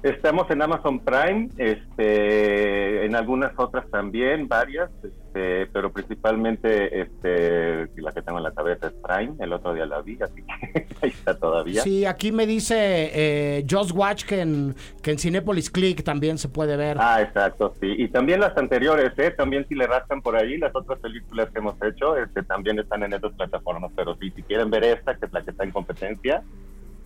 Estamos 0.03 0.51
en 0.51 0.63
Amazon 0.63 0.99
Prime, 1.01 1.49
este, 1.59 3.05
en 3.05 3.15
algunas 3.15 3.53
otras 3.59 3.87
también, 3.91 4.49
varias, 4.49 4.91
este, 5.05 5.67
pero 5.67 5.93
principalmente 5.93 7.03
este, 7.03 7.87
la 8.01 8.11
que 8.13 8.23
tengo 8.23 8.39
en 8.39 8.45
la 8.45 8.53
cabeza 8.53 8.87
es 8.87 8.95
Prime. 8.95 9.35
El 9.41 9.53
otro 9.53 9.75
día 9.75 9.85
la 9.85 10.01
vi, 10.01 10.17
así 10.23 10.43
que 10.43 10.87
ahí 11.03 11.11
está 11.11 11.39
todavía. 11.39 11.83
Sí, 11.83 12.07
aquí 12.07 12.33
me 12.33 12.47
dice 12.47 13.11
eh, 13.13 13.67
Just 13.71 13.93
Watch 13.93 14.25
que 14.25 14.41
en, 14.41 14.75
que 15.03 15.11
en 15.11 15.19
Cinepolis 15.19 15.69
Click 15.69 16.03
también 16.03 16.39
se 16.39 16.49
puede 16.49 16.79
ver. 16.79 16.97
Ah, 16.99 17.21
exacto, 17.21 17.75
sí. 17.79 17.95
Y 17.99 18.09
también 18.09 18.41
las 18.41 18.57
anteriores, 18.57 19.13
¿eh? 19.19 19.33
También 19.33 19.67
si 19.69 19.75
le 19.75 19.87
rascan 19.87 20.23
por 20.23 20.35
ahí, 20.35 20.57
las 20.57 20.75
otras 20.75 20.99
películas 21.01 21.51
que 21.51 21.59
hemos 21.59 21.75
hecho 21.83 22.17
este, 22.17 22.43
también 22.43 22.79
están 22.79 23.03
en 23.03 23.13
esas 23.13 23.33
plataformas. 23.35 23.93
Pero 23.95 24.17
sí, 24.17 24.33
si 24.35 24.43
quieren 24.45 24.71
ver 24.71 24.85
esta, 24.85 25.15
que 25.15 25.27
es 25.27 25.33
la 25.33 25.43
que 25.43 25.51
está 25.51 25.65
en 25.65 25.73
competencia, 25.73 26.43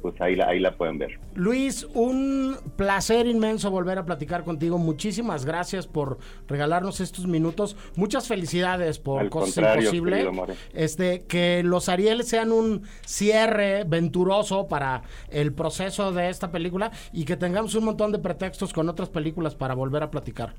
pues 0.05 0.21
ahí 0.21 0.37
la, 0.37 0.49
ahí 0.49 0.61
la 0.61 0.77
pueden 0.77 0.99
ver. 0.99 1.19
Luis, 1.35 1.88
un 1.95 2.59
placer 2.77 3.27
inmenso 3.27 3.71
volver 3.71 3.97
a 3.97 4.05
platicar 4.05 4.45
contigo. 4.45 4.77
Muchísimas 4.77 5.47
gracias 5.47 5.87
por 5.87 6.19
regalarnos 6.47 7.01
estos 7.01 7.27
minutos. 7.27 7.75
Muchas 7.97 8.29
felicidades 8.29 8.99
por 8.99 9.27
Cosas 9.31 9.79
Imposibles. 9.79 10.29
Este, 10.75 11.23
que 11.23 11.62
los 11.64 11.88
Arieles 11.88 12.29
sean 12.29 12.53
un 12.53 12.83
cierre 13.07 13.85
venturoso 13.85 14.69
para 14.69 15.05
el 15.31 15.55
proceso 15.55 16.12
de 16.12 16.29
esta 16.29 16.53
película 16.53 16.93
y 17.11 17.25
que 17.25 17.38
tengamos 17.38 17.75
un 17.75 17.87
montón 17.87 18.12
de 18.12 18.19
pretextos 18.19 18.75
con 18.75 18.90
otras 18.90 19.09
películas 19.09 19.55
para 19.55 19.73
volver 19.75 20.03
a 20.03 20.11
platicar. 20.11 20.53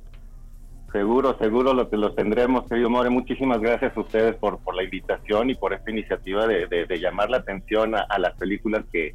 Seguro, 0.95 1.37
seguro 1.37 1.73
lo 1.73 1.89
los 1.91 2.15
tendremos, 2.15 2.69
querido 2.69 2.89
More. 2.89 3.09
Muchísimas 3.09 3.59
gracias 3.59 3.97
a 3.97 3.99
ustedes 3.99 4.37
por, 4.37 4.59
por 4.59 4.75
la 4.75 4.83
invitación 4.83 5.49
y 5.49 5.55
por 5.55 5.73
esta 5.73 5.91
iniciativa 5.91 6.47
de, 6.47 6.67
de, 6.67 6.99
llamar 7.01 7.29
la 7.29 7.39
atención 7.39 7.95
a, 7.95 8.17
las 8.17 8.33
películas 8.37 8.85
que, 8.93 9.13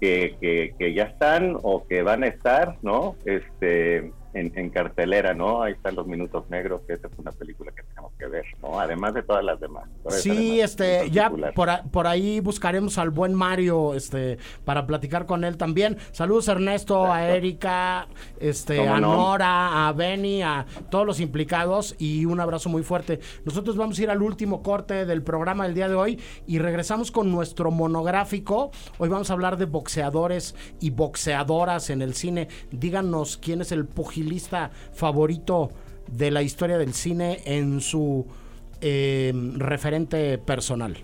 que, 0.00 0.74
que, 0.76 0.92
ya 0.92 1.04
están 1.04 1.56
o 1.62 1.86
que 1.86 2.02
van 2.02 2.24
a 2.24 2.26
estar, 2.26 2.78
¿no? 2.82 3.14
Este, 3.24 4.10
en, 4.32 4.70
cartelera, 4.70 5.34
¿no? 5.34 5.62
Ahí 5.62 5.72
están 5.72 5.94
los 5.94 6.06
minutos 6.06 6.48
negros, 6.50 6.82
que 6.86 6.94
esa 6.94 7.08
es 7.08 7.18
una 7.18 7.32
película 7.32 7.72
que 7.72 7.82
tenemos 7.82 8.12
que 8.18 8.26
ver, 8.26 8.44
¿no? 8.62 8.78
Además 8.78 9.14
de 9.14 9.22
todas 9.22 9.44
las 9.44 9.58
demás. 9.60 9.84
Sí, 10.08 10.60
este, 10.60 11.10
ya 11.10 11.30
por, 11.54 11.68
por, 11.90 12.06
ahí 12.06 12.40
buscaremos 12.40 12.98
al 12.98 13.10
buen 13.10 13.34
Mario, 13.34 13.94
este, 13.94 14.38
para 14.64 14.86
platicar 14.86 15.26
con 15.26 15.44
él 15.44 15.56
también. 15.56 15.98
Saludos 16.12 16.48
Ernesto, 16.48 17.10
a 17.12 17.28
Erika, 17.28 18.08
este, 18.38 18.86
a 18.88 19.00
Nora, 19.00 19.88
a 19.88 19.92
Benny, 19.92 20.42
a 20.42 20.66
todos 20.90 21.06
los 21.06 21.20
implicados 21.20 21.96
y 21.98 22.24
un 22.24 22.40
abrazo 22.40 22.68
muy 22.68 22.82
fuerte. 22.82 23.20
Nosotros 23.44 23.76
vamos 23.76 23.98
a 23.98 24.02
ir 24.02 24.10
al 24.10 24.22
último 24.22 24.62
corte 24.62 25.06
del 25.06 25.22
programa 25.22 25.64
del 25.64 25.74
día 25.74 25.88
de 25.88 25.94
hoy 25.94 26.20
y 26.46 26.58
regresamos 26.58 27.10
con 27.10 27.30
nuestro 27.30 27.70
monográfico. 27.70 28.70
Hoy 28.98 29.08
vamos 29.08 29.30
a 29.30 29.32
hablar 29.32 29.56
de 29.56 29.64
boxeadores 29.64 30.54
y 30.80 30.90
boxeadoras 30.90 31.90
en 31.90 32.02
el 32.02 32.14
cine. 32.14 32.48
Díganos 32.70 33.36
quién 33.36 33.60
es 33.60 33.72
el 33.72 33.86
pugilista 34.20 34.68
lista 34.68 34.70
favorito 34.94 35.70
de 36.06 36.30
la 36.30 36.42
historia 36.42 36.78
del 36.78 36.94
cine 36.94 37.42
en 37.44 37.80
su 37.80 38.26
eh, 38.80 39.32
referente 39.56 40.38
personal? 40.38 40.96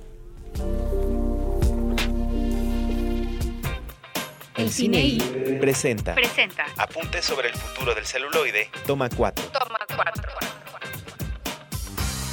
El 4.57 4.71
cine 4.71 5.19
presenta. 5.61 6.15
Presenta. 6.15 6.65
Apuntes 6.79 7.25
sobre 7.25 7.49
el 7.49 7.55
futuro 7.55 7.95
del 7.95 8.07
celuloide. 8.07 8.71
Toma 8.87 9.09
4. 9.11 9.45
Toma 9.53 9.79
4. 9.95 10.23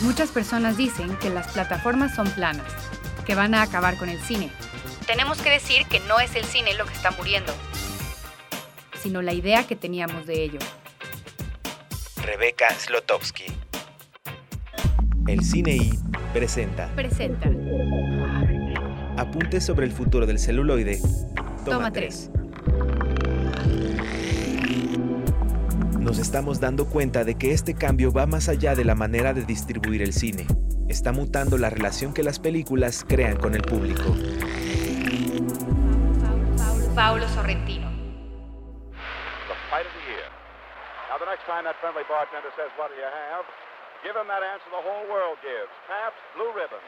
Muchas 0.01 0.31
personas 0.31 0.77
dicen 0.77 1.15
que 1.17 1.29
las 1.29 1.51
plataformas 1.51 2.15
son 2.15 2.29
planas, 2.31 2.71
que 3.25 3.35
van 3.35 3.53
a 3.55 3.61
acabar 3.61 3.97
con 3.97 4.09
el 4.09 4.19
cine. 4.19 4.49
Tenemos 5.05 5.41
que 5.41 5.49
decir 5.49 5.85
que 5.87 5.99
no 6.01 6.19
es 6.19 6.35
el 6.35 6.45
cine 6.45 6.73
lo 6.75 6.85
que 6.85 6.93
está 6.93 7.11
muriendo, 7.11 7.53
sino 9.03 9.21
la 9.21 9.33
idea 9.33 9.67
que 9.67 9.75
teníamos 9.75 10.25
de 10.25 10.43
ello. 10.43 10.59
Rebeca 12.23 12.69
Slotowski. 12.73 13.43
El 15.27 15.43
Cine 15.43 15.75
I 15.75 15.99
presenta. 16.31 16.87
Presenta. 16.95 17.49
Apuntes 19.17 19.65
sobre 19.65 19.85
el 19.85 19.91
futuro 19.91 20.25
del 20.25 20.39
celuloide. 20.39 21.01
Toma 21.65 21.91
3. 21.91 22.31
Nos 25.99 26.17
estamos 26.17 26.61
dando 26.61 26.87
cuenta 26.87 27.25
de 27.25 27.35
que 27.35 27.51
este 27.51 27.73
cambio 27.73 28.11
va 28.13 28.25
más 28.25 28.47
allá 28.47 28.73
de 28.73 28.85
la 28.85 28.95
manera 28.95 29.33
de 29.33 29.43
distribuir 29.43 30.01
el 30.01 30.13
cine. 30.13 30.47
Está 30.87 31.11
mutando 31.11 31.57
la 31.57 31.69
relación 31.69 32.13
que 32.13 32.23
las 32.23 32.39
películas 32.39 33.05
crean 33.05 33.35
con 33.35 33.53
el 33.53 33.63
público. 33.63 34.15
Paulo 36.95 37.27
Sorrentino. 37.29 37.92
Time 41.45 41.67
that 41.67 41.75
friendly 41.83 42.07
bartender 42.07 42.51
says, 42.55 42.71
what 42.79 42.87
do 42.87 42.95
you 42.95 43.07
have? 43.07 43.43
Give 44.03 44.15
him 44.15 44.27
that 44.27 44.43
answer 44.43 44.67
the 44.71 44.83
whole 44.83 45.03
world 45.11 45.39
gives. 45.43 45.71
Pabst 45.87 46.19
Blue 46.35 46.51
Ribbon. 46.55 46.83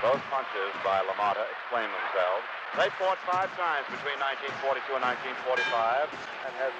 Both 0.00 0.24
punches 0.32 0.72
by 0.80 1.04
LaMotta 1.04 1.44
explain 1.44 1.88
themselves. 1.88 2.44
They 2.76 2.88
fought 2.96 3.20
five 3.28 3.52
times 3.60 3.84
between 3.92 4.16
1942 4.56 4.96
and 4.96 5.04
1945 5.04 6.08
and 6.48 6.52
has 6.56 6.72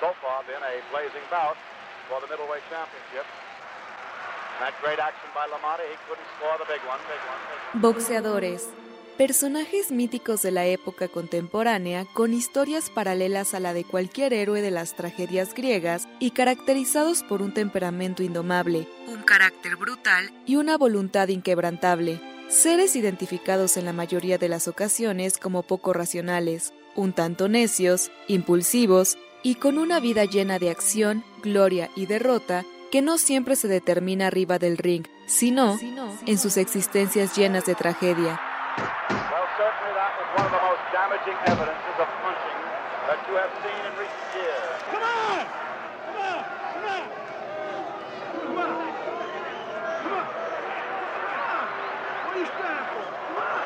so 0.00 0.12
far 0.20 0.44
been 0.44 0.60
a 0.60 0.84
blazing 0.92 1.24
bout 1.32 1.56
for 2.12 2.20
the 2.20 2.28
middleweight 2.28 2.64
championship. 2.68 3.24
And 3.24 4.68
that 4.68 4.76
great 4.84 5.00
action 5.00 5.32
by 5.32 5.48
LaMotta, 5.48 5.88
he 5.88 5.96
couldn't 6.04 6.28
score 6.36 6.60
the 6.60 6.68
big 6.68 6.84
one, 6.84 7.00
big 7.08 7.20
one, 7.24 7.40
big 7.48 7.60
one. 7.72 7.80
Boxeadores. 7.80 8.68
Personajes 9.20 9.92
míticos 9.92 10.40
de 10.40 10.50
la 10.50 10.64
época 10.64 11.06
contemporánea 11.06 12.06
con 12.14 12.32
historias 12.32 12.88
paralelas 12.88 13.52
a 13.52 13.60
la 13.60 13.74
de 13.74 13.84
cualquier 13.84 14.32
héroe 14.32 14.62
de 14.62 14.70
las 14.70 14.96
tragedias 14.96 15.52
griegas 15.52 16.08
y 16.20 16.30
caracterizados 16.30 17.22
por 17.22 17.42
un 17.42 17.52
temperamento 17.52 18.22
indomable, 18.22 18.88
un 19.08 19.20
carácter 19.20 19.76
brutal 19.76 20.32
y 20.46 20.56
una 20.56 20.78
voluntad 20.78 21.28
inquebrantable. 21.28 22.18
Seres 22.48 22.96
identificados 22.96 23.76
en 23.76 23.84
la 23.84 23.92
mayoría 23.92 24.38
de 24.38 24.48
las 24.48 24.68
ocasiones 24.68 25.36
como 25.36 25.64
poco 25.64 25.92
racionales, 25.92 26.72
un 26.96 27.12
tanto 27.12 27.46
necios, 27.50 28.10
impulsivos 28.26 29.18
y 29.42 29.56
con 29.56 29.76
una 29.76 30.00
vida 30.00 30.24
llena 30.24 30.58
de 30.58 30.70
acción, 30.70 31.24
gloria 31.42 31.90
y 31.94 32.06
derrota 32.06 32.64
que 32.90 33.02
no 33.02 33.18
siempre 33.18 33.54
se 33.54 33.68
determina 33.68 34.28
arriba 34.28 34.58
del 34.58 34.78
ring, 34.78 35.04
sino 35.26 35.78
en 36.24 36.38
sus 36.38 36.56
existencias 36.56 37.36
llenas 37.36 37.66
de 37.66 37.74
tragedia. 37.74 38.40
Well, 38.80 39.46
certainly 39.60 39.92
that 39.94 40.12
was 40.18 40.28
one 40.34 40.46
of 40.48 40.52
the 40.56 40.62
most 40.64 40.82
damaging 40.90 41.38
evidences 41.46 41.96
of 42.00 42.08
punching 42.24 42.60
that 43.06 43.20
you 43.28 43.34
have 43.36 43.52
seen 43.62 43.80
in 43.86 43.92
recent 44.00 44.28
years. 44.34 44.76
Come 44.90 45.04
on! 45.04 45.44
Come 46.06 46.18
on! 46.18 46.42
Come 46.74 46.86
on! 46.88 47.06
Come 48.40 48.58
on! 48.58 48.80
What 52.24 52.32
are 52.34 52.40
you 52.40 52.50
standing? 52.58 52.90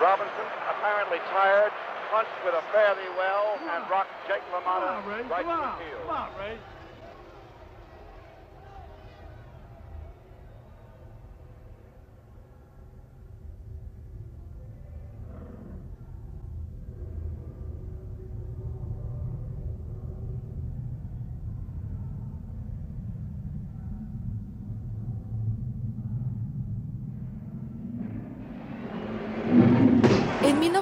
Robinson, 0.03 0.48
apparently 0.68 1.20
tired, 1.33 1.72
punched 2.11 2.38
with 2.44 2.55
a 2.55 2.64
fairly 2.74 3.09
well 3.16 3.57
and 3.72 3.88
rocked 3.88 4.12
Jake 4.29 4.44
LaMotta 4.53 5.00
right 5.31 5.46
to 5.46 5.57
his 5.64 5.79
heel. 5.81 6.03
En 6.44 6.74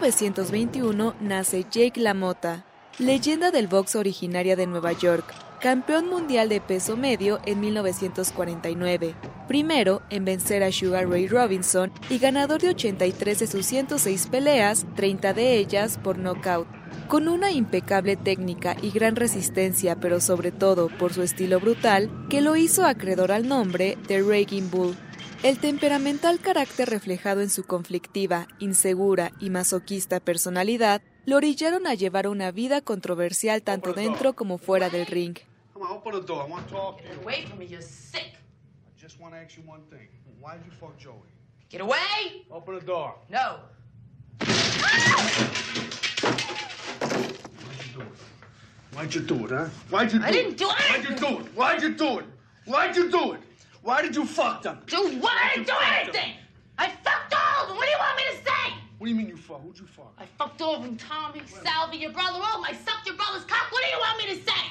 1921 0.02 1.14
nace 1.20 1.64
Jake 1.70 2.00
LaMotta, 2.00 2.64
leyenda 2.98 3.52
del 3.52 3.68
box 3.68 3.94
originaria 3.94 4.56
de 4.56 4.66
Nueva 4.66 4.90
York, 4.90 5.32
campeón 5.60 6.08
mundial 6.08 6.48
de 6.48 6.60
peso 6.60 6.96
medio 6.96 7.38
en 7.46 7.60
1949, 7.60 9.14
primero 9.46 10.02
en 10.10 10.24
vencer 10.24 10.64
a 10.64 10.72
Sugar 10.72 11.08
Ray 11.08 11.28
Robinson 11.28 11.92
y 12.10 12.18
ganador 12.18 12.60
de 12.60 12.70
83 12.70 13.38
de 13.38 13.46
sus 13.46 13.64
106 13.64 14.26
peleas, 14.26 14.86
30 14.96 15.34
de 15.34 15.58
ellas 15.58 16.00
por 16.02 16.18
nocaut. 16.18 16.66
Con 17.06 17.28
una 17.28 17.52
impecable 17.52 18.16
técnica 18.16 18.74
y 18.82 18.90
gran 18.90 19.14
resistencia, 19.14 20.00
pero 20.00 20.20
sobre 20.20 20.50
todo 20.50 20.88
por 20.88 21.12
su 21.12 21.22
estilo 21.22 21.60
brutal, 21.60 22.10
que 22.28 22.40
lo 22.40 22.56
hizo 22.56 22.84
acreedor 22.84 23.30
al 23.30 23.46
nombre 23.46 23.96
de 24.08 24.20
Raging 24.20 24.68
Bull. 24.68 24.96
El 25.42 25.58
temperamental 25.58 26.38
carácter 26.40 26.88
reflejado 26.88 27.40
en 27.40 27.50
su 27.50 27.64
conflictiva, 27.64 28.46
insegura 28.60 29.32
y 29.40 29.50
masoquista 29.50 30.20
personalidad 30.20 31.02
lo 31.26 31.36
orillaron 31.36 31.86
a 31.86 31.94
llevar 31.94 32.28
una 32.28 32.52
vida 32.52 32.80
controversial 32.80 33.62
tanto 33.62 33.92
dentro 33.92 34.34
como 34.34 34.58
fuera 34.58 34.88
del 34.88 35.06
ring. 35.06 35.36
Come 35.72 35.86
on, 35.86 35.96
open 35.96 36.12
the 36.12 36.26
door. 36.26 36.46
I 36.46 36.50
want 36.50 36.68
to 36.68 36.74
talk 36.74 36.98
to 36.98 37.04
you. 37.04 37.20
Away 37.22 37.44
from 37.46 37.58
me, 37.58 37.66
you're 37.66 37.82
sick. 37.82 38.34
I 38.86 39.00
just 39.00 39.20
want 39.20 39.34
to 39.34 39.40
ask 39.40 39.56
you 39.56 39.64
one 39.68 39.82
thing. 39.90 40.08
Why 40.40 40.54
did 40.56 40.66
you 40.66 40.72
fuck 40.78 40.96
Joey? 40.96 41.28
Get 41.70 41.80
away! 41.80 42.44
Open 42.50 42.74
the 42.76 42.84
door. 42.84 43.14
No. 43.28 43.58
Why'd 48.92 49.14
you 49.14 49.20
do 49.22 49.44
it, 49.46 49.50
huh? 49.50 49.68
Why'd 49.90 50.12
you 50.12 50.18
do 50.18 50.24
I 50.24 50.28
it? 50.28 50.32
didn't 50.32 50.56
do 50.58 50.66
Why'd 50.66 51.04
you 51.04 51.16
do 51.16 51.38
it? 51.38 51.46
Why'd 51.56 51.82
you 51.82 51.94
do 51.94 52.18
it? 52.18 52.24
Why'd 52.66 52.96
you 52.96 53.10
do 53.10 53.32
it? 53.32 53.40
Why 53.82 54.02
did 54.02 54.14
you 54.14 54.24
fuck 54.24 54.62
them? 54.62 54.78
What? 55.20 55.32
I 55.34 55.54
didn't 55.54 55.66
do 55.66 55.72
Fuck 55.72 55.80
them. 55.82 55.94
anything! 56.02 56.32
I 56.78 56.88
fucked 56.88 57.34
all 57.34 57.62
of 57.64 57.68
them! 57.68 57.76
What 57.76 57.86
do 57.86 57.90
you 57.90 57.98
want 57.98 58.16
me 58.16 58.22
to 58.30 58.36
say? 58.44 58.74
What 58.98 59.06
do 59.06 59.10
you 59.10 59.16
mean 59.16 59.28
you 59.28 59.36
fuck? 59.36 59.60
Who'd 59.62 59.78
you 59.78 59.86
fuck? 59.86 60.12
I 60.18 60.24
fucked 60.38 60.62
all 60.62 60.76
of 60.76 60.82
them, 60.84 60.96
Tommy, 60.96 61.42
Salvi, 61.46 61.96
your 61.98 62.12
brother, 62.12 62.38
all 62.38 62.60
of 62.60 62.64
them. 62.66 62.70
I 62.70 62.74
sucked 62.86 63.06
your 63.06 63.16
brother's 63.16 63.44
cock. 63.44 63.70
What 63.72 63.82
do 63.82 63.88
you 63.90 63.98
want 63.98 64.18
me 64.18 64.26
to 64.34 64.50
say? 64.50 64.62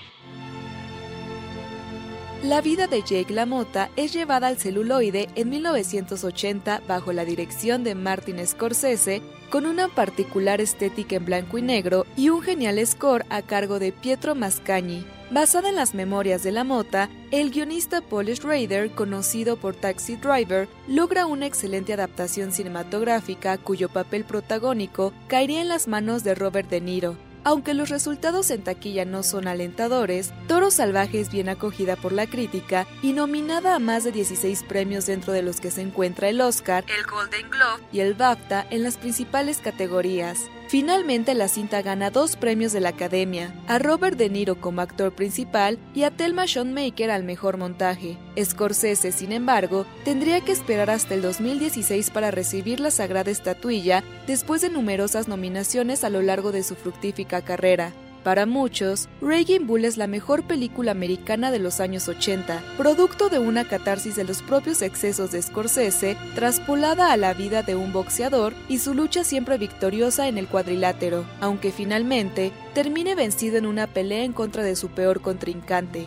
La 2.44 2.60
vida 2.62 2.88
de 2.88 3.04
Jake 3.04 3.32
LaMotta 3.34 3.92
es 3.98 4.14
llevada 4.14 4.48
al 4.48 4.58
celuloide 4.58 5.30
en 5.36 5.50
1980 5.52 6.82
bajo 6.88 7.14
la 7.14 7.24
dirección 7.24 7.84
de 7.84 7.94
Martin 7.94 8.46
Scorsese, 8.48 9.22
con 9.52 9.68
una 9.68 9.90
particular 9.90 10.60
estética 10.60 11.18
en 11.18 11.26
blanco 11.26 11.60
y 11.60 11.62
negro 11.62 12.08
y 12.18 12.30
un 12.30 12.42
genial 12.42 12.84
score 12.88 13.26
a 13.30 13.44
cargo 13.44 13.78
de 13.78 13.92
Pietro 13.92 14.34
Mascagni. 14.34 15.06
Basada 15.32 15.70
en 15.70 15.78
las 15.78 15.94
memorias 15.94 16.44
de 16.44 16.52
LaMotta, 16.52 17.10
el 17.32 17.52
guionista 17.52 18.02
Paul 18.02 18.28
Schrader, 18.36 18.92
conocido 18.92 19.56
por 19.56 19.74
Taxi 19.74 20.18
Driver, 20.18 20.68
logra 20.90 21.26
una 21.26 21.46
excelente 21.46 21.94
adaptación 21.94 22.52
cinematográfica 22.52 23.58
cuyo 23.58 23.88
papel 23.88 24.26
protagónico 24.26 25.14
caería 25.30 25.62
en 25.62 25.70
las 25.70 25.88
manos 25.88 26.26
de 26.26 26.36
Robert 26.36 26.70
De 26.70 26.82
Niro. 26.82 27.16
Aunque 27.46 27.74
los 27.74 27.88
resultados 27.88 28.52
en 28.52 28.62
taquilla 28.62 29.06
no 29.06 29.24
son 29.24 29.48
alentadores, 29.48 30.34
Toro 30.50 30.70
Salvaje 30.70 31.22
es 31.22 31.32
bien 31.32 31.48
acogida 31.48 31.96
por 31.96 32.12
la 32.12 32.28
crítica 32.28 32.86
y 33.02 33.14
nominada 33.14 33.76
a 33.76 33.80
más 33.80 34.04
de 34.04 34.12
16 34.12 34.64
premios 34.64 35.06
dentro 35.06 35.32
de 35.32 35.44
los 35.44 35.62
que 35.62 35.72
se 35.72 35.82
encuentra 35.82 36.28
el 36.28 36.42
Oscar, 36.42 36.84
el 36.90 37.06
Golden 37.06 37.50
Globe 37.50 37.82
y 37.94 38.02
el 38.02 38.16
BAFTA 38.16 38.68
en 38.70 38.84
las 38.84 38.98
principales 38.98 39.60
categorías. 39.60 40.40
Finalmente 40.72 41.34
la 41.34 41.50
cinta 41.50 41.82
gana 41.82 42.12
dos 42.12 42.38
premios 42.38 42.72
de 42.72 42.80
la 42.80 42.88
Academia, 42.88 43.54
a 43.68 43.78
Robert 43.78 44.18
De 44.18 44.30
Niro 44.30 44.62
como 44.62 44.80
actor 44.80 45.14
principal 45.14 45.78
y 45.94 46.04
a 46.04 46.12
Thelma 46.12 46.48
Schoonmaker 46.48 47.12
al 47.12 47.26
mejor 47.26 47.58
montaje. 47.58 48.18
Scorsese, 48.42 49.12
sin 49.12 49.34
embargo, 49.34 49.86
tendría 50.06 50.40
que 50.40 50.54
esperar 50.54 50.90
hasta 50.90 51.14
el 51.14 51.22
2016 51.24 52.10
para 52.12 52.32
recibir 52.32 52.80
la 52.80 52.90
sagrada 52.90 53.32
estatuilla 53.32 54.02
después 54.28 54.62
de 54.62 54.70
numerosas 54.70 55.28
nominaciones 55.28 56.06
a 56.06 56.10
lo 56.10 56.22
largo 56.22 56.54
de 56.54 56.64
su 56.64 56.76
fructífica 56.76 57.42
carrera. 57.42 57.92
Para 58.24 58.46
muchos, 58.46 59.10
Raging 59.20 59.66
Bull 59.66 59.84
es 59.84 59.98
la 59.98 60.06
mejor 60.06 60.44
película 60.44 60.92
americana 60.92 61.50
de 61.50 61.58
los 61.58 61.80
años 61.80 62.08
80, 62.08 62.62
producto 62.78 63.30
de 63.30 63.40
una 63.40 63.68
catarsis 63.68 64.16
de 64.16 64.24
los 64.24 64.44
propios 64.44 64.84
excesos 64.84 65.32
de 65.32 65.42
Scorsese, 65.42 66.16
traspolada 66.36 67.12
a 67.12 67.18
la 67.18 67.34
vida 67.34 67.64
de 67.64 67.74
un 67.74 67.92
boxeador 67.92 68.54
y 68.70 68.78
su 68.78 68.94
lucha 68.94 69.24
siempre 69.24 69.58
victoriosa 69.58 70.28
en 70.28 70.38
el 70.38 70.48
cuadrilátero, 70.48 71.26
aunque 71.40 71.72
finalmente 71.72 72.52
termine 72.76 73.16
vencido 73.16 73.58
en 73.58 73.66
una 73.66 73.88
pelea 73.88 74.24
en 74.24 74.34
contra 74.34 74.62
de 74.62 74.76
su 74.76 74.90
peor 74.90 75.22
contrincante, 75.22 76.06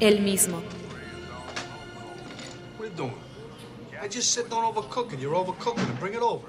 él 0.00 0.22
mismo. 0.22 0.56
What 2.78 2.86
are 2.86 2.90
you 2.90 2.96
doing? 2.96 3.14
I 4.02 4.08
just 4.08 4.32
said 4.34 4.48
don't 4.50 4.64
overcook 4.64 5.12
it. 5.12 5.20
You're 5.20 5.36
overcooking 5.36 5.84
it. 5.84 6.00
Bring 6.00 6.14
it 6.14 6.20
over. 6.20 6.40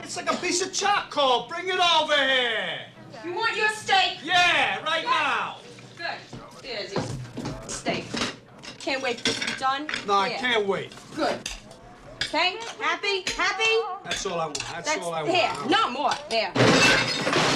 It's 0.00 0.16
like 0.16 0.30
a 0.30 0.36
piece 0.36 0.62
of 0.62 0.72
charcoal. 0.72 1.46
Bring 1.48 1.68
it 1.68 1.78
over 1.80 2.14
here. 2.16 2.80
You 3.24 3.34
want 3.34 3.56
your 3.56 3.68
steak? 3.70 4.18
Yeah, 4.24 4.82
right 4.84 5.04
now. 5.04 5.56
Good. 5.96 6.64
Here's 6.64 6.92
your 6.92 7.02
steak. 7.68 8.04
Can't 8.78 9.02
wait 9.02 9.18
for 9.18 9.24
this 9.24 9.38
to 9.40 9.46
be 9.46 9.58
done. 9.58 9.86
No, 10.06 10.14
I 10.14 10.30
Here. 10.30 10.38
can't 10.38 10.66
wait. 10.66 10.92
Good. 11.14 11.38
Okay? 12.24 12.56
Happy? 12.80 13.22
Happy? 13.36 13.64
That's 14.04 14.26
all 14.26 14.40
I 14.40 14.46
want. 14.46 14.58
That's, 14.58 14.88
That's 14.94 15.04
all 15.06 15.14
I 15.14 15.22
want. 15.22 15.34
here. 15.34 15.52
No 15.68 15.90
more. 15.90 16.12
There. 16.30 16.50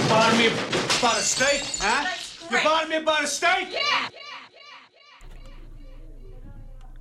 Bothering 0.08 0.38
me 0.38 0.46
about 0.46 1.16
a 1.18 1.22
steak, 1.22 1.62
huh? 1.80 2.04
That's 2.04 2.42
You 2.42 2.48
great. 2.50 2.64
bothering 2.64 2.90
me 2.90 2.96
about 2.96 3.24
a 3.24 3.26
steak? 3.26 3.68
Yeah. 3.72 4.08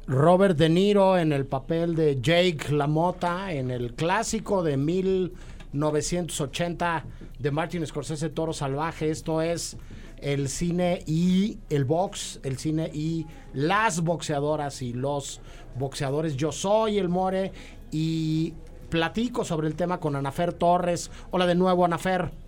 Robert 0.08 0.56
De 0.56 0.70
Niro 0.70 1.18
en 1.18 1.32
el 1.32 1.48
papel 1.48 1.96
de 1.96 2.22
Jake 2.22 2.72
LaMotta 2.72 3.52
en 3.52 3.72
el 3.72 3.96
clásico 3.96 4.62
de 4.62 4.78
1980 4.78 7.06
de 7.39 7.52
Martin 7.52 7.88
Scorsese 7.88 8.30
Toro 8.30 8.54
Salvaje. 8.54 9.10
Esto 9.10 9.41
es 9.41 9.78
el 10.22 10.48
cine 10.48 11.02
y 11.08 11.58
el 11.72 11.86
box, 11.86 12.39
el 12.44 12.60
cine 12.60 12.91
y 12.94 13.26
las 13.54 14.02
boxeadoras 14.02 14.84
y 14.84 14.94
los 14.94 15.41
boxeadores. 15.76 16.38
Yo 16.38 16.52
soy 16.52 17.00
el 17.00 17.10
More 17.10 17.52
y 17.91 18.54
platico 18.89 19.44
sobre 19.44 19.68
el 19.68 19.76
tema 19.76 20.00
con 20.00 20.15
Anafer 20.15 20.54
Torres. 20.54 21.10
Hola 21.32 21.48
de 21.48 21.56
nuevo, 21.56 21.84
Anafer. 21.84 22.45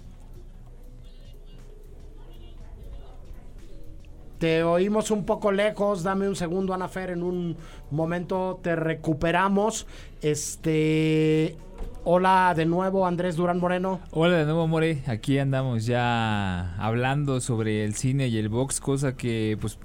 Te 4.40 4.64
oímos 4.64 5.10
un 5.10 5.26
poco 5.26 5.52
lejos, 5.52 6.04
dame 6.04 6.30
un 6.30 6.36
segundo, 6.36 6.76
Anafer, 6.76 7.10
en 7.10 7.24
un 7.24 7.58
momento 7.90 8.60
te 8.62 8.76
recuperamos. 8.76 9.88
Este, 10.22 11.56
hola 12.04 12.54
de 12.56 12.68
nuevo, 12.68 13.08
Andrés 13.08 13.36
Durán 13.36 13.58
Moreno. 13.58 14.00
Hola 14.12 14.38
de 14.38 14.46
nuevo, 14.46 14.68
More. 14.68 15.02
Aquí 15.08 15.40
andamos 15.40 15.88
ya 15.88 16.76
hablando 16.78 17.42
sobre 17.42 17.84
el 17.84 17.96
cine 17.96 18.28
y 18.28 18.38
el 18.38 18.50
box, 18.50 18.80
cosa 18.80 19.18
que 19.18 19.58
pues 19.60 19.80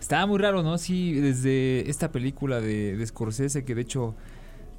estaba 0.00 0.26
muy 0.26 0.38
raro, 0.38 0.64
¿no? 0.64 0.78
Sí, 0.78 1.12
desde 1.12 1.88
esta 1.88 2.10
película 2.10 2.60
de, 2.60 3.00
Scorsese, 3.06 3.64
que 3.64 3.76
de 3.76 3.82
hecho 3.82 4.16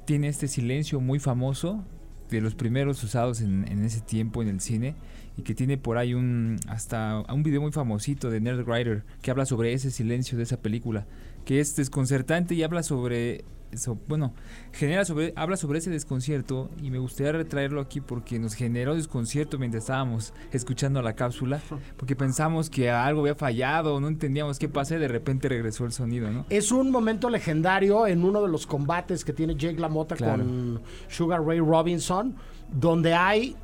tiene 0.04 0.28
este 0.28 0.48
silencio 0.48 1.00
muy 1.00 1.18
famoso, 1.18 1.82
de 2.28 2.42
los 2.42 2.54
primeros 2.54 3.02
usados 3.02 3.40
en 3.40 3.84
ese 3.84 4.02
tiempo 4.02 4.42
en 4.42 4.48
el 4.48 4.60
cine, 4.60 4.96
y 5.36 5.42
que 5.42 5.54
tiene 5.54 5.76
por 5.78 5.98
ahí 5.98 6.14
un 6.14 6.58
hasta 6.68 7.22
un 7.32 7.42
video 7.42 7.60
muy 7.60 7.72
famosito 7.72 8.30
de 8.30 8.40
Nerd 8.40 8.66
Writer 8.68 9.04
que 9.22 9.30
habla 9.30 9.46
sobre 9.46 9.72
ese 9.72 9.90
silencio 9.90 10.36
de 10.38 10.44
esa 10.44 10.58
película, 10.60 11.06
que 11.44 11.60
es 11.60 11.74
desconcertante 11.76 12.54
y 12.54 12.62
habla 12.62 12.82
sobre 12.82 13.44
eso, 13.72 13.98
bueno, 14.06 14.32
genera 14.72 15.04
sobre, 15.04 15.32
habla 15.34 15.56
sobre 15.56 15.80
ese 15.80 15.90
desconcierto 15.90 16.70
y 16.80 16.92
me 16.92 16.98
gustaría 16.98 17.32
retraerlo 17.32 17.80
aquí 17.80 18.00
porque 18.00 18.38
nos 18.38 18.54
generó 18.54 18.94
desconcierto 18.94 19.58
mientras 19.58 19.82
estábamos 19.82 20.32
escuchando 20.52 21.02
la 21.02 21.14
cápsula, 21.14 21.60
porque 21.96 22.14
pensamos 22.14 22.70
que 22.70 22.88
algo 22.90 23.22
había 23.22 23.34
fallado, 23.34 23.98
no 23.98 24.06
entendíamos 24.06 24.60
qué 24.60 24.68
pasa 24.68 24.94
y 24.94 24.98
de 25.00 25.08
repente 25.08 25.48
regresó 25.48 25.84
el 25.86 25.90
sonido, 25.92 26.30
¿no? 26.30 26.46
Es 26.50 26.70
un 26.70 26.92
momento 26.92 27.28
legendario 27.28 28.06
en 28.06 28.24
uno 28.24 28.40
de 28.42 28.48
los 28.48 28.64
combates 28.64 29.24
que 29.24 29.32
tiene 29.32 29.56
Jake 29.56 29.80
LaMotta 29.80 30.14
Claro. 30.14 30.44
con 30.44 30.80
Sugar 31.08 31.42
Ray 31.44 31.58
Robinson, 31.58 32.36
donde 32.72 33.12
hay 33.14 33.56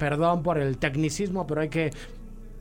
perdón 0.00 0.42
por 0.42 0.58
el 0.58 0.78
tecnicismo, 0.78 1.46
pero 1.46 1.60
hay 1.60 1.68
que 1.68 1.90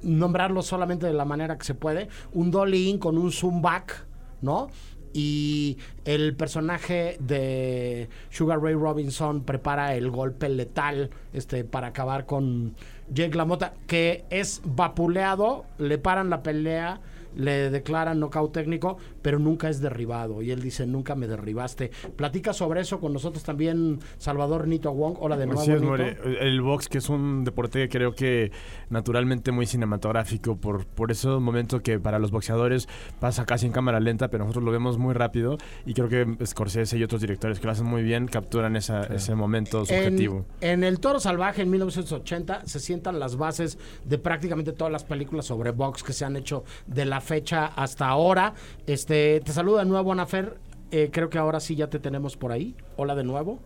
nombrarlo 0.04 0.62
solamente 0.62 1.08
de 1.08 1.14
la 1.14 1.24
manera 1.24 1.58
que 1.58 1.66
se 1.66 1.74
puede, 1.74 2.10
un 2.34 2.52
dolly 2.52 2.90
in 2.90 3.00
con 3.00 3.18
un 3.18 3.32
zoom 3.32 3.62
back, 3.62 4.06
¿no? 4.42 4.70
Y 5.14 5.78
el 6.04 6.36
personaje 6.36 7.18
de 7.22 8.10
Sugar 8.30 8.62
Ray 8.62 8.76
Robinson 8.76 9.44
prepara 9.44 9.96
el 9.96 10.12
golpe 10.12 10.50
letal 10.50 11.10
este, 11.34 11.64
para 11.64 11.88
acabar 11.88 12.26
con 12.26 12.76
Jake 13.10 13.36
LaMotta, 13.36 13.74
que 13.88 14.26
es 14.30 14.62
vapuleado, 14.66 15.66
le 15.78 15.98
paran 15.98 16.30
la 16.30 16.44
pelea 16.44 17.00
le 17.36 17.69
declaran 17.69 18.19
knockout 18.19 18.51
técnico, 18.51 18.97
pero 19.21 19.39
nunca 19.39 19.69
es 19.69 19.82
derribado. 19.82 20.41
Y 20.41 20.51
él 20.51 20.61
dice, 20.61 20.86
nunca 20.86 21.15
me 21.15 21.27
derribaste. 21.27 21.91
Platica 22.15 22.53
sobre 22.53 22.82
eso 22.82 22.99
con 22.99 23.13
nosotros 23.13 23.43
también 23.43 23.99
Salvador 24.17 24.67
Nito 24.67 24.91
Wong. 24.91 25.17
Hola 25.19 25.38
de 25.38 25.45
nuevo. 25.45 25.95
El 25.95 26.61
box, 26.61 26.88
que 26.88 26.97
es 26.97 27.09
un 27.09 27.43
deporte 27.43 27.89
creo 27.89 28.13
que 28.13 28.51
naturalmente 28.89 29.51
muy 29.51 29.65
cinematográfico, 29.65 30.57
por, 30.57 30.86
por 30.86 31.11
ese 31.11 31.27
momento 31.27 31.82
que 31.82 31.99
para 31.99 32.19
los 32.19 32.32
boxeadores 32.32 32.88
pasa 33.19 33.45
casi 33.45 33.65
en 33.65 33.71
cámara 33.71 33.99
lenta, 33.99 34.30
pero 34.30 34.43
nosotros 34.43 34.63
lo 34.63 34.71
vemos 34.71 34.97
muy 34.97 35.13
rápido. 35.13 35.57
Y 35.86 35.93
creo 35.93 36.09
que 36.09 36.45
Scorsese 36.45 36.97
y 36.97 37.03
otros 37.03 37.21
directores 37.21 37.59
que 37.59 37.65
lo 37.65 37.71
hacen 37.71 37.86
muy 37.86 38.03
bien 38.03 38.27
capturan 38.27 38.75
ese 38.75 39.36
momento 39.36 39.86
subjetivo. 39.86 40.45
En, 40.61 40.80
en 40.80 40.84
El 40.84 40.99
Toro 40.99 41.19
Salvaje 41.19 41.61
en 41.61 41.69
1980 41.69 42.65
se 42.65 42.80
sientan 42.80 43.19
las 43.19 43.36
bases 43.36 43.77
de 44.05 44.17
prácticamente 44.17 44.73
todas 44.73 44.91
las 44.91 45.03
películas 45.03 45.45
sobre 45.45 45.71
box 45.71 46.03
que 46.03 46.13
se 46.13 46.25
han 46.25 46.36
hecho 46.36 46.63
de 46.88 47.05
la 47.05 47.18
fecha 47.22 47.65
hasta 47.67 48.07
ahora. 48.07 48.53
Este, 48.88 49.41
te 49.41 49.51
saluda 49.51 49.80
de 49.84 49.89
nuevo, 49.89 50.11
Anafer. 50.11 50.57
Eh, 50.91 51.09
creo 51.11 51.30
que 51.30 51.38
ahora 51.38 51.59
sí 51.59 51.76
ya 51.76 51.89
te 51.89 51.99
tenemos 51.99 52.36
por 52.36 52.51
ahí. 52.51 52.76
Hola 52.97 53.15
de 53.15 53.24
nuevo. 53.24 53.59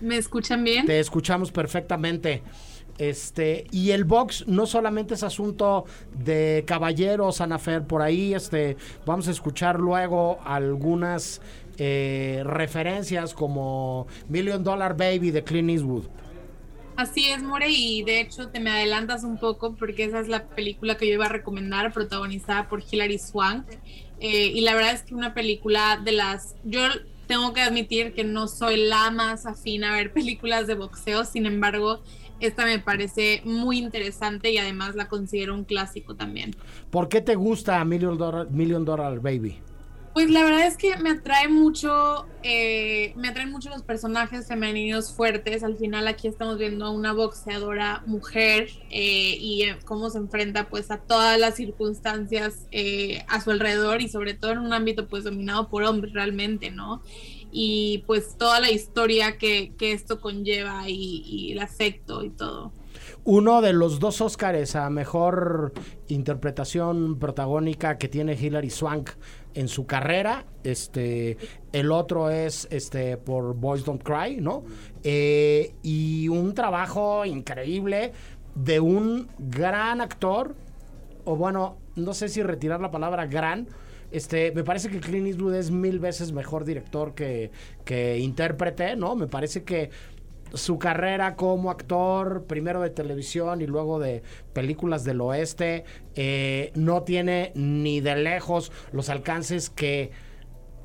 ¿Me 0.00 0.16
escuchan 0.16 0.62
bien? 0.62 0.86
Te 0.86 1.00
escuchamos 1.00 1.50
perfectamente. 1.50 2.42
Este, 2.98 3.66
y 3.70 3.90
el 3.90 4.04
box 4.04 4.46
no 4.46 4.66
solamente 4.66 5.14
es 5.14 5.22
asunto 5.22 5.84
de 6.12 6.64
caballeros, 6.66 7.40
Anafer, 7.42 7.84
por 7.84 8.00
ahí, 8.00 8.32
este, 8.32 8.76
vamos 9.04 9.28
a 9.28 9.32
escuchar 9.32 9.78
luego 9.78 10.38
algunas 10.44 11.42
eh, 11.76 12.42
referencias 12.44 13.34
como 13.34 14.06
Million 14.28 14.64
Dollar 14.64 14.96
Baby 14.96 15.30
de 15.30 15.44
Clint 15.44 15.70
Eastwood. 15.70 16.04
Así 16.96 17.28
es, 17.28 17.42
More, 17.42 17.68
y 17.68 18.02
de 18.02 18.20
hecho 18.20 18.48
te 18.48 18.58
me 18.58 18.70
adelantas 18.70 19.22
un 19.22 19.38
poco 19.38 19.74
porque 19.74 20.04
esa 20.04 20.18
es 20.20 20.28
la 20.28 20.44
película 20.44 20.96
que 20.96 21.06
yo 21.06 21.14
iba 21.14 21.26
a 21.26 21.30
recomendar, 21.30 21.92
protagonizada 21.92 22.68
por 22.68 22.82
Hilary 22.90 23.18
Swank. 23.18 23.66
Eh, 24.18 24.52
y 24.54 24.62
la 24.62 24.74
verdad 24.74 24.92
es 24.92 25.02
que 25.02 25.14
una 25.14 25.34
película 25.34 26.00
de 26.02 26.12
las... 26.12 26.54
Yo 26.64 26.80
tengo 27.26 27.52
que 27.52 27.60
admitir 27.60 28.14
que 28.14 28.24
no 28.24 28.48
soy 28.48 28.76
la 28.76 29.10
más 29.10 29.44
afín 29.44 29.84
a 29.84 29.92
ver 29.92 30.12
películas 30.14 30.66
de 30.66 30.74
boxeo, 30.74 31.24
sin 31.24 31.44
embargo, 31.44 32.00
esta 32.40 32.64
me 32.64 32.78
parece 32.78 33.42
muy 33.44 33.78
interesante 33.78 34.50
y 34.50 34.58
además 34.58 34.94
la 34.94 35.08
considero 35.08 35.54
un 35.54 35.64
clásico 35.64 36.14
también. 36.14 36.54
¿Por 36.90 37.08
qué 37.08 37.20
te 37.20 37.34
gusta 37.34 37.84
Million 37.84 38.18
Million 38.50 38.84
Dollar 38.84 39.20
Baby? 39.20 39.58
Pues 40.16 40.30
la 40.30 40.44
verdad 40.44 40.66
es 40.66 40.78
que 40.78 40.96
me 40.96 41.10
atrae 41.10 41.46
mucho, 41.46 42.24
eh, 42.42 43.12
me 43.16 43.28
atraen 43.28 43.52
mucho 43.52 43.68
los 43.68 43.82
personajes 43.82 44.48
femeninos 44.48 45.12
fuertes. 45.12 45.62
Al 45.62 45.76
final 45.76 46.08
aquí 46.08 46.26
estamos 46.26 46.56
viendo 46.56 46.86
a 46.86 46.90
una 46.90 47.12
boxeadora 47.12 48.02
mujer 48.06 48.70
eh, 48.88 49.36
y 49.38 49.64
eh, 49.64 49.78
cómo 49.84 50.08
se 50.08 50.16
enfrenta 50.16 50.70
pues 50.70 50.90
a 50.90 50.96
todas 50.96 51.38
las 51.38 51.56
circunstancias 51.56 52.66
a 53.28 53.40
su 53.42 53.50
alrededor 53.50 54.00
y 54.00 54.08
sobre 54.08 54.32
todo 54.32 54.52
en 54.52 54.60
un 54.60 54.72
ámbito 54.72 55.06
pues 55.06 55.24
dominado 55.24 55.68
por 55.68 55.82
hombres 55.82 56.14
realmente, 56.14 56.70
¿no? 56.70 57.02
Y 57.52 58.02
pues 58.06 58.38
toda 58.38 58.58
la 58.60 58.70
historia 58.70 59.36
que, 59.36 59.74
esto 59.78 60.22
conlleva 60.22 60.88
y, 60.88 61.24
y 61.26 61.52
el 61.52 61.58
afecto 61.58 62.24
y 62.24 62.30
todo 62.30 62.72
uno 63.24 63.60
de 63.60 63.72
los 63.72 63.98
dos 63.98 64.20
Óscares 64.20 64.76
a 64.76 64.88
mejor 64.88 65.72
interpretación 66.08 67.18
protagónica 67.18 67.98
que 67.98 68.08
tiene 68.08 68.34
Hilary 68.34 68.70
Swank 68.70 69.10
en 69.56 69.68
su 69.68 69.86
carrera. 69.86 70.44
Este, 70.62 71.36
el 71.72 71.90
otro 71.90 72.30
es 72.30 72.68
este 72.70 73.16
por 73.16 73.54
Boys 73.56 73.84
Don't 73.84 74.02
Cry, 74.02 74.36
¿no? 74.40 74.62
Eh, 75.02 75.74
y 75.82 76.28
un 76.28 76.54
trabajo 76.54 77.24
increíble 77.24 78.12
de 78.54 78.78
un 78.80 79.28
gran 79.38 80.00
actor, 80.00 80.54
o 81.24 81.36
bueno, 81.36 81.78
no 81.96 82.14
sé 82.14 82.28
si 82.28 82.42
retirar 82.42 82.80
la 82.80 82.90
palabra 82.90 83.26
gran. 83.26 83.66
Este, 84.12 84.52
me 84.52 84.62
parece 84.62 84.88
que 84.88 85.00
Clint 85.00 85.26
Eastwood 85.26 85.54
es 85.56 85.70
mil 85.70 85.98
veces 85.98 86.32
mejor 86.32 86.64
director 86.64 87.14
que, 87.14 87.50
que 87.84 88.18
intérprete, 88.18 88.94
¿no? 88.94 89.16
Me 89.16 89.26
parece 89.26 89.64
que 89.64 89.90
su 90.56 90.78
carrera 90.78 91.36
como 91.36 91.70
actor, 91.70 92.44
primero 92.46 92.80
de 92.80 92.90
televisión 92.90 93.60
y 93.62 93.66
luego 93.66 93.98
de 93.98 94.22
películas 94.52 95.04
del 95.04 95.20
oeste, 95.20 95.84
eh, 96.14 96.72
no 96.74 97.02
tiene 97.02 97.52
ni 97.54 98.00
de 98.00 98.16
lejos 98.16 98.72
los 98.92 99.08
alcances 99.08 99.70
que 99.70 100.10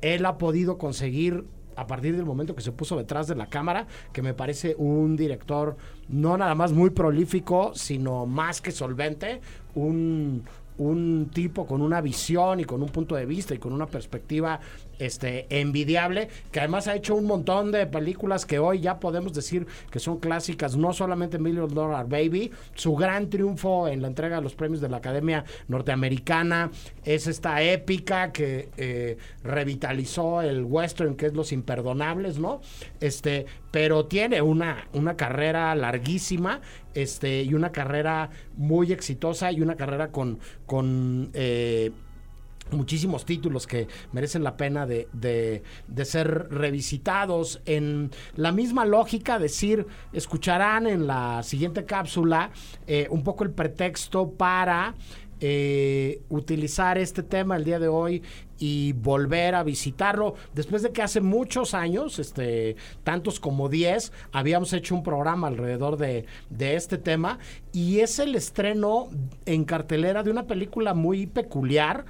él 0.00 0.26
ha 0.26 0.38
podido 0.38 0.78
conseguir 0.78 1.44
a 1.76 1.86
partir 1.86 2.16
del 2.16 2.26
momento 2.26 2.54
que 2.54 2.62
se 2.62 2.72
puso 2.72 2.96
detrás 2.96 3.26
de 3.26 3.34
la 3.34 3.46
cámara, 3.46 3.86
que 4.12 4.22
me 4.22 4.34
parece 4.34 4.74
un 4.76 5.16
director 5.16 5.76
no 6.08 6.36
nada 6.36 6.54
más 6.54 6.72
muy 6.72 6.90
prolífico, 6.90 7.72
sino 7.74 8.26
más 8.26 8.60
que 8.60 8.72
solvente, 8.72 9.40
un, 9.74 10.44
un 10.78 11.30
tipo 11.32 11.66
con 11.66 11.82
una 11.82 12.00
visión 12.00 12.60
y 12.60 12.64
con 12.64 12.82
un 12.82 12.88
punto 12.88 13.14
de 13.14 13.26
vista 13.26 13.54
y 13.54 13.58
con 13.58 13.72
una 13.72 13.86
perspectiva 13.86 14.60
este, 15.04 15.46
envidiable, 15.50 16.28
que 16.50 16.60
además 16.60 16.88
ha 16.88 16.94
hecho 16.94 17.14
un 17.14 17.24
montón 17.24 17.72
de 17.72 17.86
películas 17.86 18.46
que 18.46 18.58
hoy 18.58 18.80
ya 18.80 19.00
podemos 19.00 19.32
decir 19.32 19.66
que 19.90 19.98
son 19.98 20.18
clásicas, 20.18 20.76
no 20.76 20.92
solamente 20.92 21.38
Million 21.38 21.72
Dollar 21.72 22.08
Baby, 22.08 22.50
su 22.74 22.94
gran 22.94 23.28
triunfo 23.28 23.88
en 23.88 24.02
la 24.02 24.08
entrega 24.08 24.36
de 24.36 24.42
los 24.42 24.54
premios 24.54 24.80
de 24.80 24.88
la 24.88 24.98
Academia 24.98 25.44
Norteamericana 25.68 26.70
es 27.04 27.26
esta 27.26 27.62
épica 27.62 28.32
que 28.32 28.68
eh, 28.76 29.16
revitalizó 29.42 30.42
el 30.42 30.64
western, 30.64 31.16
que 31.16 31.26
es 31.26 31.34
Los 31.34 31.52
Imperdonables, 31.52 32.38
¿no? 32.38 32.60
Este, 33.00 33.46
pero 33.70 34.06
tiene 34.06 34.42
una, 34.42 34.86
una 34.92 35.16
carrera 35.16 35.74
larguísima 35.74 36.60
este, 36.94 37.42
y 37.42 37.54
una 37.54 37.72
carrera 37.72 38.30
muy 38.56 38.92
exitosa 38.92 39.50
y 39.50 39.62
una 39.62 39.76
carrera 39.76 40.12
con, 40.12 40.38
con 40.66 41.30
eh, 41.34 41.90
muchísimos 42.70 43.24
títulos 43.24 43.66
que 43.66 43.88
merecen 44.12 44.44
la 44.44 44.56
pena 44.56 44.86
de, 44.86 45.08
de, 45.12 46.04
ser 46.04 46.48
revisitados. 46.50 47.60
En 47.66 48.10
la 48.36 48.52
misma 48.52 48.84
lógica, 48.84 49.38
decir, 49.38 49.86
escucharán 50.12 50.86
en 50.86 51.06
la 51.06 51.42
siguiente 51.42 51.84
cápsula 51.84 52.50
eh, 52.86 53.06
un 53.10 53.22
poco 53.22 53.44
el 53.44 53.50
pretexto 53.50 54.30
para 54.30 54.94
eh, 55.44 56.20
utilizar 56.28 56.98
este 56.98 57.24
tema 57.24 57.56
el 57.56 57.64
día 57.64 57.80
de 57.80 57.88
hoy 57.88 58.22
y 58.60 58.92
volver 58.92 59.56
a 59.56 59.64
visitarlo. 59.64 60.36
Después 60.54 60.82
de 60.82 60.92
que 60.92 61.02
hace 61.02 61.20
muchos 61.20 61.74
años, 61.74 62.20
este, 62.20 62.76
tantos 63.02 63.40
como 63.40 63.68
10, 63.68 64.12
habíamos 64.30 64.72
hecho 64.72 64.94
un 64.94 65.02
programa 65.02 65.48
alrededor 65.48 65.96
de, 65.96 66.26
de 66.48 66.76
este 66.76 66.96
tema 66.96 67.40
y 67.72 67.98
es 67.98 68.20
el 68.20 68.36
estreno 68.36 69.08
en 69.44 69.64
cartelera 69.64 70.22
de 70.22 70.30
una 70.30 70.46
película 70.46 70.94
muy 70.94 71.26
peculiar, 71.26 72.04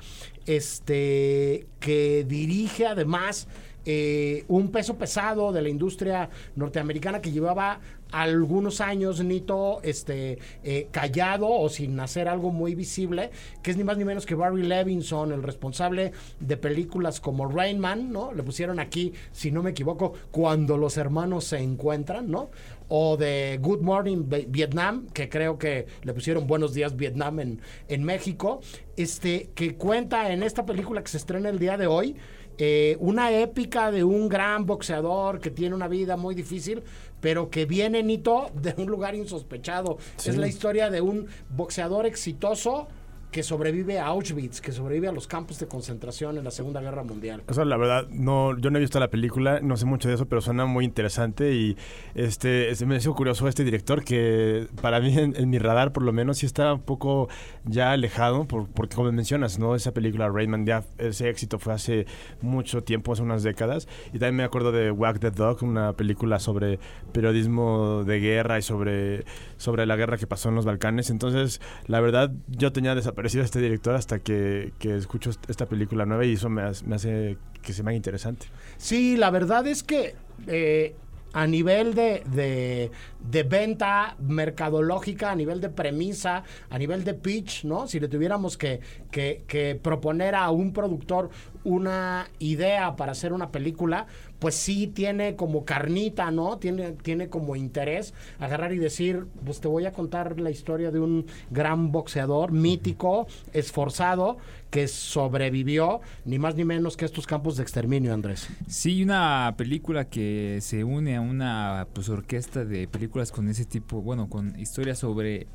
este, 0.47 1.66
que 1.80 2.24
dirige 2.28 2.86
además 2.86 3.49
eh, 3.84 4.45
un 4.47 4.70
peso 4.70 4.97
pesado 4.97 5.53
de 5.53 5.61
la 5.61 5.68
industria 5.68 6.30
norteamericana 6.55 7.20
que 7.20 7.32
llevaba 7.32 7.80
algunos 8.13 8.81
años, 8.81 9.25
Nito, 9.25 9.81
este, 9.83 10.39
eh, 10.63 10.89
callado 10.91 11.49
o 11.49 11.69
sin 11.69 11.99
hacer 11.99 12.29
algo 12.29 12.51
muy 12.51 12.75
visible, 12.75 13.31
que 13.63 13.71
es 13.71 13.77
ni 13.77 13.85
más 13.85 13.97
ni 13.97 14.05
menos 14.05 14.27
que 14.27 14.35
Barry 14.35 14.63
Levinson, 14.63 15.33
el 15.33 15.43
responsable 15.43 16.13
de 16.39 16.57
películas 16.57 17.21
como 17.21 17.49
Rain 17.49 17.79
Man, 17.79 18.13
¿no? 18.13 18.33
Le 18.33 18.43
pusieron 18.43 18.79
aquí, 18.79 19.13
si 19.33 19.51
no 19.51 19.63
me 19.63 19.71
equivoco, 19.71 20.13
cuando 20.31 20.77
los 20.77 20.97
hermanos 20.97 21.45
se 21.45 21.59
encuentran, 21.59 22.31
¿no? 22.31 22.51
O 22.89 23.17
de 23.17 23.59
Good 23.61 23.81
Morning 23.81 24.29
Vietnam, 24.49 25.07
que 25.15 25.31
creo 25.31 25.59
que 25.59 25.87
le 26.03 26.13
pusieron 26.13 26.47
Buenos 26.47 26.75
Días 26.75 26.95
Vietnam 26.95 27.41
en, 27.41 27.61
en 27.89 28.05
México, 28.05 28.61
este, 28.97 29.51
que 29.55 29.77
cuenta 29.77 30.31
en 30.33 30.43
esta 30.43 30.67
película 30.67 31.03
que 31.03 31.09
se 31.09 31.17
estrena 31.17 31.49
el 31.49 31.59
día 31.59 31.79
de 31.79 31.87
hoy, 31.87 32.17
eh, 32.59 32.97
una 33.01 33.31
épica 33.33 33.91
de 33.91 34.05
un 34.05 34.29
gran 34.29 34.67
boxeador 34.67 35.41
que 35.41 35.51
tiene 35.51 35.75
una 35.75 35.89
vida 35.89 36.17
muy 36.17 36.35
difícil, 36.35 36.83
pero 37.21 37.51
que 37.51 37.67
viene 37.67 38.03
Nito 38.03 38.51
de 38.55 38.75
un 38.77 38.87
lugar 38.87 39.15
insospechado. 39.15 39.99
Es 40.25 40.37
la 40.37 40.49
historia 40.49 40.91
de 40.91 41.01
un 41.01 41.27
boxeador 41.51 42.07
exitoso 42.07 42.89
que 43.33 43.43
sobrevive 43.43 43.99
a 43.99 44.09
Auschwitz, 44.09 44.61
que 44.61 44.72
sobrevive 44.72 45.09
a 45.09 45.12
los 45.12 45.26
campos 45.26 45.59
de 45.59 45.66
concentración 45.66 46.37
en 46.37 46.45
la 46.45 46.51
Segunda 46.51 46.83
Guerra 46.83 47.03
Mundial. 47.03 47.43
O 47.49 47.55
sea, 47.55 47.64
la 47.64 47.78
verdad, 47.78 48.07
no, 48.11 48.57
yo 48.59 48.70
no 48.70 48.76
he 48.76 48.80
visto 48.80 49.01
la 49.01 49.09
película, 49.09 49.61
no 49.61 49.78
sé 49.78 49.87
mucho 49.87 50.09
de 50.09 50.16
eso, 50.16 50.26
pero 50.26 50.43
suena 50.43 50.66
muy 50.66 50.85
interesante 50.85 51.55
y 51.55 51.76
este, 52.14 52.70
este 52.70 52.85
me 52.85 52.97
hizo 52.97 53.14
curioso 53.14 53.49
este 53.49 53.64
director 53.64 54.05
que 54.05 54.68
para 54.83 55.01
mí 55.01 55.16
en, 55.16 55.49
mi 55.49 55.59
radar 55.59 55.93
por 55.93 56.03
lo 56.03 56.12
menos 56.12 56.39
sí 56.39 56.47
está 56.47 56.74
un 56.74 56.83
poco 56.83 57.28
ya 57.64 57.93
alejado, 57.93 58.45
por, 58.45 58.68
porque 58.68 58.95
como 58.95 59.11
mencionas, 59.11 59.59
¿no? 59.59 59.74
Esa 59.74 59.93
película 59.93 60.28
Rayman, 60.28 60.66
ya 60.66 60.85
ese 60.99 61.30
éxito 61.30 61.59
fue 61.59 61.72
hace 61.72 62.07
mucho 62.43 62.85
tiempo, 62.85 63.14
hace 63.14 63.22
unas 63.22 63.43
décadas, 63.43 63.89
y 64.09 64.18
también 64.18 64.37
me 64.37 64.45
acuerdo 64.45 64.72
de 64.72 64.91
Wag 64.91 65.20
the 65.20 65.30
Dog, 65.30 65.62
una 65.62 65.95
película 65.95 66.39
sobre 66.39 66.78
periodismo 67.12 68.05
de 68.05 68.20
guerra 68.20 68.59
y 68.59 68.62
sobre, 68.62 69.24
sobre 69.57 69.87
la 69.87 69.97
guerra 69.97 70.18
que 70.18 70.26
pasó 70.26 70.51
en 70.51 70.55
los 70.55 70.66
Balcanes, 70.66 71.09
entonces 71.09 71.62
la 71.87 72.01
verdad 72.01 72.30
yo 72.47 72.72
tenía 72.72 72.95
desaparecido 72.95 73.22
a 73.25 73.45
este 73.45 73.61
director 73.61 73.95
hasta 73.95 74.18
que, 74.18 74.73
que 74.79 74.97
escucho 74.97 75.31
esta 75.49 75.66
película 75.66 76.07
nueva 76.07 76.25
y 76.25 76.35
eso 76.35 76.49
me, 76.49 76.62
me 76.87 76.97
hace 76.97 77.37
que 77.62 77.73
se 77.73 77.83
me 77.83 77.91
haga 77.91 77.97
interesante. 77.97 78.47
Sí, 78.77 79.16
la 79.16 79.31
verdad 79.31 79.66
es 79.66 79.83
que 79.83 80.14
eh, 80.47 80.95
a 81.33 81.47
nivel 81.47 81.95
de, 81.95 82.91
de, 83.20 83.43
venta 83.45 84.16
mercadológica, 84.20 85.31
a 85.31 85.37
nivel 85.37 85.61
de 85.61 85.70
premisa, 85.70 86.43
a 86.68 86.79
nivel 86.79 87.05
de 87.05 87.14
pitch, 87.14 87.64
¿no? 87.64 87.87
Si 87.87 88.01
le 88.01 88.09
tuviéramos 88.09 88.59
que, 88.59 88.81
que 89.11 89.81
proponer 89.83 90.35
a 90.35 90.51
un 90.51 90.73
productor 90.73 91.31
una 91.64 92.29
idea 92.39 92.97
para 92.97 93.12
hacer 93.12 93.33
una 93.33 93.51
película, 93.51 94.07
pues 94.43 94.57
sí 94.57 94.88
tiene 94.88 95.36
como 95.36 95.64
carnita, 95.64 96.32
¿no? 96.32 96.59
Tiene, 96.59 96.95
tiene 96.95 97.28
como 97.28 97.55
interés 97.55 98.12
agarrar 98.40 98.72
y 98.72 98.78
decir, 98.78 99.26
pues 99.45 99.61
te 99.61 99.68
voy 99.68 99.86
a 99.86 99.93
contar 99.93 100.40
la 100.40 100.51
historia 100.51 100.90
de 100.90 100.99
un 100.99 101.26
gran 101.53 101.93
boxeador 101.93 102.51
mítico, 102.51 103.28
esforzado, 103.53 104.38
que 104.68 104.88
sobrevivió, 104.88 106.01
ni 106.24 106.40
más 106.40 106.57
ni 106.57 106.64
menos 106.64 106.97
que 106.97 107.05
estos 107.05 107.24
campos 107.24 107.57
de 107.57 107.62
exterminio, 107.62 108.12
Andrés. 108.12 108.49
Sí, 108.66 109.05
una 109.05 109.55
película 109.57 110.09
que 110.09 110.59
se 110.61 110.82
une 110.82 111.14
a 111.14 111.20
una 111.20 111.86
pues, 111.93 112.09
orquesta 112.09 112.64
de 112.64 112.88
películas 112.88 113.30
con 113.30 113.49
ese 113.49 113.64
tipo, 113.64 114.03
bueno, 114.03 114.28
con 114.28 114.59
historias 114.59 114.99
sobre 114.99 115.47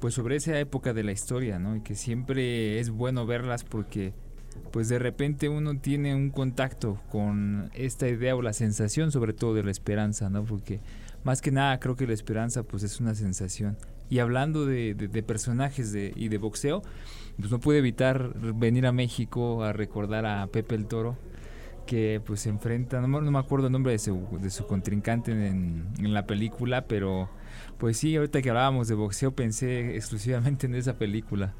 pues 0.00 0.12
sobre 0.12 0.36
esa 0.36 0.58
época 0.58 0.92
de 0.92 1.04
la 1.04 1.12
historia, 1.12 1.60
¿no? 1.60 1.76
Y 1.76 1.80
que 1.80 1.94
siempre 1.94 2.80
es 2.80 2.90
bueno 2.90 3.26
verlas 3.26 3.62
porque 3.62 4.12
pues 4.72 4.88
de 4.88 4.98
repente 4.98 5.48
uno 5.48 5.78
tiene 5.78 6.14
un 6.14 6.30
contacto 6.30 7.00
con 7.10 7.70
esta 7.74 8.08
idea 8.08 8.34
o 8.34 8.42
la 8.42 8.52
sensación 8.52 9.12
sobre 9.12 9.32
todo 9.32 9.54
de 9.54 9.62
la 9.62 9.70
esperanza, 9.70 10.30
¿no? 10.30 10.44
Porque 10.44 10.80
más 11.22 11.40
que 11.40 11.52
nada 11.52 11.78
creo 11.80 11.96
que 11.96 12.06
la 12.06 12.12
esperanza 12.12 12.62
pues 12.62 12.82
es 12.82 13.00
una 13.00 13.14
sensación. 13.14 13.76
Y 14.10 14.18
hablando 14.18 14.66
de, 14.66 15.24
personajes 15.26 15.94
y 15.94 16.28
de 16.28 16.38
boxeo, 16.38 16.82
pues 17.38 17.50
no 17.50 17.58
pude 17.58 17.78
evitar 17.78 18.34
venir 18.54 18.86
a 18.86 18.92
México 18.92 19.64
a 19.64 19.72
recordar 19.72 20.26
a 20.26 20.46
Pepe 20.46 20.74
el 20.74 20.86
Toro, 20.86 21.16
que 21.86 22.20
pues 22.24 22.40
se 22.40 22.48
enfrenta, 22.50 23.00
no, 23.00 23.20
me 23.20 23.38
acuerdo 23.38 23.66
el 23.66 23.72
nombre 23.72 23.92
de 23.92 23.98
su, 23.98 24.38
de 24.40 24.50
su 24.50 24.66
contrincante 24.66 25.32
en, 25.32 25.86
en, 25.98 26.14
la 26.14 26.26
película, 26.26 26.86
pero 26.86 27.28
pues 27.78 27.96
sí, 27.96 28.16
ahorita 28.16 28.42
que 28.42 28.50
hablábamos 28.50 28.88
de 28.88 28.94
boxeo 28.94 29.32
pensé 29.34 29.96
exclusivamente 29.96 30.66
en 30.66 30.74
esa 30.74 30.98
película. 30.98 31.54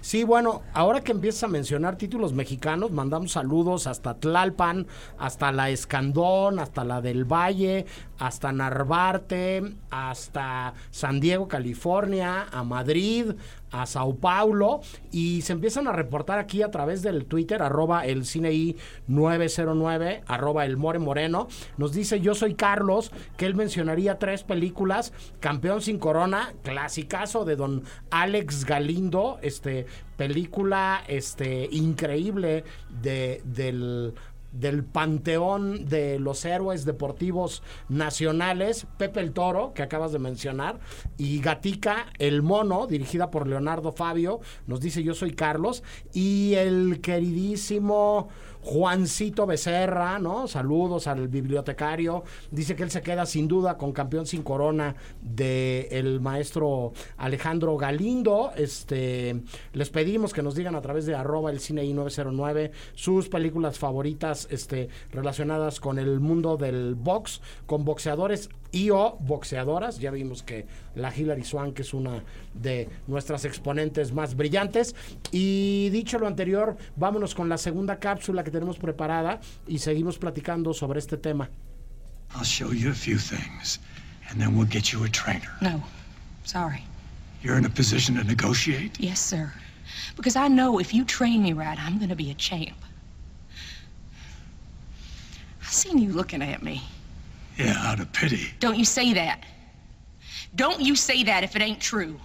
Sí, 0.00 0.24
bueno, 0.24 0.62
ahora 0.72 1.02
que 1.02 1.12
empiezas 1.12 1.44
a 1.44 1.48
mencionar 1.48 1.96
títulos 1.96 2.32
mexicanos, 2.32 2.90
mandamos 2.90 3.32
saludos 3.32 3.86
hasta 3.86 4.14
Tlalpan, 4.14 4.86
hasta 5.18 5.52
la 5.52 5.68
Escandón, 5.68 6.58
hasta 6.58 6.84
la 6.84 7.02
del 7.02 7.30
Valle, 7.30 7.84
hasta 8.18 8.50
Narvarte, 8.50 9.74
hasta 9.90 10.72
San 10.90 11.20
Diego, 11.20 11.48
California, 11.48 12.46
a 12.50 12.64
Madrid, 12.64 13.32
a 13.70 13.86
Sao 13.86 14.16
Paulo 14.16 14.80
y 15.12 15.42
se 15.42 15.52
empiezan 15.52 15.88
a 15.88 15.92
reportar 15.92 16.38
aquí 16.38 16.62
a 16.62 16.70
través 16.70 17.02
del 17.02 17.26
Twitter, 17.26 17.62
arroba 17.62 18.06
el 18.06 18.24
CineI 18.24 18.76
909, 19.06 20.22
arroba 20.26 20.64
el 20.64 20.76
More 20.76 20.98
Moreno. 20.98 21.48
Nos 21.76 21.92
dice 21.92 22.20
yo 22.20 22.34
soy 22.34 22.54
Carlos, 22.54 23.12
que 23.36 23.46
él 23.46 23.54
mencionaría 23.54 24.18
tres 24.18 24.42
películas, 24.42 25.12
Campeón 25.40 25.82
sin 25.82 25.98
Corona, 25.98 26.52
clasicazo 26.62 27.44
de 27.44 27.56
don 27.56 27.84
Alex 28.10 28.64
Galindo, 28.64 29.38
este 29.42 29.86
película 30.20 31.02
este 31.08 31.66
increíble 31.72 32.62
de, 33.02 33.40
del 33.42 34.12
del 34.52 34.84
panteón 34.84 35.88
de 35.88 36.18
los 36.18 36.44
héroes 36.44 36.84
deportivos 36.84 37.62
nacionales, 37.88 38.86
Pepe 38.96 39.20
el 39.20 39.32
Toro, 39.32 39.72
que 39.74 39.82
acabas 39.82 40.12
de 40.12 40.18
mencionar, 40.18 40.80
y 41.16 41.40
Gatica 41.40 42.06
el 42.18 42.42
Mono, 42.42 42.86
dirigida 42.86 43.30
por 43.30 43.46
Leonardo 43.46 43.92
Fabio, 43.92 44.40
nos 44.66 44.80
dice 44.80 45.02
yo 45.02 45.14
soy 45.14 45.32
Carlos, 45.32 45.82
y 46.12 46.54
el 46.54 47.00
queridísimo 47.00 48.28
Juancito 48.62 49.46
Becerra, 49.46 50.18
¿no? 50.18 50.46
Saludos 50.46 51.06
al 51.06 51.28
bibliotecario. 51.28 52.24
Dice 52.50 52.76
que 52.76 52.82
él 52.82 52.90
se 52.90 53.02
queda 53.02 53.26
sin 53.26 53.48
duda 53.48 53.76
con 53.78 53.92
campeón 53.92 54.26
sin 54.26 54.42
corona 54.42 54.94
de 55.20 55.88
el 55.90 56.20
maestro 56.20 56.92
Alejandro 57.16 57.76
Galindo. 57.76 58.52
Este, 58.56 59.40
les 59.72 59.90
pedimos 59.90 60.32
que 60.32 60.42
nos 60.42 60.54
digan 60.54 60.74
a 60.74 60.80
través 60.80 61.06
de 61.06 61.14
arroba 61.14 61.50
el 61.50 61.60
cine 61.60 61.84
I909 61.84 62.70
sus 62.94 63.28
películas 63.28 63.78
favoritas 63.78 64.46
este, 64.50 64.88
relacionadas 65.10 65.80
con 65.80 65.98
el 65.98 66.20
mundo 66.20 66.56
del 66.56 66.94
box, 66.94 67.40
con 67.66 67.84
boxeadores 67.84 68.50
y 68.72 68.90
o 68.90 69.16
boxeadoras. 69.20 69.98
Ya 69.98 70.10
vimos 70.10 70.42
que 70.42 70.66
la 70.94 71.14
Hilary 71.14 71.44
Swank 71.44 71.80
es 71.80 71.94
una 71.94 72.22
de 72.54 72.88
nuestras 73.06 73.44
exponentes 73.44 74.12
más 74.12 74.34
brillantes. 74.34 74.94
Y 75.32 75.88
dicho 75.90 76.18
lo 76.18 76.26
anterior, 76.26 76.76
vámonos 76.96 77.34
con 77.34 77.48
la 77.48 77.58
segunda 77.58 77.98
cápsula 77.98 78.44
que 78.44 78.50
tenemos 78.50 78.78
preparada 78.78 79.40
y 79.66 79.78
seguimos 79.78 80.18
platicando 80.18 80.72
sobre 80.72 80.98
este 80.98 81.16
tema. 81.16 81.48
I'll 82.34 82.44
show 82.44 82.72
you 82.72 82.90
a 82.90 82.94
few 82.94 83.18
things 83.18 83.80
and 84.30 84.40
then 84.40 84.56
we'll 84.56 84.68
get 84.70 84.92
you 84.92 85.04
a 85.04 85.08
trainer. 85.08 85.50
No. 85.60 85.82
Sorry. 86.44 86.84
You're 87.42 87.56
in 87.56 87.64
a 87.64 87.70
position 87.70 88.16
to 88.16 88.24
negotiate? 88.24 89.00
Yes, 89.00 89.18
sir. 89.20 89.52
Because 90.16 90.36
I 90.36 90.48
know 90.48 90.78
if 90.78 90.92
you 90.94 91.04
train 91.04 91.42
me 91.42 91.52
right, 91.52 91.78
I'm 91.78 91.98
going 91.98 92.10
to 92.10 92.16
be 92.16 92.30
a 92.30 92.34
champ. 92.34 92.76
I've 95.62 95.72
seen 95.72 95.98
you 95.98 96.12
looking 96.12 96.42
at 96.42 96.62
me. 96.62 96.82
Yeah, 97.58 97.90
out 97.90 98.00
of 98.00 98.12
pity. 98.12 98.50
Don't 98.58 98.76
you 98.76 98.84
say 98.84 99.12
that. 99.14 99.40
Don't 100.54 100.80
you 100.80 100.96
say 100.96 101.24
that 101.24 101.44
if 101.44 101.54
it 101.56 101.62
ain't 101.62 101.80
true. 101.80 102.18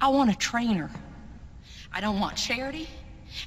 I 0.00 0.08
want 0.08 0.30
a 0.30 0.34
trainer. 0.34 0.90
I 1.92 2.00
don't 2.00 2.20
want 2.20 2.36
charity. 2.36 2.88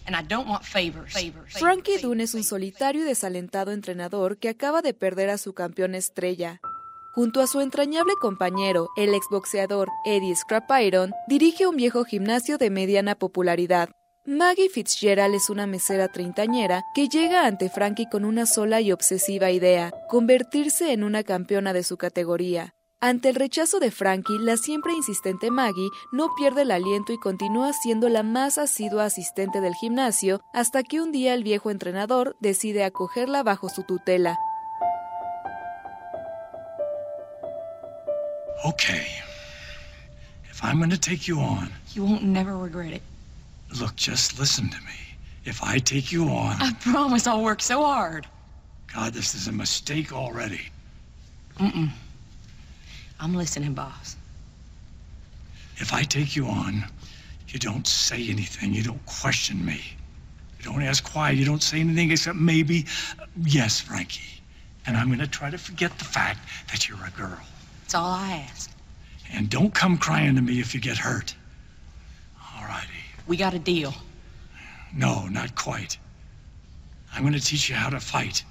And 0.05 0.15
I 0.15 0.21
don't 0.21 0.47
want 0.47 0.63
favors. 0.63 1.13
Frankie 1.47 1.97
Dunne 1.97 2.21
es 2.21 2.35
un 2.35 2.43
solitario 2.43 3.01
y 3.01 3.05
desalentado 3.05 3.71
entrenador 3.71 4.37
que 4.37 4.49
acaba 4.49 4.81
de 4.81 4.93
perder 4.93 5.29
a 5.29 5.37
su 5.37 5.53
campeón 5.53 5.95
estrella. 5.95 6.59
Junto 7.13 7.41
a 7.41 7.47
su 7.47 7.59
entrañable 7.59 8.13
compañero, 8.21 8.89
el 8.95 9.15
exboxeador 9.15 9.89
Eddie 10.05 10.35
Scrap 10.35 10.69
Iron, 10.81 11.11
dirige 11.27 11.65
un 11.67 11.75
viejo 11.75 12.05
gimnasio 12.05 12.57
de 12.57 12.69
mediana 12.69 13.15
popularidad, 13.15 13.89
Maggie 14.29 14.69
Fitzgerald 14.69 15.33
es 15.33 15.49
una 15.49 15.65
mesera 15.65 16.07
treintañera 16.07 16.85
que 16.93 17.07
llega 17.07 17.47
ante 17.47 17.67
Frankie 17.67 18.07
con 18.07 18.25
una 18.25 18.45
sola 18.45 18.79
y 18.79 18.91
obsesiva 18.91 19.49
idea, 19.49 19.91
convertirse 20.07 20.93
en 20.93 21.03
una 21.03 21.23
campeona 21.23 21.73
de 21.73 21.81
su 21.81 21.97
categoría. 21.97 22.75
Ante 23.01 23.29
el 23.29 23.35
rechazo 23.35 23.79
de 23.79 23.89
Frankie, 23.89 24.37
la 24.37 24.55
siempre 24.57 24.93
insistente 24.93 25.49
Maggie 25.49 25.89
no 26.11 26.29
pierde 26.37 26.61
el 26.61 26.69
aliento 26.69 27.11
y 27.11 27.17
continúa 27.17 27.73
siendo 27.73 28.07
la 28.07 28.21
más 28.21 28.59
asidua 28.59 29.05
asistente 29.05 29.61
del 29.61 29.73
gimnasio 29.73 30.41
hasta 30.53 30.83
que 30.83 31.01
un 31.01 31.11
día 31.11 31.33
el 31.33 31.43
viejo 31.43 31.71
entrenador 31.71 32.37
decide 32.39 32.83
acogerla 32.83 33.41
bajo 33.41 33.67
su 33.67 33.81
tutela. 33.81 34.37
Okay. 38.63 39.07
If 40.51 40.63
I'm 40.63 40.77
going 40.77 40.91
to 40.91 40.99
take 40.99 41.25
you 41.25 41.39
on, 41.39 41.71
you 41.95 42.03
won't 42.05 42.21
never 42.21 42.55
regret 42.55 42.93
it. 42.93 43.01
Look, 43.77 43.95
just 43.95 44.39
listen 44.39 44.69
to 44.69 44.77
me. 44.77 44.93
If 45.45 45.63
I 45.63 45.77
take 45.79 46.11
you 46.11 46.25
on. 46.29 46.57
I 46.61 46.73
promise 46.73 47.27
I'll 47.27 47.43
work 47.43 47.61
so 47.61 47.83
hard. 47.83 48.27
God, 48.93 49.13
this 49.13 49.35
is 49.35 49.47
a 49.47 49.51
mistake 49.51 50.11
already. 50.11 50.61
Mm-mm. 51.57 51.89
I'm 53.19 53.35
listening, 53.35 53.73
boss. 53.73 54.15
If 55.77 55.93
I 55.93 56.03
take 56.03 56.35
you 56.35 56.47
on, 56.47 56.83
you 57.47 57.59
don't 57.59 57.87
say 57.87 58.27
anything. 58.29 58.73
You 58.73 58.83
don't 58.83 59.05
question 59.05 59.63
me. 59.63 59.81
You 60.57 60.65
don't 60.65 60.81
ask 60.81 61.15
why. 61.15 61.31
You 61.31 61.45
don't 61.45 61.63
say 61.63 61.79
anything 61.79 62.11
except 62.11 62.37
maybe, 62.37 62.85
yes, 63.43 63.79
Frankie. 63.79 64.41
And 64.85 64.97
I'm 64.97 65.07
going 65.07 65.19
to 65.19 65.27
try 65.27 65.49
to 65.49 65.57
forget 65.57 65.97
the 65.99 66.05
fact 66.05 66.39
that 66.71 66.89
you're 66.89 67.05
a 67.05 67.11
girl. 67.11 67.39
That's 67.81 67.95
all 67.95 68.11
I 68.11 68.45
ask. 68.49 68.71
And 69.31 69.49
don't 69.49 69.73
come 69.73 69.97
crying 69.97 70.35
to 70.35 70.41
me 70.41 70.59
if 70.59 70.73
you 70.73 70.81
get 70.81 70.97
hurt. 70.97 71.35
We 73.29 73.37
got 73.37 73.53
a 73.53 73.59
deal. 73.59 73.93
No, 74.91 75.27
not 75.29 75.53
quite. 75.53 75.99
I'm 77.13 77.21
going 77.21 77.35
to 77.35 77.39
teach 77.39 77.69
you 77.69 77.75
how 77.75 77.91
to 77.91 77.99
fight. 77.99 78.43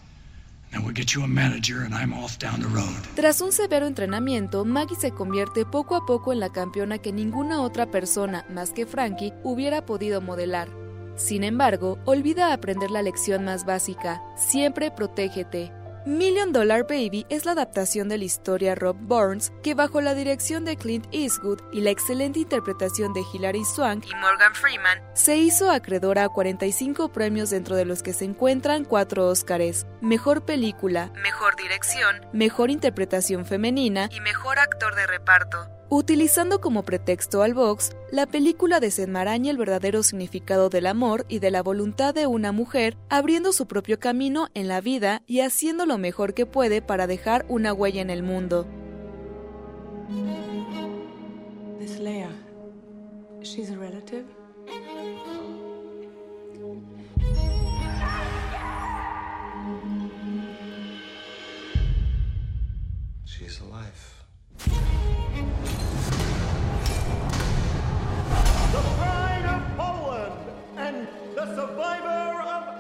Then 0.71 0.85
we'll 0.85 0.95
get 0.95 1.15
you 1.15 1.25
a 1.25 1.27
manager 1.27 1.83
and 1.83 1.93
I'm 1.93 2.13
off 2.15 2.39
down 2.39 2.61
the 2.61 2.69
road. 2.69 3.03
Tras 3.17 3.41
un 3.41 3.51
severo 3.51 3.89
entrenamiento, 3.89 4.65
Maggie 4.65 4.95
se 4.95 5.11
convierte 5.11 5.65
poco 5.65 5.97
a 5.97 6.07
poco 6.07 6.33
en 6.33 6.39
la 6.39 6.51
campeona 6.51 6.99
que 6.99 7.13
ninguna 7.13 7.61
otra 7.61 7.91
persona, 7.91 8.45
más 8.51 8.71
que 8.71 8.87
Frankie, 8.87 9.33
hubiera 9.43 9.85
podido 9.85 10.21
modelar. 10.21 10.69
Sin 11.17 11.43
embargo, 11.43 11.99
olvida 12.05 12.53
aprender 12.53 12.93
la 12.93 13.03
lección 13.03 13.45
más 13.45 13.67
básica, 13.67 14.23
siempre 14.37 14.93
protégete. 14.93 15.73
Million 16.09 16.55
Dollar 16.55 16.85
Baby 16.85 17.27
es 17.29 17.45
la 17.45 17.53
adaptación 17.53 18.09
de 18.09 18.17
la 18.17 18.25
historia 18.25 18.75
Rob 18.75 18.97
Burns, 18.99 19.53
que 19.63 19.75
bajo 19.75 20.01
la 20.01 20.15
dirección 20.15 20.65
de 20.65 20.75
Clint 20.75 21.07
Eastwood 21.13 21.61
y 21.71 21.83
la 21.83 21.91
excelente 21.91 22.39
interpretación 22.39 23.13
de 23.13 23.21
Hilary 23.31 23.63
Swank 23.67 24.07
y 24.07 24.15
Morgan 24.15 24.55
Freeman, 24.55 25.03
se 25.13 25.37
hizo 25.37 25.71
acreedora 25.71 26.25
a 26.25 26.29
45 26.31 27.13
premios 27.13 27.51
dentro 27.51 27.77
de 27.77 27.85
los 27.85 28.03
que 28.03 28.15
se 28.15 28.25
encuentran 28.25 28.87
cuatro 28.87 29.27
Óscares, 29.27 29.87
Mejor 30.01 30.47
Película, 30.47 31.13
Mejor 31.23 31.57
Dirección, 31.57 32.25
Mejor 32.33 32.71
Interpretación 32.71 33.45
Femenina 33.45 34.09
y 34.11 34.21
Mejor 34.21 34.61
Actor 34.61 34.95
de 34.95 35.07
Reparto. 35.07 35.78
Utilizando 35.91 36.61
como 36.61 36.83
pretexto 36.83 37.41
al 37.41 37.55
box, 37.55 37.93
la 38.13 38.27
película 38.27 38.79
desenmaraña 38.79 39.51
el 39.51 39.57
verdadero 39.57 40.03
significado 40.03 40.69
del 40.69 40.87
amor 40.87 41.25
y 41.31 41.39
de 41.39 41.51
la 41.51 41.63
voluntad 41.63 42.15
de 42.15 42.27
una 42.27 42.53
mujer, 42.53 42.99
abriendo 43.09 43.55
su 43.55 43.67
propio 43.67 43.99
camino 43.99 44.49
en 44.53 44.69
la 44.69 44.83
vida 44.83 45.23
y 45.27 45.41
haciendo 45.41 45.87
lo 45.87 45.97
mejor 45.97 46.35
que 46.35 46.45
puede 46.45 46.83
para 46.83 47.07
dejar 47.07 47.47
una 47.49 47.73
huella 47.73 48.03
en 48.03 48.11
el 48.11 48.23
mundo. 48.23 48.67
This 51.79 51.99
Leia, 51.99 52.29
she's 53.43 53.71
a 53.71 53.77
relative? 53.77 54.27
She's 63.25 63.63
alive. 63.63 64.98
The 68.73 68.83
pride 68.97 69.47
of 69.47 69.63
Poland 69.77 70.33
and 70.77 71.09
the 71.35 71.47
survivor 71.57 72.41
of 72.43 72.78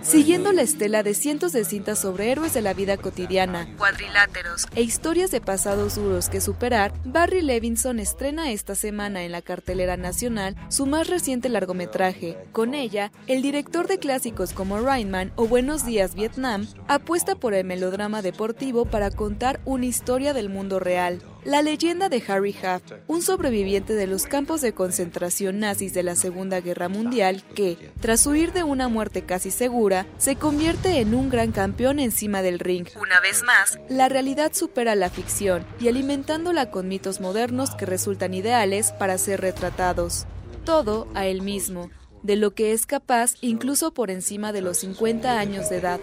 Siguiendo 0.00 0.52
la 0.52 0.62
estela 0.62 1.02
de 1.02 1.14
cientos 1.14 1.52
de 1.52 1.64
cintas 1.64 1.98
sobre 1.98 2.30
héroes 2.30 2.52
de 2.54 2.60
la 2.60 2.74
vida 2.74 2.96
cotidiana, 2.96 3.68
cuadriláteros 3.76 4.66
e 4.74 4.82
historias 4.82 5.30
de 5.30 5.40
pasados 5.40 5.94
duros 5.94 6.28
que 6.28 6.40
superar, 6.40 6.92
Barry 7.04 7.40
Levinson 7.40 8.00
estrena 8.00 8.50
esta 8.50 8.74
semana 8.74 9.22
en 9.22 9.32
la 9.32 9.42
cartelera 9.42 9.96
nacional 9.96 10.56
su 10.68 10.86
más 10.86 11.08
reciente 11.08 11.48
largometraje. 11.48 12.36
Con 12.52 12.74
ella, 12.74 13.12
el 13.26 13.42
director 13.42 13.86
de 13.86 13.98
clásicos 13.98 14.52
como 14.52 14.80
Rain 14.80 15.10
Man 15.10 15.32
o 15.36 15.46
Buenos 15.46 15.86
Días 15.86 16.14
Vietnam 16.14 16.66
apuesta 16.88 17.36
por 17.36 17.54
el 17.54 17.64
melodrama 17.64 18.22
deportivo 18.22 18.84
para 18.84 19.10
contar 19.10 19.60
una 19.64 19.86
historia 19.86 20.32
del 20.32 20.48
mundo 20.48 20.80
real. 20.80 21.22
La 21.44 21.60
leyenda 21.60 22.08
de 22.08 22.22
Harry 22.28 22.54
Huff, 22.54 22.92
un 23.08 23.20
sobreviviente 23.20 23.94
de 23.94 24.06
los 24.06 24.26
campos 24.26 24.60
de 24.60 24.74
concentración 24.74 25.58
nazis 25.58 25.92
de 25.92 26.04
la 26.04 26.14
Segunda 26.14 26.60
Guerra 26.60 26.88
Mundial 26.88 27.42
que, 27.56 27.90
tras 28.00 28.24
huir 28.26 28.52
de 28.52 28.62
una 28.62 28.86
muerte 28.86 29.22
casi 29.22 29.50
segura, 29.50 30.06
se 30.18 30.36
convierte 30.36 31.00
en 31.00 31.16
un 31.16 31.30
gran 31.30 31.50
campeón 31.50 31.98
encima 31.98 32.42
del 32.42 32.60
ring. 32.60 32.86
Una 33.00 33.18
vez 33.18 33.42
más, 33.42 33.80
la 33.88 34.08
realidad 34.08 34.52
supera 34.54 34.94
la 34.94 35.10
ficción 35.10 35.66
y 35.80 35.88
alimentándola 35.88 36.70
con 36.70 36.86
mitos 36.86 37.20
modernos 37.20 37.74
que 37.74 37.86
resultan 37.86 38.34
ideales 38.34 38.92
para 38.92 39.18
ser 39.18 39.40
retratados. 39.40 40.26
Todo 40.64 41.08
a 41.14 41.26
él 41.26 41.42
mismo, 41.42 41.90
de 42.22 42.36
lo 42.36 42.54
que 42.54 42.72
es 42.72 42.86
capaz 42.86 43.34
incluso 43.40 43.92
por 43.92 44.12
encima 44.12 44.52
de 44.52 44.60
los 44.60 44.78
50 44.78 45.40
años 45.40 45.68
de 45.70 45.78
edad. 45.78 46.00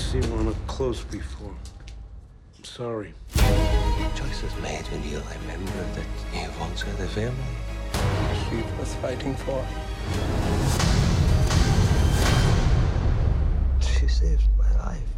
Seen 0.00 0.22
one 0.36 0.48
up 0.48 0.66
close 0.66 1.04
before. 1.04 1.54
I'm 2.56 2.64
sorry. 2.64 3.12
Choices 4.14 4.52
made 4.62 4.84
when 4.90 5.02
you 5.08 5.20
remember 5.40 5.82
that 5.94 6.08
you 6.34 6.48
once 6.58 6.82
had 6.82 6.98
a 7.00 7.08
family. 7.08 7.54
She 8.42 8.56
was 8.78 8.94
fighting 8.96 9.34
for. 9.36 9.64
She 13.80 14.08
saved 14.08 14.48
my 14.58 14.70
life. 14.84 15.10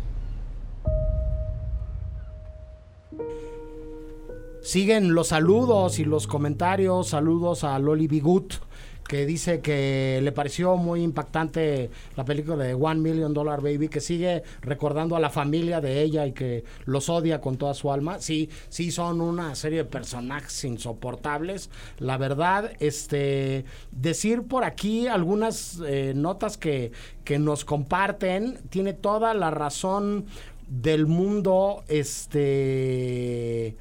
Siguen 4.62 5.14
los 5.14 5.28
saludos 5.28 5.98
y 5.98 6.04
los 6.04 6.26
comentarios. 6.26 7.08
Saludos 7.08 7.64
a 7.64 7.78
Loli 7.78 8.08
Bigut, 8.08 8.60
que 9.06 9.26
dice 9.26 9.60
que 9.60 10.20
le 10.22 10.32
pareció 10.32 10.76
muy 10.76 11.02
impactante 11.02 11.90
la 12.16 12.24
película 12.24 12.56
de 12.56 12.74
One 12.74 13.00
Million 13.00 13.34
Dollar 13.34 13.60
Baby, 13.60 13.88
que 13.88 14.00
sigue 14.00 14.42
recordando 14.60 15.16
a 15.16 15.20
la 15.20 15.30
familia 15.30 15.80
de 15.80 16.02
ella 16.02 16.26
y 16.26 16.32
que 16.32 16.64
los 16.84 17.08
odia 17.08 17.40
con 17.40 17.56
toda 17.56 17.74
su 17.74 17.92
alma. 17.92 18.20
Sí, 18.20 18.48
sí 18.68 18.90
son 18.90 19.20
una 19.20 19.54
serie 19.54 19.78
de 19.78 19.84
personajes 19.84 20.64
insoportables. 20.64 21.70
La 21.98 22.16
verdad, 22.16 22.72
este 22.80 23.64
decir 23.90 24.42
por 24.42 24.64
aquí 24.64 25.06
algunas 25.06 25.80
eh, 25.86 26.12
notas 26.14 26.56
que, 26.56 26.92
que 27.24 27.38
nos 27.38 27.64
comparten, 27.64 28.58
tiene 28.70 28.92
toda 28.92 29.34
la 29.34 29.50
razón 29.50 30.26
del 30.68 31.06
mundo, 31.06 31.84
este... 31.88 33.76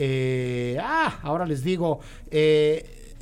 Eh, 0.00 0.78
ah, 0.80 1.18
ahora 1.22 1.44
les 1.44 1.64
digo, 1.64 1.98
eh, 2.30 3.16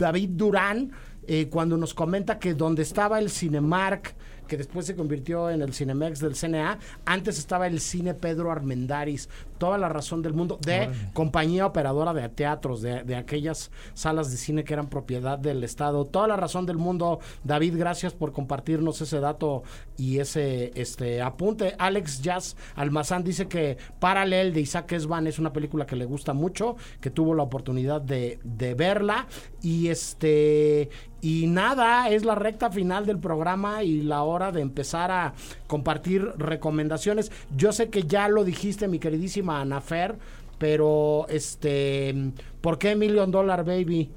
David 0.00 0.30
Durán, 0.30 0.92
eh, 1.26 1.48
cuando 1.48 1.76
nos 1.76 1.94
comenta 1.94 2.38
que 2.38 2.54
donde 2.54 2.82
estaba 2.82 3.18
el 3.18 3.30
Cinemark, 3.30 4.14
que 4.48 4.56
después 4.56 4.86
se 4.86 4.96
convirtió 4.96 5.48
en 5.50 5.62
el 5.62 5.72
Cinemex 5.74 6.18
del 6.18 6.34
CNA, 6.34 6.78
antes 7.04 7.38
estaba 7.38 7.68
el 7.68 7.78
Cine 7.80 8.14
Pedro 8.14 8.50
Armendaris, 8.50 9.28
toda 9.60 9.76
la 9.76 9.90
razón 9.90 10.22
del 10.22 10.32
mundo, 10.32 10.58
de 10.64 10.88
compañía 11.12 11.66
operadora 11.66 12.14
de 12.14 12.26
teatros, 12.30 12.80
de, 12.80 13.04
de 13.04 13.14
aquellas 13.14 13.70
salas 13.92 14.30
de 14.30 14.38
cine 14.38 14.64
que 14.64 14.72
eran 14.72 14.88
propiedad 14.88 15.38
del 15.38 15.62
Estado, 15.62 16.06
toda 16.06 16.26
la 16.26 16.36
razón 16.36 16.64
del 16.64 16.78
mundo, 16.78 17.20
David, 17.44 17.76
gracias 17.76 18.14
por 18.14 18.32
compartirnos 18.32 19.02
ese 19.02 19.20
dato 19.20 19.62
y 19.98 20.18
ese 20.18 20.72
este 20.74 21.20
apunte. 21.20 21.74
Alex 21.78 22.22
Jazz 22.22 22.56
Almazán 22.74 23.22
dice 23.22 23.48
que 23.48 23.76
Paralel 23.98 24.54
de 24.54 24.62
Isaac 24.62 24.92
Esban 24.92 25.26
es 25.26 25.38
una 25.38 25.52
película 25.52 25.84
que 25.84 25.94
le 25.94 26.06
gusta 26.06 26.32
mucho, 26.32 26.76
que 27.02 27.10
tuvo 27.10 27.34
la 27.34 27.42
oportunidad 27.42 28.00
de, 28.00 28.38
de 28.42 28.72
verla 28.72 29.26
y 29.60 29.88
este 29.88 30.88
y 31.22 31.46
nada, 31.48 32.08
es 32.08 32.24
la 32.24 32.34
recta 32.34 32.70
final 32.70 33.04
del 33.04 33.18
programa 33.18 33.82
y 33.82 34.00
la 34.00 34.22
hora 34.22 34.52
de 34.52 34.62
empezar 34.62 35.10
a 35.10 35.34
compartir 35.66 36.22
recomendaciones. 36.38 37.30
Yo 37.54 37.72
sé 37.72 37.90
que 37.90 38.04
ya 38.04 38.28
lo 38.28 38.42
dijiste, 38.42 38.88
mi 38.88 38.98
queridísima 38.98 39.49
Anafer, 39.50 40.16
pero 40.58 41.26
este, 41.28 42.14
¿por 42.60 42.78
qué 42.78 42.94
Million 42.94 43.30
Dollar 43.30 43.64
Baby? 43.64 44.10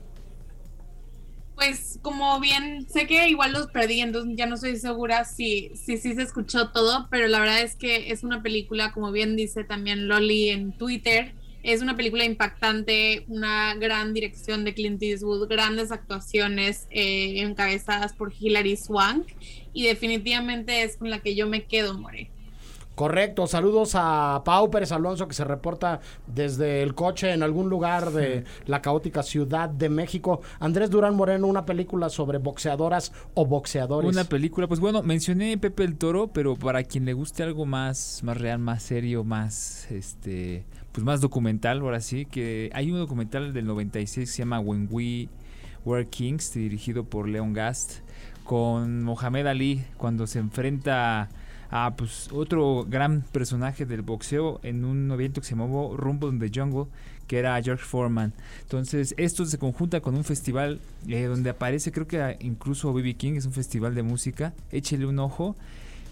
Pues 1.55 1.99
como 2.01 2.39
bien, 2.39 2.87
sé 2.89 3.07
que 3.07 3.29
igual 3.29 3.53
los 3.53 3.67
perdí, 3.67 4.01
entonces 4.01 4.35
ya 4.35 4.45
no 4.45 4.55
estoy 4.55 4.75
segura 4.77 5.23
si 5.23 5.71
si, 5.75 5.97
si 5.97 6.13
se 6.13 6.21
escuchó 6.21 6.71
todo, 6.71 7.07
pero 7.09 7.27
la 7.27 7.39
verdad 7.39 7.61
es 7.61 7.75
que 7.75 8.11
es 8.11 8.23
una 8.23 8.41
película, 8.41 8.91
como 8.91 9.11
bien 9.11 9.35
dice 9.35 9.63
también 9.63 10.07
Loli 10.07 10.49
en 10.49 10.77
Twitter, 10.77 11.33
es 11.63 11.81
una 11.81 11.95
película 11.95 12.25
impactante, 12.25 13.23
una 13.29 13.73
gran 13.75 14.13
dirección 14.13 14.65
de 14.65 14.73
Clint 14.73 15.01
Eastwood, 15.01 15.47
grandes 15.47 15.93
actuaciones 15.93 16.87
eh, 16.91 17.41
encabezadas 17.41 18.13
por 18.13 18.33
Hilary 18.37 18.75
Swank 18.75 19.27
y 19.71 19.83
definitivamente 19.83 20.83
es 20.83 20.97
con 20.97 21.09
la 21.09 21.19
que 21.19 21.35
yo 21.35 21.47
me 21.47 21.63
quedo, 21.63 21.97
More. 21.97 22.29
Correcto, 22.95 23.47
saludos 23.47 23.93
a 23.95 24.43
Pau 24.45 24.69
Pérez 24.69 24.91
Alonso 24.91 25.27
que 25.27 25.33
se 25.33 25.43
reporta 25.43 25.99
desde 26.27 26.83
el 26.83 26.93
coche 26.93 27.31
en 27.31 27.41
algún 27.41 27.67
lugar 27.67 28.11
de 28.11 28.43
la 28.67 28.83
caótica 28.83 29.23
Ciudad 29.23 29.67
de 29.67 29.89
México. 29.89 30.41
Andrés 30.59 30.91
Durán 30.91 31.15
Moreno, 31.15 31.47
una 31.47 31.65
película 31.65 32.09
sobre 32.09 32.37
boxeadoras 32.37 33.11
o 33.33 33.47
boxeadores. 33.47 34.11
Una 34.11 34.25
película, 34.25 34.67
pues 34.67 34.79
bueno, 34.79 35.01
mencioné 35.01 35.57
Pepe 35.57 35.83
el 35.83 35.97
Toro, 35.97 36.27
pero 36.27 36.55
para 36.55 36.83
quien 36.83 37.05
le 37.05 37.13
guste 37.13 37.41
algo 37.41 37.65
más, 37.65 38.21
más 38.23 38.37
real, 38.37 38.59
más 38.59 38.83
serio, 38.83 39.23
más 39.23 39.89
este, 39.89 40.65
pues 40.91 41.03
más 41.03 41.19
documental, 41.19 41.79
ahora 41.79 41.99
sí, 41.99 42.25
que 42.25 42.69
hay 42.73 42.91
un 42.91 42.99
documental 42.99 43.53
del 43.53 43.65
96 43.65 44.29
que 44.29 44.31
se 44.31 44.37
llama 44.39 44.59
When 44.59 44.87
We 44.91 45.29
Were 45.83 46.07
Kings, 46.07 46.53
dirigido 46.53 47.05
por 47.05 47.27
Leon 47.27 47.53
Gast, 47.53 48.01
con 48.43 49.03
Mohamed 49.03 49.47
Ali, 49.47 49.83
cuando 49.97 50.27
se 50.27 50.37
enfrenta 50.37 51.29
a 51.75 51.95
pues 51.95 52.29
otro 52.31 52.85
gran 52.87 53.21
personaje 53.31 53.87
del 53.87 54.03
boxeo 54.03 54.59
en 54.61 54.85
un 54.85 55.09
evento 55.11 55.41
que 55.41 55.47
se 55.47 55.55
llamó 55.55 55.97
Rumble 55.97 56.29
in 56.29 56.39
the 56.39 56.51
Jungle, 56.53 56.85
que 57.25 57.39
era 57.39 57.59
George 57.63 57.83
Foreman. 57.83 58.31
Entonces, 58.61 59.15
esto 59.17 59.43
se 59.47 59.57
conjunta 59.57 59.99
con 59.99 60.13
un 60.13 60.23
festival 60.23 60.79
eh, 61.07 61.23
donde 61.23 61.49
aparece, 61.49 61.91
creo 61.91 62.07
que 62.07 62.37
incluso 62.41 62.93
BB 62.93 63.15
King, 63.15 63.33
es 63.37 63.47
un 63.47 63.53
festival 63.53 63.95
de 63.95 64.03
música. 64.03 64.53
Échele 64.71 65.07
un 65.07 65.17
ojo. 65.17 65.55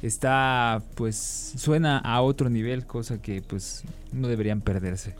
está, 0.01 0.81
pues, 0.95 1.53
suena 1.57 1.99
a 1.99 2.21
otro 2.23 2.49
nivel, 2.49 2.87
cosa 2.87 3.21
que, 3.21 3.43
pues, 3.43 3.83
no 4.11 4.29
deberían 4.29 4.61
perderse. 4.61 5.13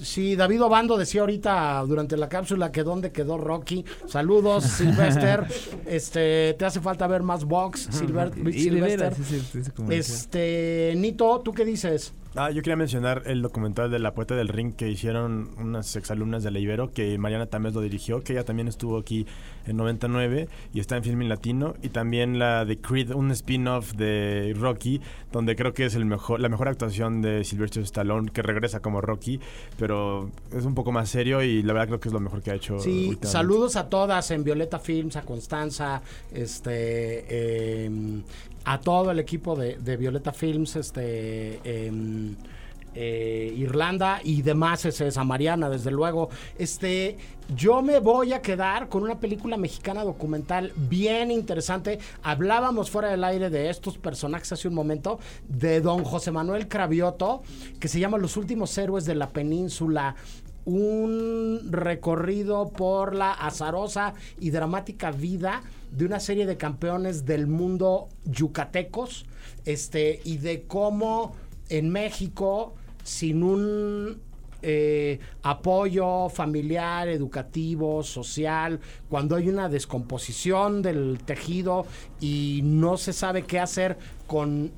Sí, 0.00 0.36
David 0.36 0.62
Obando 0.62 0.96
decía 0.96 1.22
ahorita 1.22 1.84
durante 1.86 2.16
la 2.16 2.28
cápsula 2.28 2.70
que 2.70 2.82
dónde 2.82 3.12
quedó 3.12 3.38
Rocky. 3.38 3.84
Saludos, 4.06 4.64
Sylvester. 4.64 5.46
este, 5.86 6.54
te 6.58 6.64
hace 6.64 6.80
falta 6.80 7.06
ver 7.06 7.22
más 7.22 7.44
box, 7.44 7.88
Silver, 7.90 8.30
comercial. 9.74 9.90
Este, 9.90 10.94
Nito, 10.96 11.40
¿tú 11.40 11.52
qué 11.52 11.64
dices? 11.64 12.12
Ah, 12.34 12.50
yo 12.50 12.62
quería 12.62 12.76
mencionar 12.76 13.22
el 13.26 13.40
documental 13.40 13.90
de 13.90 13.98
La 13.98 14.12
Poeta 14.12 14.34
del 14.36 14.48
Ring 14.48 14.74
que 14.74 14.88
hicieron 14.88 15.50
unas 15.58 15.96
exalumnas 15.96 16.42
de 16.42 16.50
la 16.50 16.58
Ibero, 16.58 16.92
que 16.92 17.16
Mariana 17.18 17.46
Tamés 17.46 17.74
lo 17.74 17.80
dirigió, 17.80 18.22
que 18.22 18.34
ella 18.34 18.44
también 18.44 18.68
estuvo 18.68 18.98
aquí 18.98 19.26
en 19.66 19.76
99 19.78 20.48
y 20.74 20.80
está 20.80 20.96
en 20.96 21.04
Filming 21.04 21.28
Latino. 21.28 21.74
Y 21.82 21.88
también 21.88 22.38
la 22.38 22.64
de 22.64 22.78
Creed, 22.78 23.12
un 23.12 23.30
spin-off 23.30 23.92
de 23.94 24.54
Rocky, 24.58 25.00
donde 25.32 25.56
creo 25.56 25.72
que 25.72 25.86
es 25.86 25.94
el 25.94 26.04
mejor, 26.04 26.40
la 26.40 26.48
mejor 26.48 26.68
actuación 26.68 27.22
de 27.22 27.44
Sylvester 27.44 27.82
Stallone, 27.82 28.30
que 28.30 28.42
regresa 28.42 28.80
como 28.80 29.00
Rocky, 29.00 29.40
pero 29.78 30.30
es 30.52 30.64
un 30.64 30.74
poco 30.74 30.92
más 30.92 31.08
serio 31.08 31.42
y 31.42 31.62
la 31.62 31.72
verdad 31.72 31.88
creo 31.88 32.00
que 32.00 32.08
es 32.08 32.12
lo 32.12 32.20
mejor 32.20 32.42
que 32.42 32.50
ha 32.50 32.54
hecho. 32.54 32.78
Sí, 32.78 33.18
saludos 33.22 33.76
a 33.76 33.88
todas 33.88 34.30
en 34.30 34.44
Violeta 34.44 34.78
Films, 34.78 35.16
a 35.16 35.22
Constanza, 35.22 36.02
este, 36.32 37.24
eh, 37.28 37.90
a 38.68 38.78
todo 38.78 39.10
el 39.10 39.18
equipo 39.18 39.56
de, 39.56 39.96
Violeta 39.96 40.30
Films, 40.30 40.76
este, 40.76 41.58
eh, 41.64 43.54
Irlanda 43.56 44.20
y 44.22 44.42
demás, 44.42 44.84
es 44.84 45.00
esa 45.00 45.24
Mariana, 45.24 45.70
desde 45.70 45.90
luego. 45.90 46.28
Este, 46.58 47.16
yo 47.56 47.80
me 47.80 47.98
voy 47.98 48.34
a 48.34 48.42
quedar 48.42 48.90
con 48.90 49.04
una 49.04 49.18
película 49.18 49.56
mexicana 49.56 50.04
documental 50.04 50.74
bien 50.76 51.30
interesante. 51.30 51.98
Hablábamos 52.22 52.90
fuera 52.90 53.08
del 53.08 53.24
aire 53.24 53.48
de 53.48 53.70
estos 53.70 53.96
personajes 53.96 54.52
hace 54.52 54.68
un 54.68 54.74
momento, 54.74 55.18
de 55.48 55.80
don 55.80 56.04
José 56.04 56.30
Manuel 56.30 56.68
Cravioto, 56.68 57.42
que 57.80 57.88
se 57.88 57.98
llama 57.98 58.18
Los 58.18 58.36
últimos 58.36 58.76
héroes 58.76 59.06
de 59.06 59.14
la 59.14 59.30
península 59.30 60.14
un 60.68 61.68
recorrido 61.70 62.68
por 62.68 63.14
la 63.14 63.32
azarosa 63.32 64.12
y 64.38 64.50
dramática 64.50 65.10
vida 65.10 65.62
de 65.90 66.04
una 66.04 66.20
serie 66.20 66.44
de 66.44 66.58
campeones 66.58 67.24
del 67.24 67.46
mundo 67.46 68.08
yucatecos, 68.26 69.24
este, 69.64 70.20
y 70.24 70.36
de 70.36 70.64
cómo 70.64 71.34
en 71.70 71.88
México, 71.88 72.74
sin 73.02 73.42
un 73.42 74.20
eh, 74.60 75.20
apoyo 75.42 76.28
familiar, 76.28 77.08
educativo, 77.08 78.02
social, 78.02 78.78
cuando 79.08 79.36
hay 79.36 79.48
una 79.48 79.70
descomposición 79.70 80.82
del 80.82 81.18
tejido 81.24 81.86
y 82.20 82.60
no 82.62 82.98
se 82.98 83.14
sabe 83.14 83.42
qué 83.42 83.58
hacer 83.58 83.96
con 84.26 84.70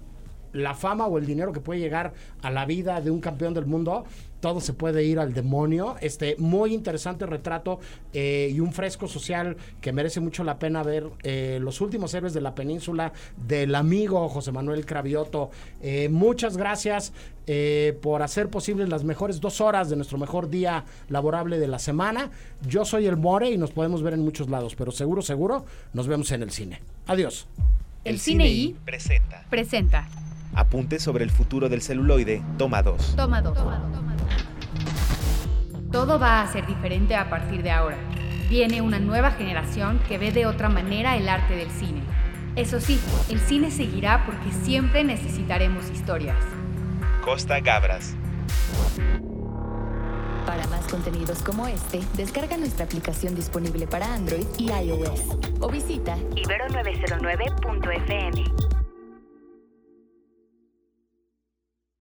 la 0.53 0.75
fama 0.75 1.07
o 1.07 1.19
el 1.19 1.27
dinero 1.27 1.53
que 1.53 1.61
puede 1.61 1.81
llegar 1.81 2.13
a 2.43 2.51
la 2.51 2.67
vida 2.67 3.01
de 3.01 3.11
un 3.11 3.21
campeón 3.21 3.55
del 3.55 3.67
mundo, 3.67 4.05
todo 4.41 4.61
se 4.61 4.73
puede 4.73 5.05
ir 5.05 5.19
al 5.19 5.33
demonio. 5.33 5.97
Este 6.01 6.37
muy 6.39 6.75
interesante 6.75 7.27
retrato 7.27 7.81
eh, 8.13 8.51
y 8.53 8.61
un 8.61 8.73
fresco 8.73 9.07
social 9.07 9.57
que 9.81 9.93
merece 9.93 10.21
mucho 10.21 10.45
la 10.45 10.59
pena 10.59 10.83
ver. 10.83 11.09
eh, 11.23 11.59
los 11.61 11.81
últimos 11.81 12.13
héroes 12.15 12.35
de 12.35 12.41
la 12.41 12.55
península 12.55 13.13
del 13.47 13.75
amigo 13.75 14.29
José 14.29 14.53
Manuel 14.53 14.87
Cravioto. 14.87 15.51
Eh, 15.83 16.09
muchas 16.09 16.57
gracias 16.57 17.13
eh, 17.47 17.99
por 18.03 18.23
hacer 18.23 18.49
posibles 18.49 18.89
las 18.89 19.05
mejores 19.05 19.41
dos 19.41 19.61
horas 19.61 19.91
de 19.91 19.97
nuestro 19.97 20.19
mejor 20.19 20.49
día 20.51 20.85
laborable 21.09 21.59
de 21.59 21.69
la 21.69 21.79
semana. 21.79 22.31
Yo 22.67 22.85
soy 22.85 23.07
el 23.07 23.17
More 23.17 23.51
y 23.51 23.59
nos 23.59 23.73
podemos 23.73 24.03
ver 24.03 24.15
en 24.15 24.21
muchos 24.21 24.49
lados, 24.49 24.75
pero 24.77 24.93
seguro, 24.93 25.23
seguro, 25.23 25.65
nos 25.93 26.07
vemos 26.07 26.31
en 26.33 26.43
el 26.43 26.51
cine. 26.51 26.81
Adiós. 27.07 27.47
El 28.05 28.19
Cine 28.19 28.49
I 28.49 28.77
presenta 28.85 29.45
presenta 29.51 30.09
Apuntes 30.55 31.03
sobre 31.03 31.23
el 31.23 31.31
futuro 31.31 31.69
del 31.69 31.83
celuloide, 31.83 32.43
toma 32.57 32.83
2. 32.83 33.15
Toma 33.17 33.43
dos. 33.43 33.57
Todo 35.91 36.21
va 36.21 36.41
a 36.41 36.47
ser 36.47 36.65
diferente 36.67 37.17
a 37.17 37.29
partir 37.29 37.65
de 37.65 37.73
ahora. 37.73 37.97
Viene 38.49 38.81
una 38.81 39.01
nueva 39.01 39.33
generación 39.33 40.01
que 40.09 40.19
ve 40.19 40.31
de 40.31 40.47
otra 40.47 40.69
manera 40.69 41.17
el 41.17 41.29
arte 41.29 41.57
del 41.57 41.69
cine. 41.71 42.05
Eso 42.55 42.79
sí, 42.81 43.01
el 43.29 43.41
cine 43.41 43.73
seguirá 43.73 44.25
porque 44.25 44.53
siempre 44.53 45.03
necesitaremos 45.03 45.91
historias. 45.91 46.37
Costa 47.25 47.59
Gabras. 47.59 48.15
Para 50.47 50.65
más 50.69 50.87
contenidos 50.87 51.43
como 51.43 51.67
este, 51.67 52.01
descarga 52.17 52.57
nuestra 52.57 52.85
aplicación 52.85 53.35
disponible 53.35 53.89
para 53.89 54.15
Android 54.15 54.47
y 54.59 54.71
iOS 54.71 55.23
o 55.61 55.69
visita 55.69 56.17
ibero909.fm. 56.17 58.45